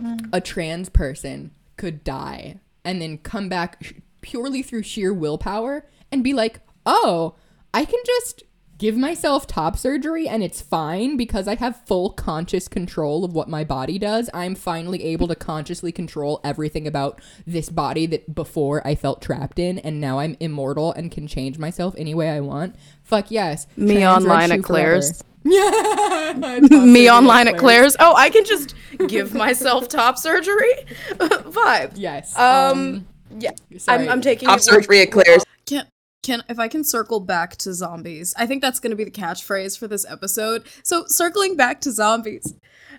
mm. 0.00 0.28
a 0.32 0.40
trans 0.40 0.88
person 0.88 1.52
could 1.76 2.04
die 2.04 2.60
and 2.84 3.00
then 3.00 3.18
come 3.18 3.48
back 3.48 3.82
sh- 3.82 3.92
purely 4.20 4.62
through 4.62 4.82
sheer 4.82 5.12
willpower 5.12 5.86
and 6.12 6.24
be 6.24 6.34
like, 6.34 6.60
"Oh, 6.84 7.34
I 7.72 7.84
can 7.84 8.00
just 8.04 8.42
give 8.78 8.96
myself 8.96 9.46
top 9.46 9.76
surgery 9.76 10.28
and 10.28 10.42
it's 10.42 10.62
fine 10.62 11.16
because 11.16 11.48
I 11.48 11.56
have 11.56 11.84
full 11.84 12.10
conscious 12.10 12.68
control 12.68 13.24
of 13.24 13.32
what 13.32 13.48
my 13.48 13.64
body 13.64 13.98
does. 13.98 14.30
I'm 14.32 14.54
finally 14.54 15.02
able 15.04 15.28
to 15.28 15.34
consciously 15.34 15.90
control 15.92 16.40
everything 16.44 16.86
about 16.86 17.20
this 17.46 17.68
body 17.68 18.06
that 18.06 18.34
before 18.34 18.86
I 18.86 18.94
felt 18.94 19.20
trapped 19.20 19.58
in 19.58 19.78
and 19.80 20.00
now 20.00 20.20
I'm 20.20 20.36
immortal 20.38 20.92
and 20.92 21.10
can 21.10 21.26
change 21.26 21.58
myself 21.58 21.94
any 21.98 22.14
way 22.14 22.30
I 22.30 22.40
want. 22.40 22.76
Fuck 23.02 23.30
yes. 23.30 23.66
Me 23.76 23.98
Trans 23.98 24.24
online 24.24 24.52
at 24.52 24.62
Claire's. 24.62 25.24
Yeah. 25.44 26.60
Me 26.70 27.10
online 27.10 27.48
at 27.48 27.58
Claire's. 27.58 27.96
Oh, 27.98 28.14
I 28.14 28.30
can 28.30 28.44
just 28.44 28.74
give 29.08 29.34
myself 29.34 29.88
top 29.88 30.18
surgery. 30.18 30.74
Vibe. 31.10 31.92
Yes. 31.94 32.38
Um, 32.38 33.06
yeah. 33.38 33.52
sorry. 33.76 34.04
I'm, 34.04 34.08
I'm 34.08 34.20
taking 34.20 34.48
Top 34.48 34.60
surgery 34.60 35.00
at 35.00 35.10
Claire's. 35.10 35.44
Can 36.28 36.44
if 36.46 36.58
I 36.58 36.68
can 36.68 36.84
circle 36.84 37.20
back 37.20 37.56
to 37.56 37.72
zombies? 37.72 38.34
I 38.36 38.44
think 38.44 38.60
that's 38.60 38.80
going 38.80 38.90
to 38.90 38.96
be 38.96 39.04
the 39.04 39.10
catchphrase 39.10 39.78
for 39.78 39.88
this 39.88 40.04
episode. 40.06 40.66
So 40.82 41.04
circling 41.06 41.56
back 41.56 41.80
to 41.80 41.90
zombies. 41.90 42.52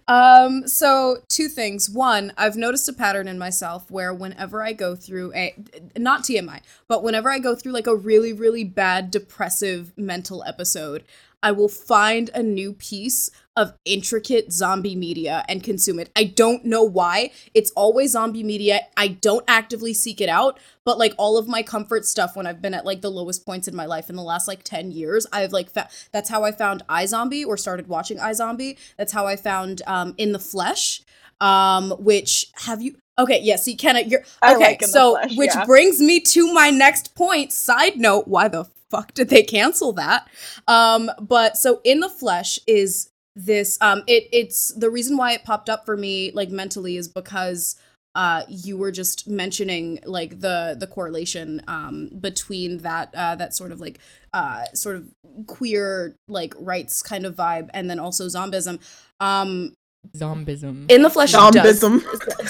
Um, 0.08 0.68
so 0.68 1.18
two 1.28 1.48
things. 1.48 1.92
One, 1.92 2.34
I've 2.40 2.56
noticed 2.56 2.90
a 2.90 2.94
pattern 2.94 3.28
in 3.28 3.38
myself 3.38 3.92
where 3.92 4.16
whenever 4.16 4.64
I 4.64 4.74
go 4.74 4.96
through 4.96 5.32
a 5.36 5.54
not 5.96 6.24
TMI, 6.24 6.62
but 6.88 7.04
whenever 7.04 7.30
I 7.30 7.38
go 7.38 7.54
through 7.54 7.74
like 7.74 7.86
a 7.86 7.96
really 7.96 8.34
really 8.34 8.64
bad 8.64 9.12
depressive 9.12 9.96
mental 9.96 10.44
episode, 10.48 11.04
I 11.44 11.52
will 11.52 11.70
find 11.70 12.32
a 12.34 12.42
new 12.42 12.74
piece 12.74 13.30
of 13.60 13.74
intricate 13.84 14.54
zombie 14.54 14.96
media 14.96 15.44
and 15.50 15.62
consume 15.62 16.00
it. 16.00 16.10
I 16.16 16.24
don't 16.24 16.64
know 16.64 16.82
why. 16.82 17.32
It's 17.54 17.72
always 17.72 18.12
zombie 18.14 18.42
media. 18.42 18.80
I 18.96 19.10
don't 19.10 19.44
actively 19.50 19.94
seek 19.94 20.22
it 20.22 20.30
out, 20.30 20.58
but 20.86 20.98
like 20.98 21.14
all 21.18 21.38
of 21.38 21.50
my 21.50 21.62
comfort 21.62 22.06
stuff 22.06 22.38
when 22.38 22.48
I've 22.48 22.62
been 22.62 22.74
at 22.74 22.86
like 22.86 23.02
the 23.02 23.12
lowest 23.12 23.46
points 23.46 23.68
in 23.68 23.76
my 23.76 23.86
life 23.86 24.10
in 24.10 24.16
the 24.16 24.24
last 24.24 24.48
like 24.48 24.64
10 24.64 24.92
years, 24.92 25.28
I've 25.34 25.52
like 25.52 25.70
fa- 25.70 25.90
that's 26.14 26.30
how 26.30 26.46
I 26.46 26.54
found 26.54 26.88
iZombie 26.88 27.46
or 27.46 27.58
started 27.58 27.88
watching 27.88 28.18
iZombie. 28.18 28.78
That's 28.98 29.12
how 29.12 29.28
I 29.28 29.36
found 29.36 29.82
um 29.88 30.14
In 30.18 30.32
the 30.32 30.40
Flesh. 30.40 31.02
Um 31.42 31.92
which 32.00 32.46
have 32.64 32.82
you 32.82 32.96
Okay, 33.18 33.42
yeah, 33.44 33.58
see 33.58 33.76
Kenna, 33.76 34.00
you're 34.00 34.24
okay. 34.42 34.56
like 34.56 34.84
so 34.86 35.18
Flesh, 35.20 35.36
which 35.36 35.52
yeah. 35.54 35.66
brings 35.66 36.00
me 36.00 36.22
to 36.22 36.54
my 36.54 36.70
next 36.70 37.14
point. 37.14 37.52
Side 37.52 37.98
note, 37.98 38.30
why 38.30 38.48
the 38.48 38.66
fuck 38.90 39.14
did 39.14 39.28
they 39.28 39.44
cancel 39.44 39.92
that? 39.94 40.28
Um, 40.66 41.12
but 41.20 41.58
so 41.58 41.82
in 41.84 42.00
the 42.00 42.10
flesh 42.10 42.58
is 42.66 43.10
this 43.46 43.78
um 43.82 44.04
it 44.08 44.28
it's 44.34 44.74
the 44.74 44.90
reason 44.90 45.16
why 45.16 45.32
it 45.32 45.44
popped 45.46 45.70
up 45.70 45.86
for 45.86 45.96
me 45.96 46.32
like 46.34 46.50
mentally 46.50 46.98
is 46.98 47.08
because 47.08 47.76
uh 48.16 48.44
you 48.50 48.76
were 48.78 48.92
just 48.92 49.28
mentioning 49.30 50.00
like 50.04 50.42
the 50.42 50.76
the 50.78 50.88
correlation 50.88 51.62
um 51.68 52.10
between 52.20 52.80
that 52.80 53.14
uh 53.16 53.36
that 53.36 53.56
sort 53.56 53.72
of 53.72 53.80
like 53.80 54.00
uh 54.34 54.66
sort 54.74 54.98
of 54.98 55.08
queer 55.48 56.16
like 56.28 56.54
rights 56.60 57.02
kind 57.02 57.26
of 57.26 57.36
vibe 57.36 57.70
and 57.74 57.90
then 57.90 58.00
also 58.00 58.26
zombism. 58.26 58.80
Um 59.20 59.74
Zombism. 60.16 60.90
In 60.90 61.04
the 61.04 61.10
flesh 61.10 61.34
does. 61.34 61.54
Zombism. 61.54 62.02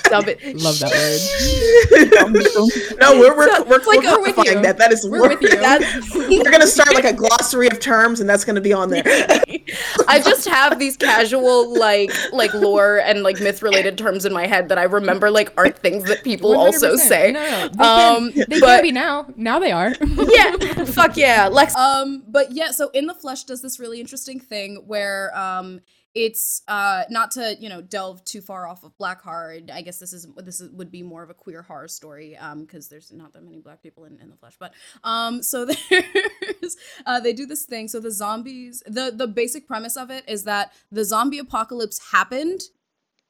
Zombie- 0.07 0.53
Love 0.53 0.79
that 0.79 0.91
word. 2.91 2.99
no, 2.99 3.19
we're 3.19 3.35
we're, 3.35 3.47
we're, 3.65 3.77
like, 3.79 3.85
we're 3.85 4.01
we're 4.01 4.21
with 4.21 4.37
you. 4.45 4.61
that. 4.61 4.77
That 4.77 4.93
is 4.93 5.05
We're 5.07 5.27
with 5.27 5.41
you. 5.41 5.49
That's- 5.49 6.09
We're 6.15 6.49
gonna 6.51 6.67
start 6.67 6.93
like 6.93 7.03
a 7.05 7.11
glossary 7.13 7.67
of 7.67 7.79
terms, 7.79 8.19
and 8.21 8.29
that's 8.29 8.45
gonna 8.45 8.61
be 8.61 8.71
on 8.71 8.89
there. 8.89 9.03
I 10.07 10.19
just 10.23 10.47
have 10.47 10.79
these 10.79 10.95
casual 10.95 11.77
like 11.77 12.11
like 12.31 12.53
lore 12.53 12.99
and 12.99 13.23
like 13.23 13.39
myth 13.41 13.61
related 13.61 13.97
terms 13.97 14.25
in 14.25 14.31
my 14.33 14.45
head 14.47 14.69
that 14.69 14.77
I 14.77 14.83
remember 14.83 15.29
like 15.31 15.51
aren't 15.57 15.77
things 15.79 16.03
that 16.05 16.23
people 16.23 16.55
also 16.57 16.95
100%. 16.95 16.97
say. 16.99 17.31
No, 17.31 17.41
no. 17.41 17.67
They, 17.69 17.83
Um, 17.83 18.31
can, 18.31 18.45
they 18.47 18.59
but- 18.59 18.65
can 18.77 18.81
be 18.83 18.91
now. 18.91 19.25
Now 19.35 19.59
they 19.59 19.71
are. 19.71 19.93
yeah, 19.99 20.55
fuck 20.85 21.17
yeah, 21.17 21.47
Lex. 21.47 21.75
Um, 21.75 22.23
but 22.27 22.51
yeah, 22.51 22.71
so 22.71 22.89
in 22.93 23.07
the 23.07 23.13
flesh 23.15 23.43
does 23.43 23.61
this 23.61 23.79
really 23.79 23.99
interesting 23.99 24.39
thing 24.39 24.83
where 24.87 25.35
um 25.37 25.81
it's 26.15 26.63
uh 26.67 27.03
not 27.09 27.29
to 27.31 27.55
you 27.59 27.69
know 27.69 27.81
delve 27.81 28.23
too 28.25 28.41
far 28.41 28.67
off 28.67 28.83
of 28.83 28.97
black 28.97 29.21
horror 29.21 29.59
i 29.71 29.81
guess 29.81 29.99
this 29.99 30.11
is 30.11 30.27
this 30.37 30.59
is, 30.59 30.71
would 30.71 30.91
be 30.91 31.03
more 31.03 31.21
of 31.21 31.29
a 31.29 31.33
queer 31.35 31.61
horror 31.61 31.87
story 31.87 32.35
um 32.37 32.61
because 32.61 32.89
there's 32.89 33.11
not 33.11 33.31
that 33.31 33.43
many 33.43 33.59
black 33.59 33.81
people 33.83 34.05
in, 34.05 34.19
in 34.19 34.29
the 34.29 34.35
flesh 34.35 34.55
but 34.59 34.73
um 35.03 35.43
so 35.43 35.65
there's 35.89 36.77
uh 37.05 37.19
they 37.19 37.33
do 37.33 37.45
this 37.45 37.65
thing 37.65 37.87
so 37.87 37.99
the 37.99 38.11
zombies 38.11 38.81
the 38.87 39.13
the 39.15 39.27
basic 39.27 39.67
premise 39.67 39.95
of 39.95 40.09
it 40.09 40.23
is 40.27 40.45
that 40.45 40.73
the 40.91 41.05
zombie 41.05 41.39
apocalypse 41.39 42.11
happened 42.11 42.61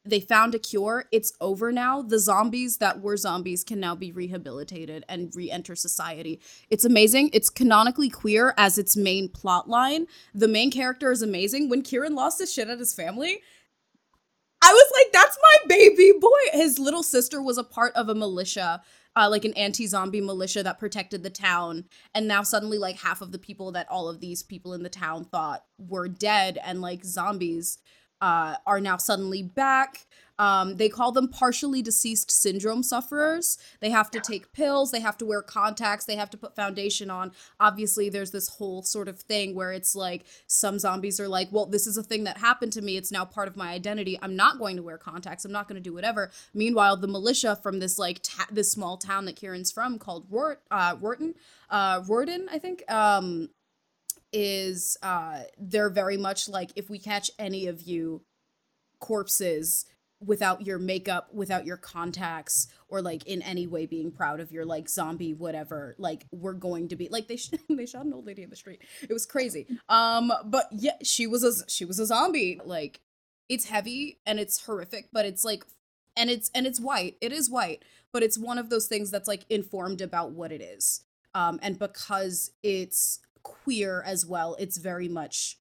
they 0.10 0.20
found 0.20 0.56
a 0.56 0.60
cure. 0.60 1.06
It's 1.12 1.34
over 1.40 1.72
now. 1.72 2.02
The 2.02 2.20
zombies 2.20 2.78
that 2.78 3.02
were 3.02 3.18
zombies 3.18 3.64
can 3.64 3.80
now 3.80 3.96
be 3.96 4.12
rehabilitated 4.12 5.06
and 5.08 5.34
re-enter 5.36 5.76
society. 5.76 6.40
It's 6.70 6.86
amazing. 6.86 7.30
It's 7.34 7.50
canonically 7.50 8.10
queer 8.10 8.54
as 8.58 8.78
its 8.78 8.96
main 8.98 9.30
plot 9.30 9.70
line. 9.70 10.08
The 10.34 10.48
main 10.48 10.72
character 10.72 11.12
is 11.12 11.22
amazing. 11.22 11.70
When 11.70 11.82
Kieran 11.82 12.16
lost 12.16 12.40
his 12.40 12.54
shit 12.54 12.70
at 12.70 12.80
his 12.80 12.94
family, 12.94 13.42
I 14.62 14.72
was 14.72 14.92
like, 14.96 15.12
that's 15.14 15.38
my 15.42 15.76
baby 15.76 16.14
boy. 16.20 16.30
His 16.52 16.80
little 16.80 17.04
sister 17.04 17.42
was 17.42 17.58
a 17.58 17.64
part 17.64 17.94
of 17.96 18.10
a 18.10 18.16
militia. 18.16 18.82
Uh, 19.16 19.28
like 19.28 19.44
an 19.44 19.54
anti-zombie 19.56 20.22
militia 20.22 20.62
that 20.62 20.80
protected 20.80 21.24
the 21.24 21.30
town 21.32 21.84
and 22.14 22.28
now 22.28 22.44
suddenly 22.44 22.78
like 22.78 22.96
half 22.96 23.22
of 23.22 23.32
the 23.32 23.40
people 23.40 23.72
that 23.72 23.90
all 23.90 24.08
of 24.08 24.22
these 24.22 24.44
people 24.44 24.72
in 24.74 24.84
the 24.84 24.88
town 24.88 25.26
thought 25.26 25.66
were 25.80 26.08
dead 26.08 26.60
and 26.64 26.80
like 26.80 27.04
zombies 27.04 27.80
uh, 28.22 28.56
are 28.66 28.82
now 28.82 28.98
suddenly 28.98 29.44
back. 29.44 30.06
Um, 30.40 30.78
they 30.78 30.88
call 30.88 31.12
them 31.12 31.28
partially 31.28 31.82
deceased 31.82 32.32
syndrome 32.32 32.82
sufferers. 32.82 33.58
They 33.82 33.90
have 33.90 34.10
to 34.12 34.22
take 34.22 34.54
pills, 34.54 34.92
they 34.92 35.02
have 35.02 35.18
to 35.18 35.26
wear 35.26 35.42
contacts, 35.42 36.06
they 36.06 36.16
have 36.16 36.30
to 36.30 36.38
put 36.38 36.56
foundation 36.56 37.12
on. 37.12 37.34
Obviously, 37.60 38.10
there's 38.10 38.32
this 38.32 38.48
whole 38.48 38.82
sort 38.82 39.10
of 39.10 39.20
thing 39.20 39.54
where 39.54 39.74
it's 39.74 39.96
like 39.96 40.24
some 40.48 40.80
zombies 40.80 41.20
are 41.20 41.28
like, 41.28 41.50
well, 41.52 41.66
this 41.66 41.86
is 41.86 41.98
a 41.98 42.04
thing 42.04 42.24
that 42.24 42.38
happened 42.38 42.72
to 42.74 42.82
me. 42.82 42.96
It's 42.96 43.12
now 43.12 43.26
part 43.26 43.50
of 43.50 43.58
my 43.58 43.72
identity. 43.72 44.18
I'm 44.22 44.38
not 44.38 44.60
going 44.60 44.78
to 44.78 44.84
wear 44.84 44.98
contacts. 44.98 45.44
I'm 45.44 45.52
not 45.52 45.68
going 45.68 45.76
to 45.76 45.82
do 45.82 45.94
whatever. 45.94 46.32
Meanwhile, 46.54 46.98
the 46.98 47.08
militia 47.08 47.58
from 47.62 47.80
this 47.80 48.00
like 48.00 48.22
ta- 48.24 48.48
this 48.50 48.72
small 48.72 48.96
town 48.96 49.26
that 49.26 49.36
Kieran's 49.36 49.74
from 49.74 50.00
called 50.00 50.32
Rort, 50.32 50.58
uh, 50.72 50.96
uh, 51.70 52.02
I 52.52 52.60
think, 52.60 52.90
um, 52.90 53.50
is 54.32 54.98
uh, 55.02 55.42
they're 55.58 55.90
very 55.90 56.18
much 56.18 56.50
like 56.50 56.72
if 56.76 56.90
we 56.90 57.00
catch 57.00 57.32
any 57.40 57.68
of 57.68 57.82
you 57.82 58.22
corpses 59.00 59.86
without 60.22 60.66
your 60.66 60.78
makeup, 60.78 61.34
without 61.34 61.66
your 61.66 61.78
contacts, 61.78 62.68
or 62.90 63.02
like 63.02 63.26
in 63.26 63.42
any 63.42 63.68
way 63.68 63.86
being 63.86 64.12
proud 64.12 64.40
of 64.40 64.52
your 64.52 64.66
like 64.66 64.90
zombie 64.90 65.34
whatever, 65.34 65.96
like 65.98 66.26
we're 66.32 66.54
going 66.54 66.88
to 66.90 66.96
be 66.96 67.08
like 67.10 67.28
they 67.28 67.38
sh- 67.38 67.52
they 67.70 67.86
shot 67.86 68.06
an 68.06 68.14
old 68.14 68.26
lady 68.26 68.44
in 68.44 68.50
the 68.50 68.56
street. 68.56 68.82
It 69.02 69.14
was 69.14 69.26
crazy. 69.26 69.68
Um, 69.88 70.32
but 70.46 70.68
yeah, 70.72 70.98
she 71.04 71.28
was 71.28 71.44
a 71.44 71.70
she 71.70 71.86
was 71.86 72.00
a 72.00 72.06
zombie. 72.06 72.60
Like 72.64 73.00
it's 73.48 73.66
heavy 73.66 74.20
and 74.26 74.40
it's 74.40 74.66
horrific, 74.66 75.10
but 75.12 75.26
it's 75.26 75.44
like 75.44 75.66
and 76.16 76.30
it's 76.30 76.52
and 76.54 76.68
it's 76.68 76.80
white. 76.80 77.16
It 77.22 77.32
is 77.32 77.50
white, 77.50 77.84
but 78.12 78.24
it's 78.24 78.38
one 78.38 78.58
of 78.58 78.70
those 78.70 78.88
things 78.88 79.12
that's 79.12 79.28
like 79.28 79.46
informed 79.50 80.02
about 80.02 80.32
what 80.32 80.52
it 80.52 80.62
is. 80.62 81.02
Um, 81.34 81.60
and 81.62 81.78
because 81.78 82.52
it's 82.64 83.20
queer 83.44 84.02
as 84.06 84.26
well, 84.26 84.56
it's 84.60 84.78
very 84.78 85.08
much 85.08 85.58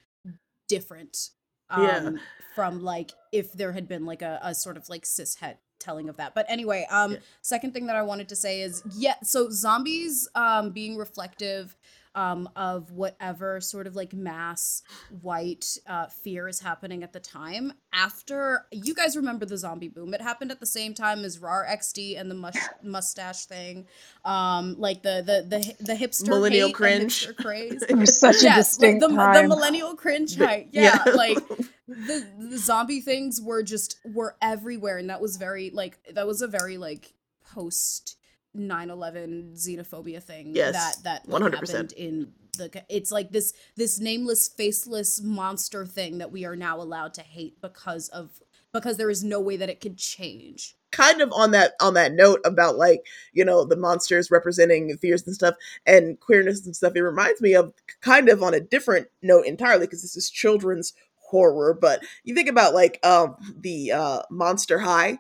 different 0.69 1.31
um, 1.71 1.83
Yeah. 1.83 2.11
from 2.55 2.83
like 2.83 3.13
if 3.33 3.53
there 3.53 3.73
had 3.73 3.89
been 3.89 4.07
like 4.07 4.23
a, 4.23 4.39
a 4.43 4.55
sort 4.55 4.77
of 4.77 4.89
like 4.89 5.05
cis 5.07 5.35
het 5.37 5.59
telling 5.79 6.09
of 6.09 6.17
that. 6.17 6.35
But 6.35 6.47
anyway, 6.49 6.87
um, 6.91 7.13
Yeah. 7.13 7.19
second 7.43 7.73
thing 7.73 7.87
that 7.87 7.97
I 7.97 8.03
wanted 8.03 8.29
to 8.31 8.37
say 8.37 8.63
is 8.63 8.83
yeah, 8.95 9.15
so 9.23 9.51
zombies 9.51 10.29
um 10.35 10.71
being 10.71 10.97
reflective 10.97 11.77
um 12.15 12.49
of 12.57 12.91
whatever 12.93 13.61
sort 13.61 13.87
of 13.87 13.97
like 13.97 14.13
mass 14.13 14.83
white 15.23 15.77
uh 15.89 16.07
fear 16.07 16.47
is 16.49 16.61
happening 16.61 17.03
at 17.03 17.13
the 17.13 17.21
time 17.21 17.73
after 17.93 18.67
you 18.73 18.95
guys 18.95 19.17
remember 19.17 19.45
the 19.45 19.57
zombie 19.59 19.89
boom 19.89 20.15
it 20.15 20.21
happened 20.21 20.51
at 20.51 20.61
the 20.61 20.67
same 20.67 20.95
time 20.95 21.25
as 21.25 21.39
rar 21.39 21.67
xd 21.71 22.19
and 22.19 22.31
the 22.31 22.35
mush- 22.35 22.57
mustache 22.83 23.47
thing 23.47 23.87
um 24.25 24.75
like 24.79 25.03
the 25.03 25.23
the 25.27 25.57
the, 25.57 25.85
the 25.85 25.95
hipster 25.95 26.29
Millennial 26.29 26.69
hate 26.69 26.75
and 26.75 26.75
cringe. 26.75 27.27
hipster 27.27 27.37
craze 27.37 27.83
It 27.89 27.97
was 27.97 28.19
such 28.19 28.37
a 28.37 28.45
yes, 28.45 28.57
like 28.81 28.99
distinct 28.99 29.01
the, 29.01 29.09
the 29.09 29.15
time. 29.17 29.49
millennial 29.49 29.95
cringe 29.97 30.37
height. 30.37 30.69
Yeah, 30.73 30.99
yeah. 31.07 31.13
like 31.13 31.37
the 31.89 32.27
the 32.39 32.59
zombie 32.59 33.01
things 33.01 33.41
were 33.41 33.63
just 33.63 33.99
were 34.05 34.37
everywhere, 34.41 34.99
and 34.99 35.11
that 35.11 35.21
was 35.21 35.37
very 35.37 35.71
like 35.71 35.99
that 36.15 36.27
was 36.27 36.43
a 36.43 36.47
very 36.49 36.77
like 36.79 37.13
post 37.55 38.17
9-11 38.57 39.55
xenophobia 39.55 40.23
thing 40.23 40.55
Yes, 40.55 40.97
that 40.97 41.03
that 41.05 41.29
like, 41.29 41.43
100%. 41.43 41.55
happened 41.55 41.93
in 41.93 42.33
the 42.57 42.85
it's 42.89 43.11
like 43.11 43.31
this 43.31 43.53
this 43.77 43.99
nameless 43.99 44.49
faceless 44.49 45.21
monster 45.21 45.85
thing 45.85 46.19
that 46.19 46.31
we 46.31 46.45
are 46.45 46.57
now 46.57 46.81
allowed 46.81 47.15
to 47.15 47.23
hate 47.23 47.61
because 47.61 48.09
of 48.11 48.31
because 48.73 48.97
there 48.97 49.11
is 49.11 49.23
no 49.25 49.41
way 49.41 49.57
that 49.57 49.71
it 49.71 49.81
could 49.81 49.97
change. 49.97 50.75
Kind 50.91 51.21
of 51.21 51.33
on 51.33 51.53
that 51.53 51.73
on 51.81 51.95
that 51.95 52.13
note 52.13 52.41
about 52.45 52.77
like 52.77 53.05
you 53.33 53.45
know 53.45 53.65
the 53.65 53.77
monsters 53.77 54.31
representing 54.31 54.97
fears 54.99 55.27
and 55.27 55.35
stuff 55.35 55.57
and 55.87 56.21
queerness 56.21 56.65
and 56.65 56.77
stuff 56.77 56.93
it 56.95 57.01
reminds 57.03 57.41
me 57.41 57.55
of 57.55 57.73
kind 58.01 58.29
of 58.29 58.43
on 58.43 58.55
a 58.55 58.61
different 58.61 59.09
note 59.21 59.47
entirely 59.47 59.87
because 59.87 60.03
this 60.03 60.17
is 60.17 60.31
children's 60.31 60.93
horror 61.17 61.77
but 61.81 62.01
you 62.23 62.33
think 62.33 62.49
about 62.49 62.75
like 62.75 63.01
um 63.05 63.35
the 63.59 63.91
uh 63.91 64.21
monster 64.31 64.79
high 64.79 65.19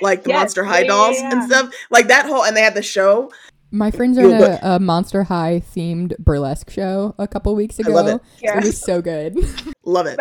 like 0.00 0.24
the 0.24 0.30
Yes, 0.36 0.40
monster 0.40 0.64
high 0.64 0.78
yeah, 0.78 0.82
yeah, 0.82 0.88
dolls 0.88 1.16
yeah. 1.18 1.32
and 1.32 1.44
stuff 1.44 1.74
like 1.90 2.08
that 2.08 2.26
whole 2.26 2.44
and 2.44 2.56
they 2.56 2.62
had 2.62 2.74
the 2.74 2.82
show 2.82 3.30
My 3.70 3.90
friends 3.90 4.16
are 4.16 4.22
You'll 4.22 4.44
in 4.44 4.52
a, 4.52 4.58
a 4.62 4.78
Monster 4.78 5.24
High 5.24 5.62
themed 5.74 6.16
burlesque 6.18 6.70
show 6.70 7.14
a 7.18 7.26
couple 7.26 7.54
weeks 7.56 7.78
ago. 7.78 7.90
I 7.90 7.94
love 7.94 8.06
it. 8.06 8.20
Yeah. 8.40 8.58
It 8.58 8.64
was 8.64 8.80
so 8.80 9.02
good. 9.02 9.36
Love 9.84 10.06
it. 10.06 10.18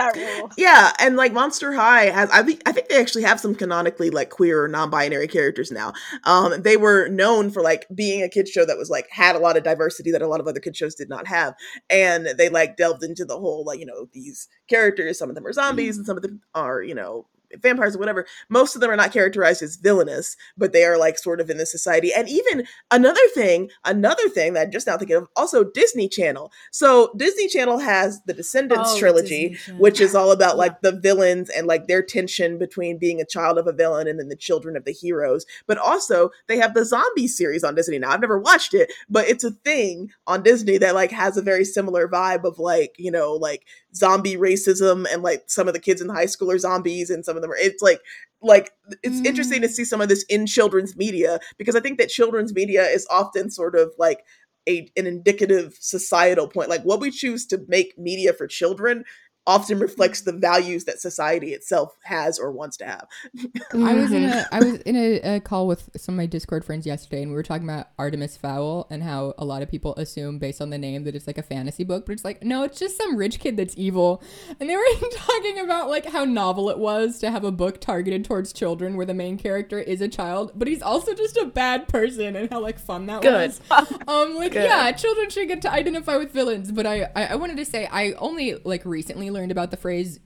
Yeah, 0.57 0.93
and 0.99 1.15
like 1.15 1.33
Monster 1.33 1.73
High 1.73 2.05
has 2.11 2.29
I 2.29 2.43
think 2.43 2.61
I 2.67 2.71
think 2.71 2.87
they 2.87 2.99
actually 2.99 3.23
have 3.23 3.39
some 3.39 3.55
canonically 3.55 4.11
like 4.11 4.29
queer 4.29 4.63
or 4.63 4.67
non-binary 4.67 5.27
characters 5.27 5.71
now. 5.71 5.93
Um 6.23 6.61
they 6.61 6.77
were 6.77 7.07
known 7.07 7.49
for 7.49 7.63
like 7.63 7.87
being 7.93 8.21
a 8.21 8.29
kids 8.29 8.51
show 8.51 8.63
that 8.63 8.77
was 8.77 8.91
like 8.91 9.07
had 9.09 9.35
a 9.35 9.39
lot 9.39 9.57
of 9.57 9.63
diversity 9.63 10.11
that 10.11 10.21
a 10.21 10.27
lot 10.27 10.39
of 10.39 10.47
other 10.47 10.59
kids 10.59 10.77
shows 10.77 10.93
did 10.93 11.09
not 11.09 11.25
have. 11.27 11.55
And 11.89 12.27
they 12.37 12.47
like 12.49 12.77
delved 12.77 13.03
into 13.03 13.25
the 13.25 13.39
whole 13.39 13.63
like, 13.65 13.79
you 13.79 13.87
know, 13.87 14.07
these 14.13 14.47
characters, 14.69 15.17
some 15.17 15.29
of 15.29 15.35
them 15.35 15.47
are 15.47 15.53
zombies 15.53 15.97
and 15.97 16.05
some 16.05 16.17
of 16.17 16.21
them 16.21 16.41
are, 16.53 16.83
you 16.83 16.93
know, 16.93 17.25
vampires 17.55 17.95
or 17.95 17.99
whatever. 17.99 18.25
Most 18.49 18.75
of 18.75 18.81
them 18.81 18.89
are 18.89 18.95
not 18.95 19.11
characterized 19.11 19.61
as 19.61 19.75
villainous, 19.75 20.35
but 20.57 20.73
they 20.73 20.83
are 20.83 20.97
like 20.97 21.17
sort 21.17 21.39
of 21.39 21.49
in 21.49 21.57
this 21.57 21.71
society. 21.71 22.13
And 22.13 22.27
even 22.29 22.65
another 22.91 23.27
thing, 23.33 23.69
another 23.83 24.29
thing 24.29 24.53
that 24.53 24.67
I'm 24.67 24.71
just 24.71 24.87
now 24.87 24.97
thinking 24.97 25.17
of, 25.17 25.27
also 25.35 25.63
Disney 25.63 26.07
Channel. 26.07 26.51
So 26.71 27.11
Disney 27.17 27.47
Channel 27.47 27.79
has 27.79 28.21
the 28.25 28.33
Descendants 28.33 28.91
Oh, 28.93 28.99
trilogy, 28.99 29.57
which 29.77 29.99
is 29.99 30.15
all 30.15 30.31
about 30.31 30.55
Yeah. 30.55 30.59
like 30.59 30.81
the 30.81 30.91
villains 30.91 31.49
and 31.49 31.67
like 31.67 31.87
their 31.87 32.01
tension 32.03 32.57
between 32.57 32.97
being 32.97 33.21
a 33.21 33.25
child 33.25 33.57
of 33.57 33.67
a 33.67 33.73
villain 33.73 34.07
and 34.07 34.19
then 34.19 34.29
the 34.29 34.35
children 34.35 34.75
of 34.75 34.85
the 34.85 34.91
heroes. 34.91 35.45
But 35.67 35.77
also 35.77 36.31
they 36.47 36.57
have 36.57 36.73
the 36.73 36.85
zombie 36.85 37.27
series 37.27 37.63
on 37.63 37.75
Disney. 37.75 37.99
Now 37.99 38.11
I've 38.11 38.21
never 38.21 38.39
watched 38.39 38.73
it, 38.73 38.91
but 39.09 39.27
it's 39.27 39.43
a 39.43 39.51
thing 39.51 40.11
on 40.27 40.43
Disney 40.43 40.77
that 40.77 40.95
like 40.95 41.11
has 41.11 41.37
a 41.37 41.41
very 41.41 41.65
similar 41.65 42.07
vibe 42.07 42.43
of 42.43 42.59
like, 42.59 42.95
you 42.97 43.11
know, 43.11 43.33
like 43.33 43.65
zombie 43.95 44.35
racism 44.35 45.05
and 45.11 45.23
like 45.23 45.43
some 45.47 45.67
of 45.67 45.73
the 45.73 45.79
kids 45.79 46.01
in 46.01 46.09
high 46.09 46.25
school 46.25 46.51
are 46.51 46.59
zombies 46.59 47.09
and 47.09 47.23
some 47.23 47.35
of 47.35 47.41
them 47.41 47.51
are 47.51 47.57
it's 47.57 47.81
like 47.81 48.01
like 48.41 48.71
it's 49.01 49.25
interesting 49.25 49.61
to 49.61 49.67
mm. 49.67 49.71
see 49.71 49.85
some 49.85 50.01
of 50.01 50.09
this 50.09 50.23
in 50.29 50.45
children's 50.45 50.95
media 50.95 51.39
because 51.57 51.75
I 51.75 51.79
think 51.79 51.97
that 51.97 52.09
children's 52.09 52.53
media 52.53 52.83
is 52.83 53.07
often 53.09 53.49
sort 53.49 53.75
of 53.75 53.91
like 53.97 54.23
a 54.67 54.91
an 54.97 55.07
indicative 55.07 55.77
societal 55.79 56.47
point. 56.47 56.69
Like 56.69 56.83
what 56.83 56.99
we 56.99 57.11
choose 57.11 57.45
to 57.47 57.63
make 57.67 57.97
media 57.97 58.33
for 58.33 58.47
children 58.47 59.03
often 59.47 59.77
reflects 59.79 60.21
the 60.21 60.31
values 60.33 60.85
that 60.85 60.99
society 60.99 61.53
itself 61.53 61.95
has 62.03 62.39
or 62.39 62.51
wants 62.51 62.77
to 62.77 62.85
have. 62.85 63.07
I 63.73 63.93
was 63.93 64.11
in 64.11 64.23
Mhm. 64.23 64.33
a 64.51 64.55
I 64.55 64.59
was 64.59 64.75
in 64.81 64.95
a, 64.95 65.35
a 65.35 65.39
call 65.39 65.67
with 65.67 65.89
some 65.97 66.15
of 66.15 66.17
my 66.17 66.25
Discord 66.25 66.65
friends 66.65 66.85
yesterday, 66.85 67.21
and 67.21 67.29
we 67.31 67.35
were 67.35 67.43
talking 67.43 67.67
about 67.67 67.87
Artemis 67.99 68.37
Fowl 68.37 68.87
and 68.89 69.03
how 69.03 69.33
a 69.37 69.45
lot 69.45 69.61
of 69.61 69.69
people 69.69 69.93
assume 69.95 70.39
based 70.39 70.61
on 70.61 70.69
the 70.71 70.77
name 70.77 71.03
that 71.03 71.15
it's 71.15 71.27
like 71.27 71.37
a 71.37 71.43
fantasy 71.43 71.83
book, 71.83 72.05
but 72.05 72.13
it's 72.13 72.25
like 72.25 72.43
no, 72.43 72.63
it's 72.63 72.79
just 72.79 72.97
some 72.97 73.15
rich 73.15 73.39
kid 73.39 73.55
that's 73.57 73.75
evil. 73.77 74.21
And 74.59 74.69
they 74.69 74.75
were 74.75 74.83
talking 75.13 75.59
about 75.59 75.89
like 75.89 76.07
how 76.07 76.25
novel 76.25 76.69
it 76.69 76.79
was 76.79 77.19
to 77.19 77.29
have 77.31 77.43
a 77.43 77.51
book 77.51 77.79
targeted 77.79 78.25
towards 78.25 78.51
children 78.51 78.95
where 78.97 79.05
the 79.05 79.13
main 79.13 79.37
character 79.37 79.79
is 79.79 80.01
a 80.01 80.07
child, 80.07 80.51
but 80.55 80.67
he's 80.67 80.81
also 80.81 81.13
just 81.13 81.37
a 81.37 81.45
bad 81.45 81.87
person, 81.87 82.35
and 82.35 82.49
how 82.51 82.59
like 82.61 82.79
fun 82.79 83.05
that 83.07 83.21
Good. 83.21 83.33
was. 83.33 83.61
Um, 84.07 84.35
like 84.35 84.53
Good. 84.53 84.63
yeah, 84.65 84.91
children 84.91 85.29
should 85.29 85.47
get 85.47 85.61
to 85.63 85.71
identify 85.71 86.17
with 86.17 86.31
villains, 86.31 86.71
but 86.71 86.85
I, 86.85 87.09
I 87.15 87.25
I 87.25 87.35
wanted 87.35 87.57
to 87.57 87.65
say 87.65 87.87
I 87.91 88.13
only 88.13 88.55
like 88.63 88.83
recently 88.85 89.29
learned 89.35 89.51
about 89.51 89.69
the 89.71 89.77
phrase 89.77 90.19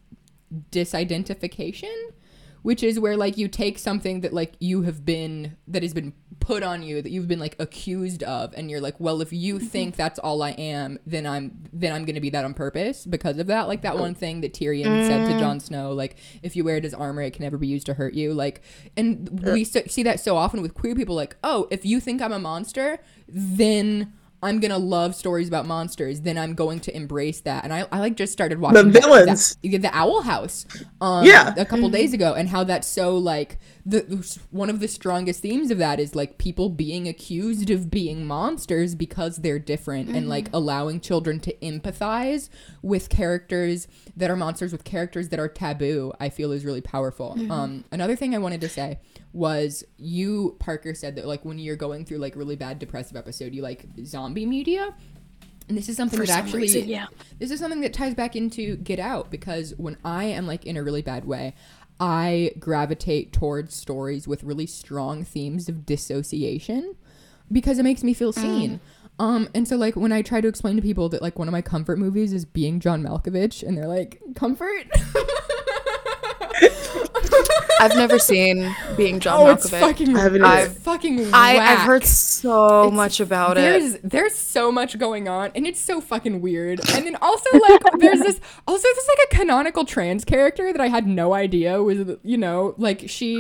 disidentification 0.72 1.94
which 2.62 2.84
is 2.84 3.00
where 3.00 3.16
like 3.16 3.38
you 3.38 3.48
take 3.48 3.80
something 3.80 4.22
that 4.22 4.34
like 4.34 4.54
you 4.60 4.82
have 4.84 5.06
been 5.06 5.56
that 5.68 5.84
has 5.84 5.94
been 5.94 6.14
put 6.40 6.64
on 6.64 6.82
you 6.82 7.02
that 7.02 7.12
you've 7.12 7.28
been 7.28 7.40
like 7.40 7.56
accused 7.60 8.24
of 8.24 8.54
and 8.56 8.72
you're 8.72 8.82
like 8.82 9.00
well 9.00 9.22
if 9.22 9.32
you 9.32 9.56
mm-hmm. 9.56 9.66
think 9.66 9.96
that's 9.96 10.18
all 10.20 10.42
i 10.42 10.52
am 10.52 10.98
then 11.06 11.26
i'm 11.26 11.52
then 11.72 11.94
i'm 11.94 12.06
gonna 12.06 12.22
be 12.22 12.30
that 12.30 12.46
on 12.46 12.54
purpose 12.54 13.06
because 13.06 13.38
of 13.38 13.48
that. 13.48 13.68
Like 13.68 13.82
that 13.82 13.96
oh. 13.96 14.02
one 14.02 14.16
thing 14.16 14.42
that 14.42 14.54
tyrion 14.54 15.08
said 15.08 15.28
to 15.28 15.34
mm. 15.34 15.40
Jon 15.40 15.60
snow 15.60 15.92
like 15.92 16.18
if 16.42 16.56
you 16.56 16.64
wear 16.64 16.78
it 16.78 16.86
as 16.86 16.94
armor 16.94 17.22
it 17.22 17.34
can 17.34 17.44
never 17.44 17.58
be 17.58 17.68
used 17.68 17.86
to 17.88 17.94
hurt 17.94 18.14
you. 18.14 18.34
Like 18.34 18.62
and 18.98 19.46
uh. 19.46 19.52
we 19.52 19.64
so, 19.64 19.82
see 19.88 20.04
that 20.04 20.20
so 20.20 20.36
often 20.36 20.62
with 20.62 20.74
queer 20.74 20.96
people 20.96 21.16
like 21.16 21.36
oh 21.44 21.68
if 21.72 21.86
you 21.86 22.00
think 22.00 22.22
i'm 22.22 22.32
a 22.32 22.40
monster 22.40 23.00
then 23.28 24.14
I'm 24.42 24.60
gonna 24.60 24.78
love 24.78 25.16
stories 25.16 25.48
about 25.48 25.66
monsters. 25.66 26.22
Then 26.22 26.38
I'm 26.38 26.54
going 26.56 26.80
to 26.82 26.96
embrace 26.96 27.42
that, 27.42 27.64
and 27.66 27.74
I, 27.74 27.86
I 27.92 28.00
like 28.00 28.16
just 28.16 28.32
started 28.32 28.60
watching 28.60 28.92
that- 28.92 29.02
villains. 29.02 29.58
that- 29.62 29.82
the 29.82 29.90
Owl 29.94 30.22
House, 30.22 30.66
um, 31.02 31.26
Yeah. 31.26 31.54
a 31.58 31.66
couple 31.66 31.90
days 31.90 32.14
ago, 32.14 32.34
and 32.34 32.48
how 32.50 32.64
that's 32.64 32.88
so 32.88 33.18
like 33.18 33.60
the 33.86 34.02
one 34.52 34.70
of 34.70 34.80
the 34.80 34.88
strongest 34.88 35.42
themes 35.42 35.72
of 35.72 35.78
that 35.80 36.00
is 36.00 36.16
like 36.16 36.38
people 36.38 36.70
being 36.70 37.08
accused 37.08 37.70
of 37.70 37.90
being 37.90 38.26
monsters 38.26 38.96
because 38.96 39.38
they're 39.38 39.60
different, 39.60 40.10
and 40.10 40.30
like 40.30 40.48
allowing 40.54 41.00
children 41.02 41.40
to 41.42 41.54
empathize 41.62 42.50
with 42.82 43.10
characters 43.10 43.88
that 44.16 44.30
are 44.30 44.36
monsters 44.36 44.72
with 44.72 44.84
characters 44.84 45.30
that 45.30 45.40
are 45.40 45.48
taboo. 45.50 46.14
I 46.20 46.30
feel 46.30 46.52
is 46.52 46.64
really 46.66 46.82
powerful. 46.82 47.36
Um, 47.52 47.84
another 47.92 48.16
thing 48.16 48.34
I 48.36 48.38
wanted 48.38 48.62
to 48.62 48.70
say 48.70 49.00
was 49.34 49.84
you 49.98 50.56
Parker 50.60 50.94
said 50.96 51.16
that 51.16 51.28
like 51.28 51.46
when 51.46 51.60
you're 51.60 51.76
going 51.76 52.04
through 52.06 52.18
like 52.18 52.36
really 52.36 52.56
bad 52.56 52.80
depressive 52.80 53.16
episode, 53.18 53.54
you 53.54 53.62
like 53.62 53.86
zombie 54.06 54.29
media. 54.34 54.94
And 55.68 55.78
this 55.78 55.88
is 55.88 55.98
something 55.98 56.20
For 56.20 56.26
that 56.26 56.34
some 56.34 56.46
actually 56.46 56.62
reason, 56.62 56.90
yeah. 56.90 57.08
this 57.38 57.52
is 57.52 57.60
something 57.60 57.82
that 57.82 57.94
ties 57.94 58.16
back 58.16 58.36
into 58.36 58.76
Get 58.78 59.00
Out 59.00 59.30
because 59.30 59.74
when 59.78 59.98
I 60.04 60.24
am 60.26 60.48
like 60.48 60.66
in 60.66 60.78
a 60.78 60.84
really 60.84 61.04
bad 61.04 61.26
way, 61.26 61.54
I 62.00 62.54
gravitate 62.60 63.34
towards 63.34 63.76
stories 63.76 64.28
with 64.28 64.44
really 64.44 64.66
strong 64.66 65.24
themes 65.24 65.70
of 65.70 65.86
dissociation 65.86 66.96
because 67.52 67.78
it 67.78 67.84
makes 67.84 68.04
me 68.04 68.14
feel 68.14 68.32
seen. 68.32 68.80
Um, 69.20 69.50
and 69.54 69.68
so 69.68 69.76
like 69.76 69.96
when 69.96 70.14
I 70.14 70.22
try 70.22 70.40
to 70.40 70.48
explain 70.48 70.78
to 70.78 70.82
people 70.82 71.10
that 71.10 71.22
like 71.22 71.38
one 71.38 71.48
of 71.48 71.52
my 71.52 71.62
comfort 71.62 72.00
movies 72.00 72.32
is 72.32 72.46
being 72.46 72.80
John 72.80 73.04
Malkovich 73.04 73.68
and 73.68 73.78
they're 73.78 73.88
like, 73.88 74.22
comfort? 74.34 74.86
I've 77.82 77.96
never 77.96 78.20
seen 78.20 78.76
Being 78.98 79.20
John 79.20 79.40
oh, 79.40 79.46
Malkovich. 79.46 79.56
it's 79.56 79.70
fucking 79.70 80.18
I 80.18 80.22
haven't 80.22 80.44
either. 80.44 80.72
it's 80.72 80.80
fucking 80.82 81.34
I, 81.34 81.58
I've 81.58 81.80
heard 81.80 82.04
so 82.04 82.82
It's- 82.88 82.94
much 82.94 83.20
about 83.20 83.56
there's, 83.56 83.96
it. 83.96 84.02
There's 84.10 84.36
so 84.36 84.72
much 84.72 84.98
going 85.00 85.28
on, 85.30 85.52
and 85.56 85.66
it's 85.66 85.80
so 85.80 86.02
fucking 86.02 86.42
weird. 86.42 86.80
And 86.94 87.06
then 87.06 87.16
also 87.22 87.50
like 87.58 87.82
there's 88.00 88.20
this 88.20 88.40
also 88.68 88.88
this 88.88 89.08
like 89.08 89.28
a 89.32 89.36
canonical 89.38 89.86
trans 89.86 90.26
character 90.26 90.72
that 90.74 90.82
I 90.82 90.88
had 90.88 91.08
no 91.08 91.34
idea 91.34 91.82
was 91.82 92.18
you 92.24 92.38
know 92.38 92.76
like 92.78 93.04
she. 93.08 93.40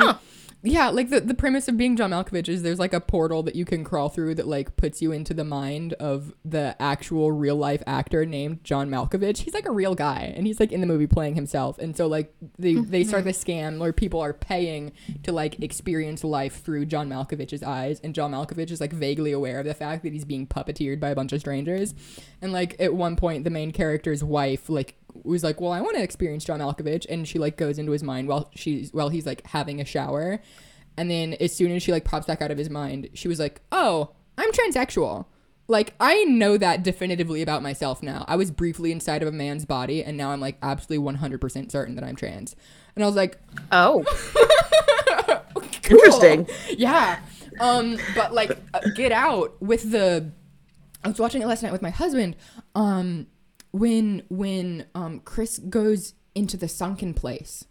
Yeah, 0.62 0.90
like 0.90 1.10
the, 1.10 1.22
the 1.22 1.34
premise 1.34 1.70
of 1.70 1.78
being 1.78 1.96
John 1.96 2.12
Malkovich 2.12 2.50
is 2.50 2.64
there's 2.64 2.80
like 2.80 2.92
a 2.92 3.00
portal 3.00 3.44
that 3.44 3.56
you 3.56 3.64
can 3.64 3.86
crawl 3.86 4.10
through 4.10 4.36
that 4.36 4.48
like 4.48 4.76
puts 4.76 5.02
you 5.02 5.14
into 5.14 5.34
the 5.34 5.46
mind 5.46 5.94
of 5.94 6.34
the 6.44 6.76
actual 6.82 7.32
real 7.32 7.56
life 7.56 7.82
actor 7.88 8.26
named 8.26 8.62
John 8.66 8.90
Malkovich. 8.90 9.38
He's 9.40 9.54
like 9.54 9.66
a 9.66 9.72
real 9.72 9.96
guy 9.96 10.34
and 10.36 10.46
he's 10.46 10.60
like 10.60 10.74
in 10.74 10.82
the 10.82 10.88
movie 10.88 11.08
playing 11.08 11.36
himself. 11.36 11.80
And 11.80 11.96
so 11.96 12.08
like 12.08 12.34
they 12.58 12.74
they 12.74 13.06
start 13.06 13.24
the 13.24 13.32
scam 13.32 13.80
where 13.80 13.94
people 13.94 14.20
are 14.20 14.34
paying 14.34 14.92
to 15.24 15.32
like 15.32 15.62
experience 15.62 16.26
life 16.26 16.62
through 16.62 16.88
John 16.88 17.08
Malkovich's 17.08 17.64
eyes 17.64 18.02
and 18.04 18.14
John 18.14 18.32
Malkovich 18.32 18.72
is 18.72 18.82
like 18.82 18.92
vaguely 18.92 19.32
aware 19.32 19.60
of 19.60 19.66
the 19.66 19.74
fact 19.74 20.04
that 20.04 20.12
he's 20.12 20.26
being 20.26 20.46
puppeteered 20.46 21.00
by 21.00 21.10
a 21.10 21.16
bunch 21.16 21.32
of 21.32 21.40
strangers. 21.40 21.96
And 22.42 22.52
like 22.52 22.76
at 22.80 22.94
one 22.94 23.16
point 23.16 23.46
the 23.46 23.50
main 23.50 23.72
character's 23.72 24.26
wife 24.26 24.68
like 24.68 24.96
was 25.24 25.44
like, 25.44 25.60
"Well, 25.62 25.72
I 25.72 25.82
want 25.82 25.98
to 25.98 26.04
experience 26.04 26.46
John 26.46 26.60
Malkovich," 26.60 27.06
and 27.10 27.28
she 27.28 27.40
like 27.40 27.58
goes 27.58 27.80
into 27.80 27.92
his 27.92 28.04
mind 28.04 28.28
while 28.28 28.50
she's 28.56 28.92
while 28.94 29.10
he's 29.10 29.26
like 29.26 29.46
having 29.48 29.80
a 29.82 29.86
shower, 29.86 30.42
and 30.98 31.10
then 31.10 31.34
as 31.36 31.56
soon 31.56 31.72
as 31.72 31.84
she 31.84 31.92
like 31.92 32.06
pops 32.06 32.26
back 32.26 32.42
out 32.42 32.52
of 32.52 32.58
his 32.58 32.70
mind, 32.70 33.10
she 33.14 33.28
was 33.28 33.40
like, 33.40 33.62
"Oh, 33.72 34.12
I'm 34.38 34.52
transsexual." 34.52 35.26
Like 35.68 35.94
I 36.00 36.24
know 36.24 36.58
that 36.58 36.82
definitively 36.82 37.44
about 37.44 37.62
myself 37.62 38.02
now. 38.02 38.26
I 38.28 38.36
was 38.36 38.50
briefly 38.50 38.92
inside 38.92 39.22
of 39.22 39.28
a 39.28 39.32
man's 39.32 39.66
body, 39.66 40.04
and 40.04 40.18
now 40.18 40.32
I'm 40.32 40.42
like 40.42 40.58
absolutely 40.64 41.06
100% 41.14 41.72
certain 41.72 41.94
that 41.96 42.04
I'm 42.04 42.16
trans. 42.16 42.56
And 42.96 43.04
I 43.04 43.08
was 43.08 43.16
like, 43.16 43.38
Oh, 43.72 44.04
cool. 45.84 45.98
Interesting. 45.98 46.48
Yeah. 46.70 47.20
Um, 47.60 47.98
but 48.16 48.34
like, 48.34 48.52
uh, 48.74 48.80
Get 48.96 49.12
Out 49.12 49.62
with 49.62 49.92
the. 49.92 50.32
I 51.04 51.08
was 51.08 51.20
watching 51.20 51.42
it 51.42 51.48
last 51.48 51.64
night 51.64 51.72
with 51.72 51.82
my 51.82 51.92
husband. 51.92 52.36
Um, 52.76 53.28
when 53.72 54.24
when 54.30 54.86
um 54.96 55.20
Chris 55.22 55.60
goes 55.60 56.14
into 56.36 56.58
the 56.58 56.68
sunken 56.68 57.14
place, 57.14 57.66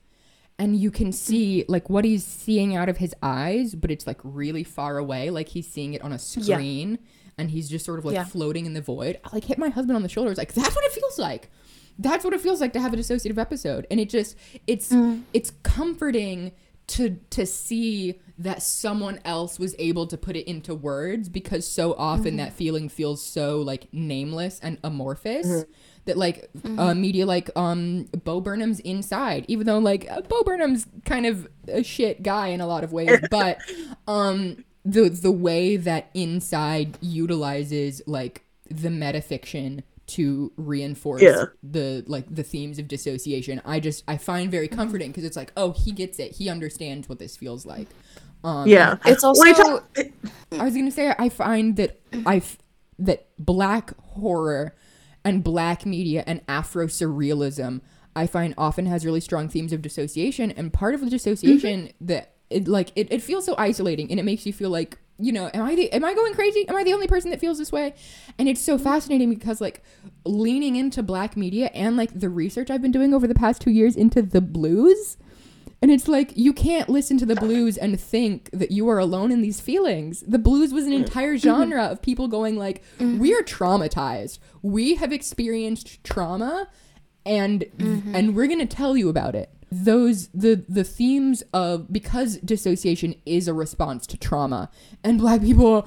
and 0.58 0.76
you 0.76 0.90
can 0.90 1.12
see 1.12 1.64
like 1.68 1.88
what 1.88 2.04
he's 2.04 2.24
seeing 2.24 2.76
out 2.76 2.88
of 2.88 2.98
his 2.98 3.14
eyes, 3.22 3.74
but 3.74 3.90
it's 3.90 4.06
like 4.06 4.20
really 4.22 4.64
far 4.64 4.98
away, 4.98 5.30
like 5.30 5.48
he's 5.48 5.68
seeing 5.68 5.94
it 5.94 6.02
on 6.02 6.12
a 6.12 6.18
screen, 6.18 6.98
and 7.36 7.50
he's 7.50 7.68
just 7.68 7.84
sort 7.84 7.98
of 7.98 8.04
like 8.04 8.14
Yeah. 8.14 8.24
floating 8.24 8.66
in 8.66 8.74
the 8.74 8.82
void. 8.82 9.18
I 9.24 9.30
like 9.32 9.44
hit 9.44 9.58
my 9.58 9.68
husband 9.68 9.96
on 9.96 10.02
the 10.02 10.08
shoulder. 10.08 10.28
I 10.28 10.32
was 10.32 10.38
like, 10.38 10.54
"That's 10.54 10.74
what 10.74 10.84
it 10.84 10.92
feels 10.92 11.18
like." 11.18 11.50
that's 11.98 12.24
what 12.24 12.32
it 12.32 12.40
feels 12.40 12.60
like 12.60 12.72
to 12.72 12.80
have 12.80 12.94
a 12.94 12.96
dissociative 12.96 13.38
episode 13.38 13.86
and 13.90 13.98
it 13.98 14.08
just 14.08 14.36
it's 14.66 14.90
mm. 14.90 15.22
it's 15.32 15.50
comforting 15.62 16.52
to 16.86 17.18
to 17.30 17.44
see 17.44 18.18
that 18.38 18.62
someone 18.62 19.20
else 19.24 19.58
was 19.58 19.74
able 19.78 20.06
to 20.06 20.16
put 20.16 20.36
it 20.36 20.48
into 20.48 20.74
words 20.74 21.28
because 21.28 21.66
so 21.66 21.94
often 21.94 22.24
mm-hmm. 22.24 22.36
that 22.36 22.52
feeling 22.52 22.88
feels 22.88 23.22
so 23.22 23.60
like 23.60 23.92
nameless 23.92 24.58
and 24.60 24.78
amorphous 24.82 25.46
mm-hmm. 25.46 25.70
That 26.08 26.16
like 26.18 26.50
uh, 26.76 26.92
media 26.94 27.24
like 27.24 27.48
um 27.56 28.04
Bo 28.24 28.40
Burnham's 28.40 28.80
inside 28.80 29.44
even 29.48 29.66
though 29.66 29.78
like 29.78 30.10
uh, 30.10 30.20
Bo 30.22 30.42
Burnham's 30.42 30.86
kind 31.04 31.24
of 31.26 31.46
a 31.68 31.82
shit 31.84 32.22
guy 32.22 32.48
in 32.48 32.60
a 32.60 32.66
lot 32.66 32.82
of 32.84 32.92
ways 32.92 33.18
but 33.30 33.58
um 34.08 34.64
the 34.84 35.08
the 35.08 35.30
way 35.32 35.76
that 35.76 36.10
inside 36.14 36.98
utilizes 37.00 38.02
like 38.06 38.44
the 38.70 38.88
metafiction 38.88 39.82
to 40.06 40.50
reinforce 40.56 41.20
Yeah. 41.22 41.44
the 41.62 42.02
like 42.06 42.24
the 42.34 42.42
themes 42.42 42.78
of 42.78 42.88
dissociation 42.88 43.60
i 43.66 43.78
just 43.78 44.02
i 44.08 44.16
find 44.16 44.50
very 44.50 44.66
comforting 44.68 45.10
because 45.10 45.24
it's 45.24 45.36
like 45.36 45.52
oh 45.56 45.72
he 45.72 45.92
gets 45.92 46.18
it 46.18 46.32
he 46.32 46.48
understands 46.48 47.08
what 47.08 47.18
this 47.18 47.36
feels 47.36 47.66
like 47.66 47.88
Um, 48.44 48.66
Yeah. 48.68 48.96
It's 49.04 49.24
also 49.24 49.44
talk- 49.52 49.84
I 50.52 50.64
was 50.64 50.74
gonna 50.74 50.90
say 50.90 51.12
I 51.18 51.28
find 51.28 51.76
that 51.76 52.00
I 52.24 52.40
that 53.00 53.26
black 53.38 53.92
horror 54.00 54.74
and 55.24 55.44
black 55.44 55.84
media 55.84 56.24
and 56.26 56.40
Afro 56.48 56.86
surrealism 56.86 57.80
I 58.18 58.26
find 58.26 58.52
often 58.58 58.86
has 58.86 59.04
really 59.04 59.20
strong 59.20 59.48
themes 59.48 59.72
of 59.72 59.80
dissociation, 59.80 60.50
and 60.50 60.72
part 60.72 60.94
of 60.94 61.00
the 61.00 61.08
dissociation 61.08 61.82
mm-hmm. 61.82 62.06
that 62.06 62.34
it 62.50 62.66
like 62.66 62.90
it, 62.96 63.12
it 63.12 63.22
feels 63.22 63.44
so 63.44 63.54
isolating, 63.56 64.10
and 64.10 64.18
it 64.18 64.24
makes 64.24 64.44
you 64.44 64.52
feel 64.52 64.70
like 64.70 64.98
you 65.20 65.30
know, 65.30 65.50
am 65.54 65.62
I 65.62 65.76
the 65.76 65.92
am 65.92 66.04
I 66.04 66.14
going 66.14 66.34
crazy? 66.34 66.66
Am 66.68 66.74
I 66.74 66.82
the 66.82 66.92
only 66.92 67.06
person 67.06 67.30
that 67.30 67.38
feels 67.38 67.58
this 67.58 67.70
way? 67.70 67.94
And 68.36 68.48
it's 68.48 68.60
so 68.60 68.74
mm-hmm. 68.74 68.84
fascinating 68.84 69.30
because 69.30 69.60
like 69.60 69.84
leaning 70.24 70.74
into 70.74 71.00
black 71.02 71.36
media 71.36 71.70
and 71.74 71.96
like 71.96 72.18
the 72.18 72.28
research 72.28 72.70
I've 72.70 72.82
been 72.82 72.90
doing 72.90 73.14
over 73.14 73.28
the 73.28 73.34
past 73.34 73.62
two 73.62 73.70
years 73.70 73.94
into 73.94 74.20
the 74.20 74.40
blues. 74.40 75.16
And 75.80 75.90
it's 75.90 76.08
like 76.08 76.32
you 76.34 76.52
can't 76.52 76.88
listen 76.88 77.18
to 77.18 77.26
the 77.26 77.36
blues 77.36 77.76
and 77.76 78.00
think 78.00 78.50
that 78.52 78.72
you 78.72 78.88
are 78.88 78.98
alone 78.98 79.30
in 79.30 79.42
these 79.42 79.60
feelings. 79.60 80.24
The 80.26 80.38
blues 80.38 80.72
was 80.72 80.86
an 80.86 80.92
entire 80.92 81.34
mm-hmm. 81.34 81.48
genre 81.48 81.84
of 81.84 82.02
people 82.02 82.26
going 82.26 82.56
like, 82.56 82.82
mm-hmm. 82.98 83.18
"We 83.18 83.34
are 83.34 83.42
traumatized. 83.42 84.38
We 84.60 84.96
have 84.96 85.12
experienced 85.12 86.02
trauma, 86.02 86.68
and 87.24 87.64
mm-hmm. 87.76 88.14
and 88.14 88.34
we're 88.34 88.48
gonna 88.48 88.66
tell 88.66 88.96
you 88.96 89.08
about 89.08 89.36
it." 89.36 89.50
Those 89.70 90.28
the 90.28 90.64
the 90.68 90.82
themes 90.82 91.44
of 91.52 91.92
because 91.92 92.38
dissociation 92.38 93.14
is 93.24 93.46
a 93.46 93.54
response 93.54 94.04
to 94.08 94.16
trauma, 94.16 94.70
and 95.04 95.20
black 95.20 95.42
people 95.42 95.86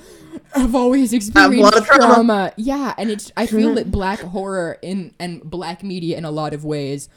have 0.53 0.73
always 0.73 1.11
experienced 1.11 1.75
of 1.75 1.85
trauma. 1.85 2.13
trauma. 2.13 2.53
Yeah, 2.55 2.93
and 2.97 3.11
it's 3.11 3.29
I 3.35 3.45
feel 3.45 3.73
that 3.73 3.91
black 3.91 4.19
horror 4.19 4.77
in 4.81 5.13
and 5.19 5.43
black 5.43 5.83
media 5.83 6.17
in 6.17 6.23
a 6.23 6.31
lot 6.31 6.53
of 6.53 6.63
ways 6.63 7.09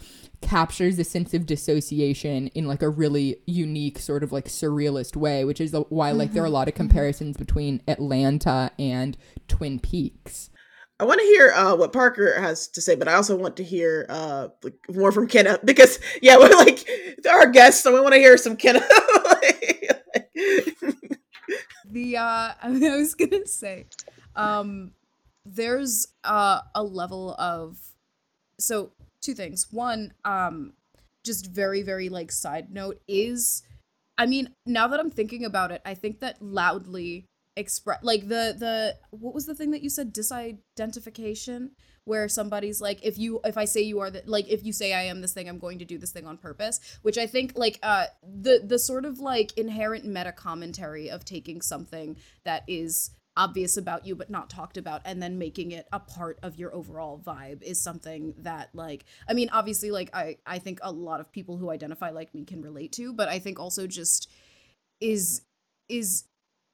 captures 0.44 0.96
the 0.96 1.04
sense 1.04 1.34
of 1.34 1.46
dissociation 1.46 2.48
in 2.48 2.68
like 2.68 2.82
a 2.82 2.88
really 2.88 3.38
unique 3.46 3.98
sort 3.98 4.22
of 4.22 4.30
like 4.30 4.44
surrealist 4.44 5.16
way, 5.16 5.44
which 5.44 5.60
is 5.60 5.74
why 5.88 6.12
like 6.12 6.32
there 6.32 6.42
are 6.42 6.46
a 6.46 6.50
lot 6.50 6.68
of 6.68 6.74
comparisons 6.74 7.36
between 7.36 7.82
Atlanta 7.88 8.70
and 8.78 9.16
Twin 9.48 9.80
Peaks. 9.80 10.50
I 11.00 11.04
want 11.04 11.18
to 11.20 11.26
hear 11.26 11.50
uh, 11.50 11.74
what 11.74 11.92
Parker 11.92 12.40
has 12.40 12.68
to 12.68 12.80
say, 12.80 12.94
but 12.94 13.08
I 13.08 13.14
also 13.14 13.34
want 13.36 13.56
to 13.56 13.64
hear 13.64 14.06
uh, 14.08 14.48
like, 14.62 14.76
more 14.88 15.10
from 15.10 15.26
Kenna 15.26 15.58
because, 15.64 15.98
yeah, 16.22 16.36
we're 16.36 16.56
like 16.56 16.86
they're 17.22 17.36
our 17.36 17.50
guests, 17.50 17.82
so 17.82 17.92
we 17.92 18.00
want 18.00 18.12
to 18.14 18.20
hear 18.20 18.36
some 18.36 18.56
Kenna. 18.56 18.80
the 21.90 22.16
uh 22.16 22.52
I 22.62 22.68
was 22.68 23.14
gonna 23.14 23.46
say 23.46 23.86
um 24.36 24.92
there's 25.46 26.08
uh 26.22 26.60
a 26.74 26.82
level 26.82 27.34
of 27.38 27.78
so 28.58 28.92
two 29.24 29.34
things. 29.34 29.66
One 29.70 30.12
um 30.24 30.74
just 31.24 31.46
very 31.46 31.82
very 31.82 32.08
like 32.08 32.30
side 32.30 32.70
note 32.70 33.00
is 33.08 33.62
i 34.18 34.26
mean 34.26 34.50
now 34.66 34.86
that 34.86 35.00
i'm 35.00 35.10
thinking 35.10 35.42
about 35.42 35.72
it 35.72 35.80
i 35.86 35.94
think 35.94 36.20
that 36.20 36.36
loudly 36.42 37.24
express 37.56 38.02
like 38.02 38.22
the 38.22 38.54
the 38.58 38.96
what 39.10 39.34
was 39.34 39.46
the 39.46 39.54
thing 39.54 39.70
that 39.70 39.82
you 39.82 39.90
said? 39.90 40.12
Disidentification? 40.12 41.70
Where 42.06 42.28
somebody's 42.28 42.82
like 42.82 43.00
if 43.02 43.16
you 43.16 43.40
if 43.44 43.56
i 43.56 43.64
say 43.64 43.80
you 43.80 44.00
are 44.00 44.10
the 44.10 44.22
like 44.26 44.46
if 44.50 44.62
you 44.62 44.74
say 44.74 44.92
i 44.92 45.04
am 45.04 45.22
this 45.22 45.32
thing 45.32 45.48
i'm 45.48 45.58
going 45.58 45.78
to 45.78 45.86
do 45.86 45.96
this 45.96 46.12
thing 46.12 46.26
on 46.26 46.36
purpose 46.36 46.78
which 47.00 47.16
i 47.16 47.26
think 47.26 47.52
like 47.56 47.78
uh 47.82 48.04
the 48.22 48.60
the 48.62 48.78
sort 48.78 49.06
of 49.06 49.20
like 49.20 49.56
inherent 49.56 50.04
meta 50.04 50.30
commentary 50.30 51.08
of 51.10 51.24
taking 51.24 51.62
something 51.62 52.18
that 52.44 52.62
is 52.68 53.12
obvious 53.36 53.76
about 53.76 54.06
you 54.06 54.14
but 54.14 54.30
not 54.30 54.48
talked 54.48 54.76
about 54.76 55.00
and 55.04 55.22
then 55.22 55.38
making 55.38 55.72
it 55.72 55.86
a 55.92 55.98
part 55.98 56.38
of 56.42 56.56
your 56.56 56.74
overall 56.74 57.20
vibe 57.24 57.62
is 57.62 57.80
something 57.80 58.34
that 58.38 58.68
like 58.74 59.04
i 59.28 59.32
mean 59.32 59.48
obviously 59.52 59.90
like 59.90 60.08
i 60.14 60.36
i 60.46 60.58
think 60.58 60.78
a 60.82 60.92
lot 60.92 61.20
of 61.20 61.32
people 61.32 61.56
who 61.56 61.70
identify 61.70 62.10
like 62.10 62.34
me 62.34 62.44
can 62.44 62.62
relate 62.62 62.92
to 62.92 63.12
but 63.12 63.28
i 63.28 63.38
think 63.38 63.58
also 63.58 63.86
just 63.86 64.30
is 65.00 65.42
is 65.88 66.24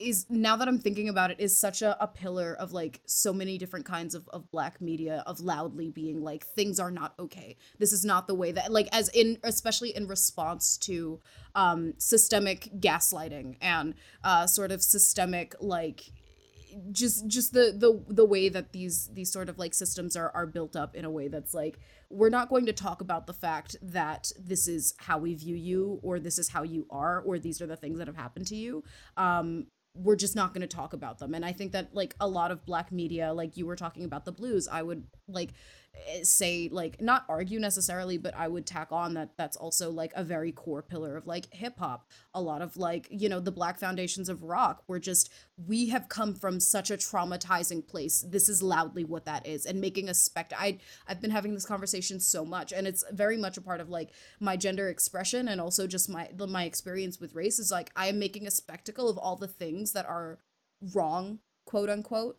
is 0.01 0.25
now 0.31 0.57
that 0.57 0.67
I'm 0.67 0.79
thinking 0.79 1.11
about 1.11 1.31
it 1.31 1.39
is 1.39 1.57
such 1.57 1.83
a, 1.83 2.03
a 2.03 2.09
pillar 2.09 2.57
of 2.59 2.73
like 2.73 3.03
so 3.05 3.35
many 3.35 3.59
different 3.59 3.85
kinds 3.85 4.15
of, 4.15 4.27
of 4.29 4.51
black 4.51 4.81
media 4.81 5.23
of 5.27 5.41
loudly 5.41 5.91
being 5.91 6.23
like 6.23 6.47
things 6.47 6.81
are 6.81 6.91
not 6.91 7.13
okay. 7.19 7.57
This 7.79 7.93
is 7.93 8.05
not 8.05 8.27
the 8.27 8.35
way 8.35 8.51
that 8.53 8.73
like 8.73 8.89
as 8.93 9.11
in 9.11 9.39
especially 9.45 9.95
in 9.95 10.07
response 10.07 10.79
to 10.79 11.21
um 11.55 11.93
systemic 11.99 12.71
gaslighting 12.81 13.57
and 13.61 13.95
uh 14.25 14.47
sort 14.47 14.73
of 14.73 14.83
systemic 14.83 15.55
like 15.61 16.11
just 16.93 17.27
just 17.27 17.53
the 17.53 17.75
the 17.77 18.05
the 18.13 18.25
way 18.25 18.49
that 18.49 18.73
these 18.73 19.09
these 19.13 19.33
sort 19.33 19.49
of 19.49 19.59
like 19.59 19.75
systems 19.75 20.17
are 20.17 20.31
are 20.35 20.47
built 20.47 20.77
up 20.77 20.95
in 20.95 21.05
a 21.05 21.11
way 21.11 21.29
that's 21.29 21.55
like 21.55 21.79
we're 22.09 22.31
not 22.31 22.49
going 22.49 22.67
to 22.67 22.73
talk 22.73 23.01
about 23.01 23.27
the 23.27 23.33
fact 23.33 23.77
that 23.83 24.31
this 24.39 24.67
is 24.67 24.95
how 24.99 25.19
we 25.19 25.35
view 25.35 25.55
you 25.55 26.01
or 26.03 26.19
this 26.19 26.39
is 26.39 26.49
how 26.49 26.63
you 26.63 26.87
are 26.91 27.21
or 27.21 27.39
these 27.39 27.61
are 27.61 27.67
the 27.67 27.77
things 27.77 27.99
that 27.99 28.07
have 28.07 28.17
happened 28.17 28.47
to 28.47 28.57
you. 28.57 28.83
Um 29.17 29.67
we're 29.93 30.17
just 30.17 30.37
not 30.37 30.55
going 30.55 30.61
to 30.61 30.69
talk 30.69 30.93
about 30.93 31.19
them. 31.19 31.35
And 31.35 31.45
i 31.45 31.53
think 31.53 31.73
that 31.73 31.95
like 31.95 32.15
a 32.21 32.29
lot 32.29 32.51
of 32.51 32.65
black 32.65 32.93
media 32.93 33.33
like 33.33 33.57
you 33.57 33.67
were 33.67 33.77
talking 33.77 34.05
about 34.05 34.25
the 34.25 34.33
blues 34.33 34.69
i 34.71 34.83
would 34.83 35.05
like 35.29 35.51
Eh, 36.11 36.23
say 36.23 36.69
like 36.71 37.01
not 37.01 37.25
argue 37.29 37.59
necessarily 37.59 38.17
but 38.17 38.35
i 38.37 38.47
would 38.47 38.67
tack 38.67 38.89
on 38.91 39.15
that 39.15 39.37
that's 39.37 39.57
also 39.57 39.91
like 39.91 40.13
a 40.15 40.25
very 40.25 40.53
core 40.53 40.83
pillar 40.83 41.17
of 41.17 41.27
like 41.27 41.53
hip 41.53 41.79
hop. 41.79 42.09
A 42.35 42.41
lot 42.41 42.63
of 42.63 42.77
like 42.77 43.09
you 43.11 43.29
know 43.29 43.41
the 43.41 43.53
black 43.53 43.79
foundations 43.79 44.29
of 44.29 44.43
rock 44.43 44.83
were 44.87 44.99
just 44.99 45.31
we 45.67 45.89
have 45.89 46.09
come 46.09 46.35
from 46.35 46.61
such 46.61 46.91
a 46.91 46.97
traumatizing 46.97 47.87
place. 47.87 48.25
This 48.27 48.49
is 48.49 48.63
loudly 48.63 49.05
what 49.05 49.25
that 49.25 49.47
is 49.47 49.67
and 49.67 49.81
making 49.81 50.09
a 50.09 50.15
spect 50.15 50.53
i 50.57 50.79
i've 51.09 51.21
been 51.21 51.31
having 51.31 51.55
this 51.55 51.67
conversation 51.67 52.21
so 52.21 52.45
much 52.45 52.73
and 52.73 52.87
it's 52.87 53.05
very 53.13 53.37
much 53.37 53.57
a 53.57 53.61
part 53.61 53.81
of 53.81 53.89
like 53.89 54.11
my 54.39 54.57
gender 54.57 54.89
expression 54.89 55.49
and 55.49 55.61
also 55.61 55.87
just 55.87 56.09
my 56.09 56.29
the, 56.35 56.47
my 56.47 56.65
experience 56.65 57.21
with 57.21 57.35
race 57.35 57.59
is 57.59 57.71
like 57.71 57.91
i 57.97 58.07
am 58.07 58.19
making 58.19 58.47
a 58.47 58.51
spectacle 58.51 59.09
of 59.09 59.19
all 59.19 59.37
the 59.37 59.49
things 59.49 59.93
that 59.93 60.07
are 60.07 60.39
wrong 60.95 61.41
quote 61.65 61.91
unquote 61.91 62.39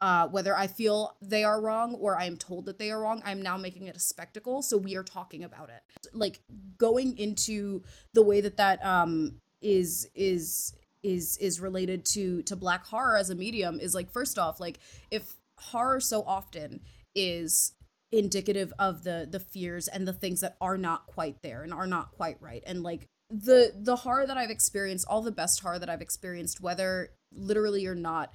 uh, 0.00 0.28
whether 0.28 0.56
I 0.56 0.66
feel 0.66 1.16
they 1.20 1.44
are 1.44 1.60
wrong 1.60 1.94
or 1.94 2.18
I 2.18 2.24
am 2.24 2.36
told 2.36 2.66
that 2.66 2.78
they 2.78 2.90
are 2.90 3.00
wrong, 3.00 3.22
I'm 3.24 3.42
now 3.42 3.56
making 3.56 3.86
it 3.86 3.96
a 3.96 4.00
spectacle. 4.00 4.62
So 4.62 4.76
we 4.76 4.96
are 4.96 5.02
talking 5.02 5.44
about 5.44 5.70
it. 5.70 5.82
Like 6.12 6.40
going 6.76 7.18
into 7.18 7.82
the 8.14 8.22
way 8.22 8.40
that 8.40 8.56
that 8.58 8.84
um, 8.84 9.40
is 9.60 10.08
is 10.14 10.74
is 11.02 11.36
is 11.38 11.60
related 11.60 12.04
to 12.04 12.42
to 12.42 12.56
black 12.56 12.86
horror 12.86 13.16
as 13.16 13.30
a 13.30 13.34
medium 13.34 13.78
is 13.80 13.94
like 13.94 14.10
first 14.10 14.38
off 14.38 14.58
like 14.58 14.80
if 15.10 15.36
horror 15.56 16.00
so 16.00 16.22
often 16.26 16.80
is 17.14 17.72
indicative 18.10 18.72
of 18.78 19.04
the 19.04 19.26
the 19.30 19.38
fears 19.38 19.86
and 19.88 20.08
the 20.08 20.12
things 20.12 20.40
that 20.40 20.56
are 20.60 20.76
not 20.76 21.06
quite 21.06 21.40
there 21.42 21.62
and 21.62 21.72
are 21.72 21.86
not 21.86 22.10
quite 22.12 22.36
right 22.40 22.62
and 22.66 22.82
like 22.82 23.08
the 23.30 23.72
the 23.76 23.96
horror 23.96 24.26
that 24.26 24.38
I've 24.38 24.50
experienced 24.50 25.06
all 25.08 25.22
the 25.22 25.30
best 25.30 25.60
horror 25.60 25.78
that 25.78 25.90
I've 25.90 26.00
experienced 26.00 26.60
whether 26.60 27.10
literally 27.32 27.86
or 27.86 27.94
not 27.94 28.32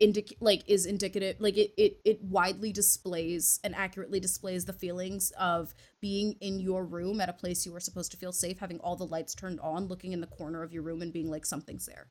indic 0.00 0.32
like 0.40 0.62
is 0.68 0.86
indicative 0.86 1.36
like 1.40 1.56
it, 1.56 1.72
it 1.76 1.98
it 2.04 2.22
widely 2.22 2.72
displays 2.72 3.58
and 3.64 3.74
accurately 3.74 4.20
displays 4.20 4.64
the 4.64 4.72
feelings 4.72 5.32
of 5.32 5.74
being 6.00 6.36
in 6.40 6.60
your 6.60 6.84
room 6.84 7.20
at 7.20 7.28
a 7.28 7.32
place 7.32 7.66
you 7.66 7.72
were 7.72 7.80
supposed 7.80 8.12
to 8.12 8.16
feel 8.16 8.32
safe 8.32 8.58
having 8.60 8.78
all 8.78 8.94
the 8.94 9.06
lights 9.06 9.34
turned 9.34 9.58
on 9.60 9.88
looking 9.88 10.12
in 10.12 10.20
the 10.20 10.26
corner 10.26 10.62
of 10.62 10.72
your 10.72 10.82
room 10.82 11.02
and 11.02 11.12
being 11.12 11.28
like 11.30 11.44
something's 11.44 11.86
there. 11.86 12.08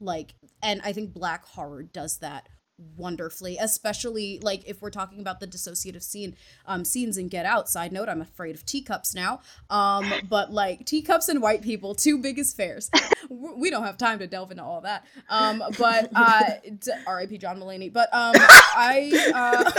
Like 0.00 0.34
and 0.62 0.80
i 0.82 0.92
think 0.92 1.12
black 1.12 1.44
horror 1.46 1.82
does 1.82 2.18
that 2.18 2.48
wonderfully 2.96 3.56
especially 3.58 4.38
like 4.42 4.62
if 4.66 4.80
we're 4.80 4.90
talking 4.90 5.20
about 5.20 5.40
the 5.40 5.46
dissociative 5.46 6.02
scene 6.02 6.36
um 6.66 6.84
scenes 6.84 7.16
in 7.16 7.28
get 7.28 7.44
out. 7.44 7.68
Side 7.68 7.92
note 7.92 8.08
i'm 8.08 8.20
afraid 8.20 8.54
of 8.54 8.64
teacups 8.64 9.14
now. 9.14 9.40
Um 9.70 10.12
but 10.28 10.52
like 10.52 10.86
teacups 10.86 11.28
and 11.28 11.42
white 11.42 11.62
people 11.62 11.94
two 11.94 12.18
biggest 12.18 12.56
fairs 12.56 12.90
we 13.30 13.70
don't 13.70 13.84
have 13.84 13.98
time 13.98 14.20
to 14.20 14.26
delve 14.26 14.50
into 14.50 14.62
all 14.62 14.82
that. 14.82 15.04
Um 15.28 15.62
but 15.78 16.10
uh 16.14 16.42
d- 16.78 16.92
rip 17.08 17.40
john 17.40 17.58
mulaney. 17.58 17.92
But 17.92 18.12
um 18.14 18.34
i 18.36 19.10
uh 19.34 19.70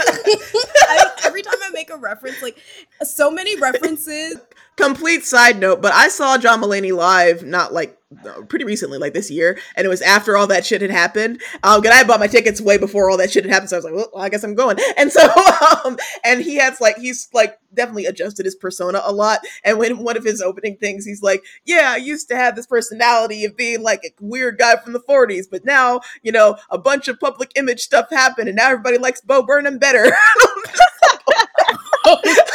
I, 0.82 1.10
every 1.24 1.42
time 1.42 1.56
i 1.62 1.70
make 1.72 1.90
a 1.90 1.96
reference 1.96 2.42
like 2.42 2.58
so 3.02 3.30
many 3.30 3.56
references 3.56 4.38
Complete 4.76 5.24
side 5.26 5.58
note, 5.58 5.82
but 5.82 5.92
I 5.92 6.08
saw 6.08 6.38
John 6.38 6.62
Mulaney 6.62 6.94
live 6.96 7.44
not 7.44 7.72
like 7.72 7.99
pretty 8.48 8.64
recently, 8.64 8.98
like 8.98 9.14
this 9.14 9.30
year, 9.30 9.58
and 9.76 9.84
it 9.84 9.88
was 9.88 10.02
after 10.02 10.36
all 10.36 10.46
that 10.48 10.66
shit 10.66 10.82
had 10.82 10.90
happened. 10.90 11.40
Um, 11.62 11.84
and 11.84 11.94
I 11.94 12.04
bought 12.04 12.20
my 12.20 12.26
tickets 12.26 12.60
way 12.60 12.76
before 12.78 13.10
all 13.10 13.16
that 13.18 13.30
shit 13.30 13.44
had 13.44 13.52
happened, 13.52 13.70
so 13.70 13.76
I 13.76 13.78
was 13.78 13.84
like, 13.84 13.94
well, 13.94 14.10
I 14.16 14.28
guess 14.28 14.44
I'm 14.44 14.54
going. 14.54 14.78
And 14.96 15.10
so, 15.10 15.22
um, 15.84 15.96
and 16.24 16.42
he 16.42 16.56
has 16.56 16.80
like 16.80 16.98
he's 16.98 17.28
like 17.32 17.58
definitely 17.72 18.04
adjusted 18.06 18.44
his 18.44 18.54
persona 18.54 19.00
a 19.04 19.12
lot. 19.12 19.40
And 19.64 19.78
when 19.78 19.98
one 19.98 20.16
of 20.16 20.24
his 20.24 20.42
opening 20.42 20.76
things, 20.76 21.06
he's 21.06 21.22
like, 21.22 21.42
"Yeah, 21.64 21.92
I 21.92 21.96
used 21.96 22.28
to 22.28 22.36
have 22.36 22.54
this 22.54 22.66
personality 22.66 23.44
of 23.44 23.56
being 23.56 23.82
like 23.82 24.04
a 24.04 24.10
weird 24.20 24.58
guy 24.58 24.76
from 24.76 24.92
the 24.92 25.00
'40s, 25.00 25.46
but 25.50 25.64
now, 25.64 26.00
you 26.22 26.32
know, 26.32 26.56
a 26.70 26.76
bunch 26.76 27.08
of 27.08 27.18
public 27.20 27.52
image 27.56 27.80
stuff 27.80 28.10
happened, 28.10 28.48
and 28.48 28.56
now 28.56 28.70
everybody 28.70 28.98
likes 28.98 29.20
Bo 29.20 29.42
Burnham 29.42 29.78
better." 29.78 30.12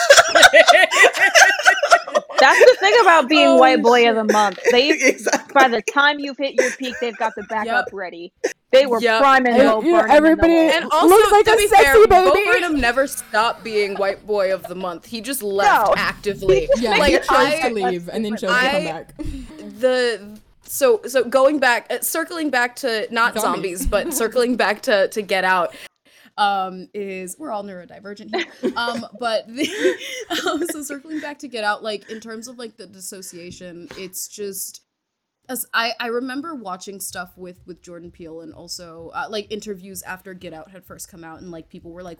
That's 2.45 2.59
the 2.71 2.77
thing 2.79 2.93
about 3.01 3.27
being 3.35 3.47
Oh, 3.47 3.57
white 3.57 3.81
boy 3.81 4.09
of 4.09 4.15
the 4.15 4.31
month. 4.33 4.59
They 4.71 4.89
exactly. 4.91 5.53
by 5.53 5.67
the 5.67 5.81
time 5.81 6.19
you've 6.19 6.37
hit 6.37 6.55
your 6.55 6.71
peak, 6.71 6.95
they've 7.01 7.17
got 7.17 7.33
the 7.35 7.43
backup 7.43 7.87
Yep. 7.87 7.93
ready. 7.93 8.33
They 8.71 8.85
were 8.85 8.99
Yep. 8.99 9.21
priming 9.21 9.53
And, 9.53 9.63
Bo 9.63 9.81
you 9.81 9.93
know, 9.93 10.01
Burnham 10.01 10.03
in 10.03 10.07
the 10.09 10.13
everybody- 10.15 10.53
And 10.75 10.85
also, 10.91 11.07
Looks 11.07 11.31
like 11.31 11.45
to 11.45 11.53
a 11.53 11.57
be 11.57 11.67
sexy 11.67 11.85
fair, 11.85 12.07
Bo. 12.07 12.33
Burnham 12.33 12.79
never 12.79 13.07
stopped 13.07 13.63
being 13.63 13.95
white 13.95 14.25
boy 14.27 14.53
of 14.53 14.63
the 14.63 14.75
month. 14.75 15.05
He 15.05 15.21
just 15.21 15.41
left 15.41 15.87
No. 15.87 15.93
actively. 15.97 16.67
Yeah, 16.77 16.91
like 16.97 17.11
he 17.13 17.17
chose 17.19 17.25
I, 17.29 17.69
to 17.69 17.73
leave 17.73 18.09
and 18.09 18.23
then 18.25 18.33
chose 18.37 18.49
to 18.51 18.69
come 18.69 18.83
back. 18.85 19.13
the 19.79 20.39
so 20.67 20.99
so 21.07 21.23
going 21.23 21.59
back, 21.59 21.87
uh, 21.91 22.01
circling 22.01 22.49
back 22.49 22.75
to 22.77 23.07
not 23.11 23.33
Zombies. 23.39 23.79
zombies, 23.81 23.85
but 23.87 24.13
circling 24.13 24.55
back 24.55 24.81
to 24.83 25.07
to 25.09 25.21
Get 25.21 25.43
Out. 25.43 25.73
Um, 26.37 26.89
is 26.93 27.37
we're 27.39 27.51
all 27.51 27.63
neurodivergent 27.63 28.35
here. 28.35 28.73
Um, 28.75 29.05
but 29.19 29.47
the, 29.47 29.97
um, 30.45 30.67
so 30.67 30.81
circling 30.83 31.21
back 31.21 31.39
to 31.39 31.47
Get 31.47 31.63
Out, 31.63 31.81
like 31.81 32.09
in 32.09 32.19
terms 32.19 32.49
of 32.49 32.57
like 32.57 32.75
the 32.75 32.87
dissociation, 32.87 33.87
it's 33.97 34.27
just 34.27 34.81
as 35.47 35.65
I, 35.73 35.93
I 35.99 36.07
remember 36.07 36.55
watching 36.55 36.99
stuff 36.99 37.37
with 37.37 37.59
with 37.65 37.81
Jordan 37.81 38.11
Peele 38.11 38.41
and 38.41 38.53
also 38.53 39.11
uh, 39.13 39.27
like 39.29 39.51
interviews 39.51 40.01
after 40.03 40.33
Get 40.33 40.53
Out 40.53 40.71
had 40.71 40.85
first 40.85 41.09
come 41.09 41.23
out 41.23 41.41
and 41.41 41.51
like 41.51 41.69
people 41.69 41.91
were 41.91 42.03
like 42.03 42.19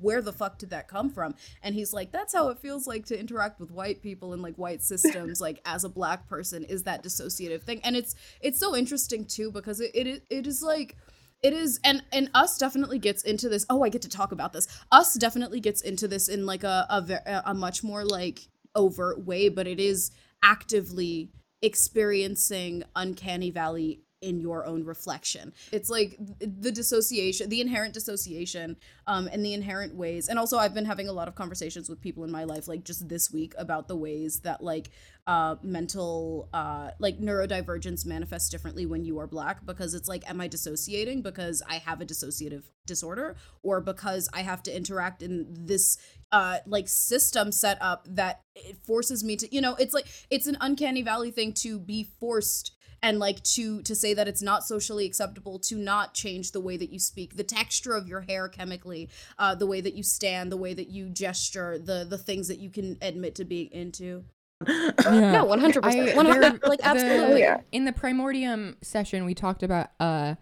where 0.00 0.22
the 0.22 0.32
fuck 0.32 0.58
did 0.58 0.70
that 0.70 0.88
come 0.88 1.10
from 1.10 1.34
and 1.62 1.74
he's 1.74 1.92
like 1.92 2.10
that's 2.10 2.34
how 2.34 2.48
it 2.48 2.58
feels 2.58 2.86
like 2.86 3.04
to 3.06 3.18
interact 3.18 3.60
with 3.60 3.70
white 3.70 4.02
people 4.02 4.32
and 4.32 4.42
like 4.42 4.54
white 4.56 4.82
systems 4.82 5.40
like 5.40 5.60
as 5.66 5.84
a 5.84 5.88
black 5.88 6.26
person 6.26 6.64
is 6.64 6.84
that 6.84 7.04
dissociative 7.04 7.62
thing 7.62 7.80
and 7.84 7.94
it's 7.96 8.14
it's 8.40 8.58
so 8.58 8.74
interesting 8.74 9.24
too 9.26 9.50
because 9.52 9.80
it 9.80 9.90
it, 9.94 10.24
it 10.30 10.46
is 10.46 10.62
like 10.62 10.96
it 11.44 11.52
is 11.52 11.78
and 11.84 12.02
and 12.10 12.30
us 12.34 12.58
definitely 12.58 12.98
gets 12.98 13.22
into 13.22 13.48
this 13.48 13.64
oh 13.70 13.84
i 13.84 13.88
get 13.88 14.02
to 14.02 14.08
talk 14.08 14.32
about 14.32 14.52
this. 14.52 14.66
Us 14.90 15.14
definitely 15.14 15.60
gets 15.60 15.82
into 15.82 16.08
this 16.08 16.26
in 16.28 16.46
like 16.46 16.64
a 16.64 16.86
a, 16.88 17.42
a 17.46 17.54
much 17.54 17.84
more 17.84 18.04
like 18.04 18.48
overt 18.74 19.24
way 19.24 19.48
but 19.48 19.66
it 19.68 19.78
is 19.78 20.10
actively 20.42 21.30
experiencing 21.62 22.82
uncanny 22.96 23.50
valley 23.50 24.00
in 24.24 24.40
your 24.40 24.66
own 24.66 24.84
reflection. 24.84 25.52
It's 25.70 25.90
like 25.90 26.16
the 26.40 26.72
dissociation 26.72 27.48
the 27.48 27.60
inherent 27.60 27.94
dissociation 27.94 28.76
um 29.06 29.28
and 29.30 29.44
the 29.44 29.52
inherent 29.52 29.94
ways. 29.94 30.28
And 30.28 30.38
also 30.38 30.56
i've 30.58 30.74
been 30.74 30.86
having 30.86 31.08
a 31.08 31.12
lot 31.12 31.28
of 31.28 31.34
conversations 31.34 31.88
with 31.88 32.00
people 32.00 32.24
in 32.24 32.30
my 32.30 32.44
life 32.44 32.66
like 32.66 32.84
just 32.84 33.08
this 33.08 33.30
week 33.30 33.54
about 33.58 33.88
the 33.88 33.96
ways 33.96 34.40
that 34.40 34.62
like 34.62 34.90
uh 35.26 35.56
mental 35.62 36.48
uh 36.52 36.90
like 36.98 37.18
neurodivergence 37.18 38.04
manifests 38.04 38.50
differently 38.50 38.84
when 38.84 39.04
you 39.04 39.18
are 39.18 39.26
black 39.26 39.64
because 39.64 39.94
it's 39.94 40.08
like 40.08 40.28
am 40.28 40.40
i 40.40 40.46
dissociating 40.46 41.22
because 41.22 41.62
i 41.68 41.76
have 41.76 42.00
a 42.00 42.06
dissociative 42.06 42.64
disorder 42.86 43.36
or 43.62 43.80
because 43.80 44.28
i 44.34 44.42
have 44.42 44.62
to 44.62 44.74
interact 44.74 45.22
in 45.22 45.46
this 45.50 45.96
uh 46.30 46.58
like 46.66 46.88
system 46.88 47.50
set 47.50 47.78
up 47.80 48.06
that 48.10 48.42
it 48.54 48.76
forces 48.84 49.24
me 49.24 49.34
to 49.36 49.52
you 49.54 49.62
know 49.62 49.74
it's 49.76 49.94
like 49.94 50.06
it's 50.30 50.46
an 50.46 50.58
uncanny 50.60 51.00
valley 51.00 51.30
thing 51.30 51.52
to 51.52 51.78
be 51.78 52.04
forced 52.20 52.72
and 53.04 53.18
like 53.20 53.40
to 53.42 53.82
to 53.82 53.94
say 53.94 54.14
that 54.14 54.26
it's 54.26 54.42
not 54.42 54.64
socially 54.64 55.04
acceptable 55.06 55.58
to 55.60 55.76
not 55.76 56.14
change 56.14 56.50
the 56.52 56.60
way 56.60 56.76
that 56.76 56.90
you 56.90 56.98
speak 56.98 57.36
the 57.36 57.44
texture 57.44 57.92
of 57.92 58.08
your 58.08 58.22
hair 58.22 58.48
chemically 58.48 59.08
uh 59.38 59.54
the 59.54 59.66
way 59.66 59.80
that 59.80 59.94
you 59.94 60.02
stand 60.02 60.50
the 60.50 60.56
way 60.56 60.72
that 60.74 60.88
you 60.88 61.08
gesture 61.08 61.78
the 61.78 62.04
the 62.08 62.18
things 62.18 62.48
that 62.48 62.58
you 62.58 62.70
can 62.70 62.96
admit 63.02 63.34
to 63.36 63.44
being 63.44 63.68
into 63.72 64.24
Yeah. 64.66 65.32
no 65.32 65.44
100% 65.46 65.84
I- 65.84 66.14
100 66.16 66.40
there- 66.42 66.58
like 66.68 66.80
the- 66.80 66.86
absolutely 66.86 67.40
yeah. 67.40 67.60
In 67.72 67.84
the 67.84 67.92
Primordium 67.92 68.76
session, 68.82 69.24
we 69.26 69.34
talked 69.34 69.62
about 69.62 69.88
uh, 70.00 70.36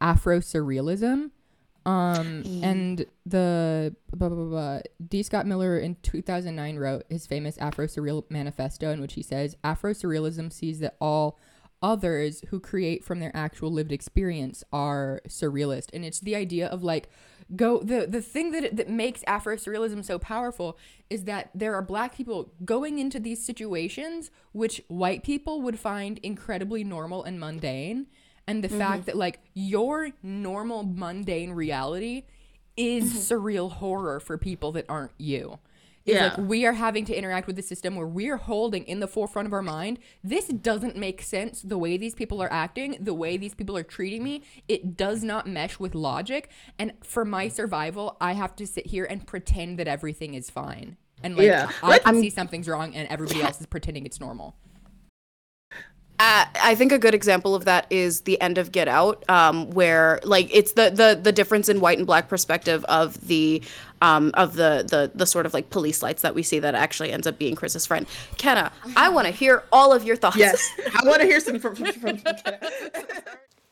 Afro 0.00 0.38
surrealism. 0.40 1.30
Um, 1.86 2.42
and 2.62 3.04
the 3.26 3.94
blah, 4.12 4.28
blah, 4.30 4.36
blah, 4.38 4.46
blah. 4.46 4.80
D. 5.06 5.22
Scott 5.22 5.46
Miller 5.46 5.76
in 5.78 5.96
2009 6.02 6.76
wrote 6.76 7.04
his 7.10 7.26
famous 7.26 7.58
Afro 7.58 7.86
Surreal 7.86 8.24
Manifesto, 8.30 8.90
in 8.90 9.00
which 9.02 9.14
he 9.14 9.22
says 9.22 9.54
Afro 9.62 9.92
surrealism 9.92 10.50
sees 10.50 10.78
that 10.80 10.96
all 11.00 11.38
others 11.84 12.42
who 12.48 12.58
create 12.58 13.04
from 13.04 13.20
their 13.20 13.30
actual 13.36 13.70
lived 13.70 13.92
experience 13.92 14.64
are 14.72 15.20
surrealist. 15.28 15.90
And 15.92 16.02
it's 16.02 16.18
the 16.18 16.34
idea 16.34 16.66
of 16.66 16.82
like, 16.82 17.10
go 17.54 17.80
the 17.80 18.06
the 18.08 18.22
thing 18.22 18.52
that 18.52 18.74
that 18.74 18.88
makes 18.88 19.22
Afro 19.26 19.56
surrealism 19.56 20.02
so 20.02 20.18
powerful 20.18 20.78
is 21.10 21.24
that 21.24 21.50
there 21.54 21.74
are 21.74 21.82
black 21.82 22.16
people 22.16 22.50
going 22.64 22.98
into 22.98 23.20
these 23.20 23.44
situations 23.44 24.30
which 24.52 24.82
white 24.88 25.22
people 25.22 25.60
would 25.60 25.78
find 25.78 26.18
incredibly 26.22 26.82
normal 26.82 27.22
and 27.22 27.38
mundane 27.38 28.06
and 28.46 28.64
the 28.64 28.68
fact 28.70 29.00
mm-hmm. 29.00 29.06
that 29.06 29.16
like 29.16 29.40
your 29.52 30.08
normal 30.22 30.84
mundane 30.84 31.52
reality 31.52 32.24
is 32.78 33.12
mm-hmm. 33.12 33.18
surreal 33.18 33.70
horror 33.70 34.20
for 34.20 34.38
people 34.38 34.72
that 34.72 34.86
aren't 34.88 35.12
you. 35.18 35.58
It's 36.06 36.14
Yeah. 36.14 36.28
like 36.36 36.36
we 36.38 36.66
are 36.66 36.74
having 36.74 37.04
to 37.06 37.14
interact 37.16 37.46
with 37.46 37.56
the 37.56 37.62
system 37.62 37.96
where 37.96 38.06
we're 38.06 38.36
holding 38.36 38.84
in 38.84 39.00
the 39.00 39.08
forefront 39.08 39.46
of 39.46 39.52
our 39.54 39.62
mind, 39.62 39.98
this 40.22 40.48
doesn't 40.48 40.96
make 40.96 41.22
sense 41.22 41.62
the 41.62 41.78
way 41.78 41.96
these 41.96 42.14
people 42.14 42.42
are 42.42 42.52
acting, 42.52 42.96
the 43.00 43.14
way 43.14 43.36
these 43.36 43.54
people 43.54 43.76
are 43.76 43.82
treating 43.82 44.22
me. 44.22 44.42
It 44.68 44.96
does 44.96 45.22
not 45.22 45.46
mesh 45.46 45.78
with 45.78 45.94
logic. 45.94 46.50
And 46.78 46.92
for 47.02 47.24
my 47.24 47.48
survival, 47.48 48.16
I 48.20 48.32
have 48.34 48.54
to 48.56 48.66
sit 48.66 48.88
here 48.88 49.04
and 49.06 49.26
pretend 49.26 49.78
that 49.78 49.88
everything 49.88 50.34
is 50.34 50.50
fine. 50.50 50.96
And 51.22 51.36
like 51.36 51.46
Yeah. 51.46 51.70
I 51.82 51.98
can 52.00 52.20
see 52.20 52.28
something's 52.30 52.68
wrong 52.68 52.94
and 52.94 53.08
everybody 53.08 53.40
else 53.42 53.60
is 53.60 53.66
pretending 53.66 54.04
it's 54.04 54.20
normal. 54.20 54.56
Uh, 56.20 56.44
I 56.62 56.76
think 56.76 56.92
a 56.92 56.98
good 56.98 57.14
example 57.14 57.56
of 57.56 57.64
that 57.64 57.86
is 57.90 58.20
the 58.20 58.40
end 58.40 58.56
of 58.56 58.70
Get 58.70 58.86
Out, 58.86 59.28
um, 59.28 59.70
where 59.70 60.20
like 60.22 60.48
it's 60.54 60.72
the 60.72 60.90
the 60.90 61.18
the 61.20 61.32
difference 61.32 61.68
in 61.68 61.80
white 61.80 61.98
and 61.98 62.06
black 62.06 62.28
perspective 62.28 62.84
of 62.84 63.26
the 63.26 63.60
um, 64.00 64.30
of 64.34 64.54
the 64.54 64.86
the 64.88 65.10
the 65.12 65.26
sort 65.26 65.44
of 65.44 65.52
like 65.54 65.70
police 65.70 66.04
lights 66.04 66.22
that 66.22 66.36
we 66.36 66.44
see 66.44 66.60
that 66.60 66.76
actually 66.76 67.10
ends 67.10 67.26
up 67.26 67.36
being 67.36 67.56
Chris's 67.56 67.84
friend. 67.84 68.06
Kenna, 68.38 68.70
I 68.96 69.08
want 69.08 69.26
to 69.26 69.32
hear 69.32 69.64
all 69.72 69.92
of 69.92 70.04
your 70.04 70.14
thoughts. 70.14 70.36
Yes, 70.36 70.70
I 70.94 71.04
want 71.04 71.20
to 71.20 71.26
hear 71.26 71.40
some 71.40 71.58
from. 71.58 71.74
from, 71.74 71.92
from 71.92 72.18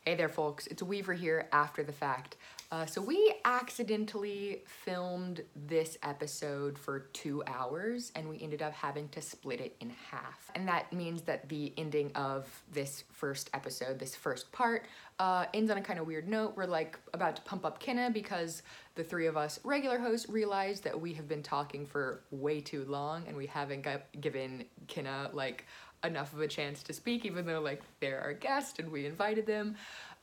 Hey 0.04 0.16
there, 0.16 0.28
folks. 0.28 0.66
It's 0.66 0.82
Weaver 0.82 1.12
here 1.12 1.46
after 1.52 1.84
the 1.84 1.92
fact. 1.92 2.36
Uh, 2.72 2.86
so, 2.86 3.02
we 3.02 3.34
accidentally 3.44 4.62
filmed 4.64 5.42
this 5.54 5.98
episode 6.02 6.78
for 6.78 7.00
two 7.12 7.42
hours 7.46 8.10
and 8.16 8.26
we 8.26 8.40
ended 8.40 8.62
up 8.62 8.72
having 8.72 9.10
to 9.10 9.20
split 9.20 9.60
it 9.60 9.76
in 9.80 9.90
half. 10.10 10.50
And 10.54 10.66
that 10.68 10.90
means 10.90 11.20
that 11.22 11.50
the 11.50 11.74
ending 11.76 12.10
of 12.14 12.48
this 12.72 13.04
first 13.12 13.50
episode, 13.52 13.98
this 13.98 14.16
first 14.16 14.50
part, 14.52 14.86
uh, 15.18 15.44
ends 15.52 15.70
on 15.70 15.76
a 15.76 15.82
kind 15.82 15.98
of 15.98 16.06
weird 16.06 16.26
note. 16.26 16.56
We're 16.56 16.64
like 16.64 16.98
about 17.12 17.36
to 17.36 17.42
pump 17.42 17.66
up 17.66 17.78
Kenna 17.78 18.08
because 18.10 18.62
the 18.94 19.04
three 19.04 19.26
of 19.26 19.36
us 19.36 19.60
regular 19.64 19.98
hosts 19.98 20.30
realized 20.30 20.82
that 20.84 20.98
we 20.98 21.12
have 21.12 21.28
been 21.28 21.42
talking 21.42 21.84
for 21.84 22.22
way 22.30 22.62
too 22.62 22.86
long 22.86 23.24
and 23.28 23.36
we 23.36 23.44
haven't 23.44 23.86
given 24.18 24.64
Kenna 24.86 25.28
like 25.34 25.66
enough 26.04 26.32
of 26.32 26.40
a 26.40 26.48
chance 26.48 26.82
to 26.84 26.94
speak, 26.94 27.26
even 27.26 27.44
though 27.44 27.60
like 27.60 27.82
they're 28.00 28.22
our 28.22 28.32
guest 28.32 28.78
and 28.78 28.90
we 28.90 29.04
invited 29.04 29.44
them. 29.44 29.76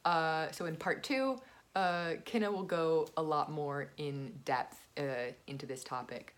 Uh, 0.04 0.50
so 0.52 0.66
in 0.66 0.76
part 0.76 1.04
two, 1.04 1.40
uh, 1.80 2.16
Kenna 2.26 2.52
will 2.52 2.64
go 2.64 3.08
a 3.16 3.22
lot 3.22 3.50
more 3.50 3.90
in 3.98 4.34
depth 4.44 4.78
uh, 4.98 5.32
into 5.48 5.66
this 5.66 5.82
topic. 5.82 6.36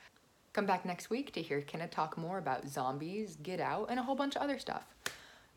Come 0.54 0.68
back 0.68 0.86
next 0.86 1.10
week 1.10 1.34
to 1.34 1.42
hear 1.42 1.62
Kenna 1.62 1.88
talk 1.88 2.16
more 2.16 2.38
about 2.38 2.68
zombies, 2.68 3.38
Get 3.42 3.60
Out, 3.60 3.88
and 3.90 4.00
a 4.00 4.04
whole 4.04 4.16
bunch 4.16 4.36
of 4.36 4.44
other 4.44 4.60
stuff. 4.60 4.86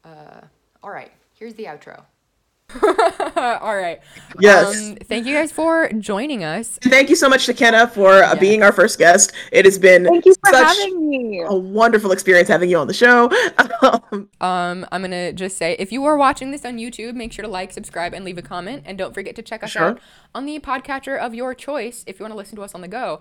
Uh, 0.03 0.41
all 0.83 0.91
right, 0.91 1.13
here's 1.35 1.55
the 1.55 1.65
outro. 1.65 2.03
all 2.83 3.77
right. 3.77 4.01
Yes. 4.41 4.77
Um, 4.81 4.97
thank 4.97 5.27
you 5.27 5.35
guys 5.35 5.53
for 5.53 5.89
joining 5.93 6.43
us. 6.45 6.79
Thank 6.83 7.09
you 7.11 7.15
so 7.17 7.29
much 7.29 7.47
to 7.47 7.55
Kenna 7.55 7.87
for 7.87 8.25
uh, 8.25 8.35
being 8.37 8.63
our 8.63 8.73
first 8.73 8.99
guest. 8.99 9.33
It 9.53 9.65
has 9.65 9.79
been 9.79 10.05
Thank 10.05 10.25
you 10.25 10.35
for 10.45 10.51
such 10.53 10.79
having 10.79 11.09
me. 11.11 11.43
a 11.47 11.55
wonderful 11.55 12.11
experience 12.11 12.49
having 12.49 12.71
you 12.71 12.79
on 12.79 12.87
the 12.87 12.95
show. 12.95 13.31
Um, 13.59 14.29
Um, 14.41 14.87
I'm 14.91 15.03
gonna 15.03 15.33
just 15.33 15.57
say 15.57 15.77
if 15.79 15.93
you 15.93 16.05
are 16.05 16.17
watching 16.17 16.51
this 16.51 16.65
on 16.65 16.79
YouTube, 16.79 17.15
make 17.15 17.33
sure 17.33 17.45
to 17.45 17.51
like, 17.51 17.73
subscribe, 17.73 18.13
and 18.15 18.25
leave 18.25 18.39
a 18.39 18.43
comment. 18.43 18.83
And 18.87 18.97
don't 18.99 19.13
forget 19.15 19.37
to 19.37 19.43
check 19.43 19.63
us 19.63 19.71
Sure. 19.71 19.83
out 19.91 20.01
on 20.35 20.47
the 20.47 20.59
podcatcher 20.59 21.19
of 21.19 21.35
your 21.35 21.55
choice 21.55 22.03
if 22.07 22.19
you 22.19 22.25
want 22.25 22.33
to 22.33 22.37
listen 22.37 22.57
to 22.57 22.63
us 22.63 22.75
on 22.75 22.81
the 22.81 22.89
go. 22.89 23.21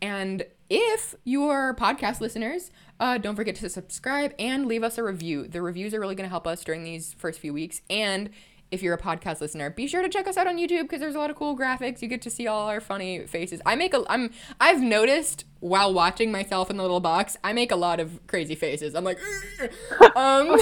And 0.00 0.44
if 0.70 1.14
you 1.24 1.44
are 1.48 1.74
podcast 1.74 2.20
listeners, 2.20 2.70
uh, 3.00 3.18
don't 3.18 3.36
forget 3.36 3.54
to 3.56 3.68
subscribe 3.68 4.34
and 4.38 4.66
leave 4.66 4.82
us 4.82 4.98
a 4.98 5.02
review. 5.02 5.46
The 5.48 5.62
reviews 5.62 5.94
are 5.94 6.00
really 6.00 6.14
gonna 6.14 6.28
help 6.28 6.46
us 6.46 6.62
during 6.64 6.84
these 6.84 7.12
first 7.14 7.40
few 7.40 7.52
weeks. 7.52 7.80
And 7.90 8.30
if 8.70 8.82
you're 8.82 8.94
a 8.94 8.98
podcast 8.98 9.40
listener, 9.40 9.70
be 9.70 9.86
sure 9.86 10.02
to 10.02 10.08
check 10.08 10.26
us 10.26 10.36
out 10.36 10.46
on 10.46 10.56
YouTube 10.56 10.82
because 10.82 11.00
there's 11.00 11.14
a 11.14 11.18
lot 11.18 11.30
of 11.30 11.36
cool 11.36 11.56
graphics. 11.56 12.02
You 12.02 12.08
get 12.08 12.22
to 12.22 12.30
see 12.30 12.46
all 12.46 12.68
our 12.68 12.80
funny 12.80 13.26
faces. 13.26 13.60
I 13.64 13.76
make 13.76 13.94
a 13.94 14.04
I'm 14.08 14.30
I've 14.60 14.80
noticed 14.80 15.44
while 15.60 15.94
watching 15.94 16.30
myself 16.30 16.68
in 16.68 16.76
the 16.76 16.82
little 16.82 17.00
box, 17.00 17.38
I 17.42 17.54
make 17.54 17.72
a 17.72 17.76
lot 17.76 17.98
of 17.98 18.20
crazy 18.26 18.54
faces. 18.54 18.94
I'm 18.94 19.02
like, 19.02 19.18
um, 20.16 20.58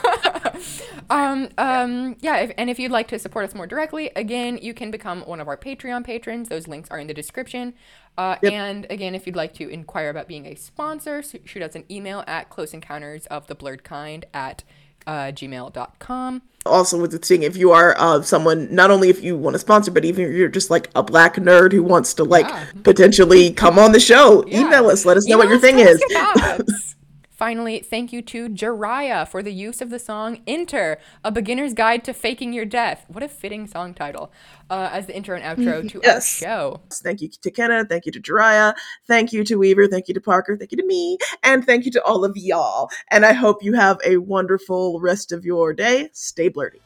um, 1.10 1.48
um, 1.56 2.16
yeah. 2.20 2.38
If, 2.38 2.52
and 2.58 2.68
if 2.68 2.80
you'd 2.80 2.90
like 2.90 3.06
to 3.08 3.18
support 3.20 3.44
us 3.44 3.54
more 3.54 3.68
directly, 3.68 4.10
again, 4.16 4.58
you 4.60 4.74
can 4.74 4.90
become 4.90 5.20
one 5.20 5.38
of 5.38 5.46
our 5.46 5.56
Patreon 5.56 6.04
patrons. 6.04 6.48
Those 6.48 6.66
links 6.66 6.90
are 6.90 6.98
in 6.98 7.06
the 7.06 7.14
description. 7.14 7.74
Uh, 8.18 8.36
And 8.42 8.86
again, 8.90 9.14
if 9.14 9.24
you'd 9.26 9.36
like 9.36 9.54
to 9.54 9.68
inquire 9.68 10.08
about 10.08 10.26
being 10.26 10.46
a 10.46 10.56
sponsor, 10.56 11.22
shoot 11.22 11.62
us 11.62 11.76
an 11.76 11.84
email 11.90 12.24
at 12.26 12.48
close 12.48 12.74
encounters 12.74 13.26
of 13.26 13.46
the 13.46 13.54
blerd 13.54 13.84
kind 13.84 14.24
at 14.34 14.64
uh, 15.06 15.32
gmail.com. 15.32 16.42
also 16.66 17.00
with 17.00 17.10
the 17.12 17.18
thing, 17.18 17.42
if 17.42 17.56
you 17.56 17.72
are 17.72 17.94
uh, 17.98 18.22
someone, 18.22 18.74
not 18.74 18.90
only 18.90 19.08
if 19.10 19.22
you 19.22 19.36
want 19.36 19.54
to 19.54 19.58
sponsor, 19.58 19.90
but 19.90 20.04
even 20.04 20.24
if 20.26 20.32
you're 20.34 20.48
just 20.48 20.70
like 20.70 20.88
a 20.94 21.02
black 21.02 21.34
nerd 21.36 21.72
who 21.72 21.82
wants 21.82 22.14
to 22.14 22.24
like 22.24 22.46
Yeah. 22.46 22.64
potentially 22.82 23.52
come 23.52 23.78
on 23.78 23.92
the 23.92 24.00
show, 24.00 24.44
Yeah. 24.46 24.60
email 24.62 24.88
us. 24.88 25.04
Let 25.04 25.16
us 25.16 25.26
know 25.28 25.36
what 25.38 25.48
your 25.48 25.58
thing 25.58 25.78
is. 25.78 26.02
tell 27.36 27.46
us 27.46 27.58
your 27.58 27.74
thoughts. 27.74 27.78
Finally, 27.78 27.78
thank 27.80 28.12
you 28.12 28.22
to 28.22 28.48
Jhariah 28.48 29.28
for 29.28 29.42
the 29.42 29.52
use 29.52 29.80
of 29.80 29.90
the 29.90 29.98
song 29.98 30.40
Enter, 30.46 30.98
a 31.24 31.30
beginner's 31.32 31.74
guide 31.74 32.04
to 32.04 32.12
faking 32.14 32.52
your 32.52 32.64
death. 32.64 33.04
What 33.08 33.22
a 33.22 33.28
fitting 33.28 33.66
song 33.66 33.94
title 33.94 34.32
uh, 34.70 34.90
as 34.92 35.06
the 35.06 35.16
intro 35.16 35.36
and 35.36 35.44
outro 35.44 35.88
to 35.90 36.00
Yes. 36.02 36.42
our 36.42 36.48
show. 36.48 36.80
Thank 36.90 37.22
you 37.22 37.28
to 37.28 37.50
Kenna. 37.50 37.84
Thank 37.84 38.06
you 38.06 38.12
to 38.12 38.20
Jhariah. 38.20 38.74
Thank 39.06 39.32
you 39.32 39.44
to 39.44 39.56
Weaver. 39.56 39.86
Thank 39.88 40.08
you 40.08 40.14
to 40.14 40.20
Parker. 40.20 40.56
Thank 40.56 40.72
you 40.72 40.78
to 40.78 40.86
me. 40.86 41.18
And 41.42 41.64
thank 41.66 41.84
you 41.84 41.90
to 41.92 42.02
all 42.04 42.24
of 42.24 42.36
y'all. 42.36 42.90
And 43.10 43.26
I 43.26 43.32
hope 43.32 43.62
you 43.62 43.74
have 43.74 43.98
a 44.04 44.18
wonderful 44.18 45.00
rest 45.00 45.32
of 45.32 45.44
your 45.44 45.72
day. 45.74 46.10
Stay 46.12 46.50
blerdy. 46.50 46.83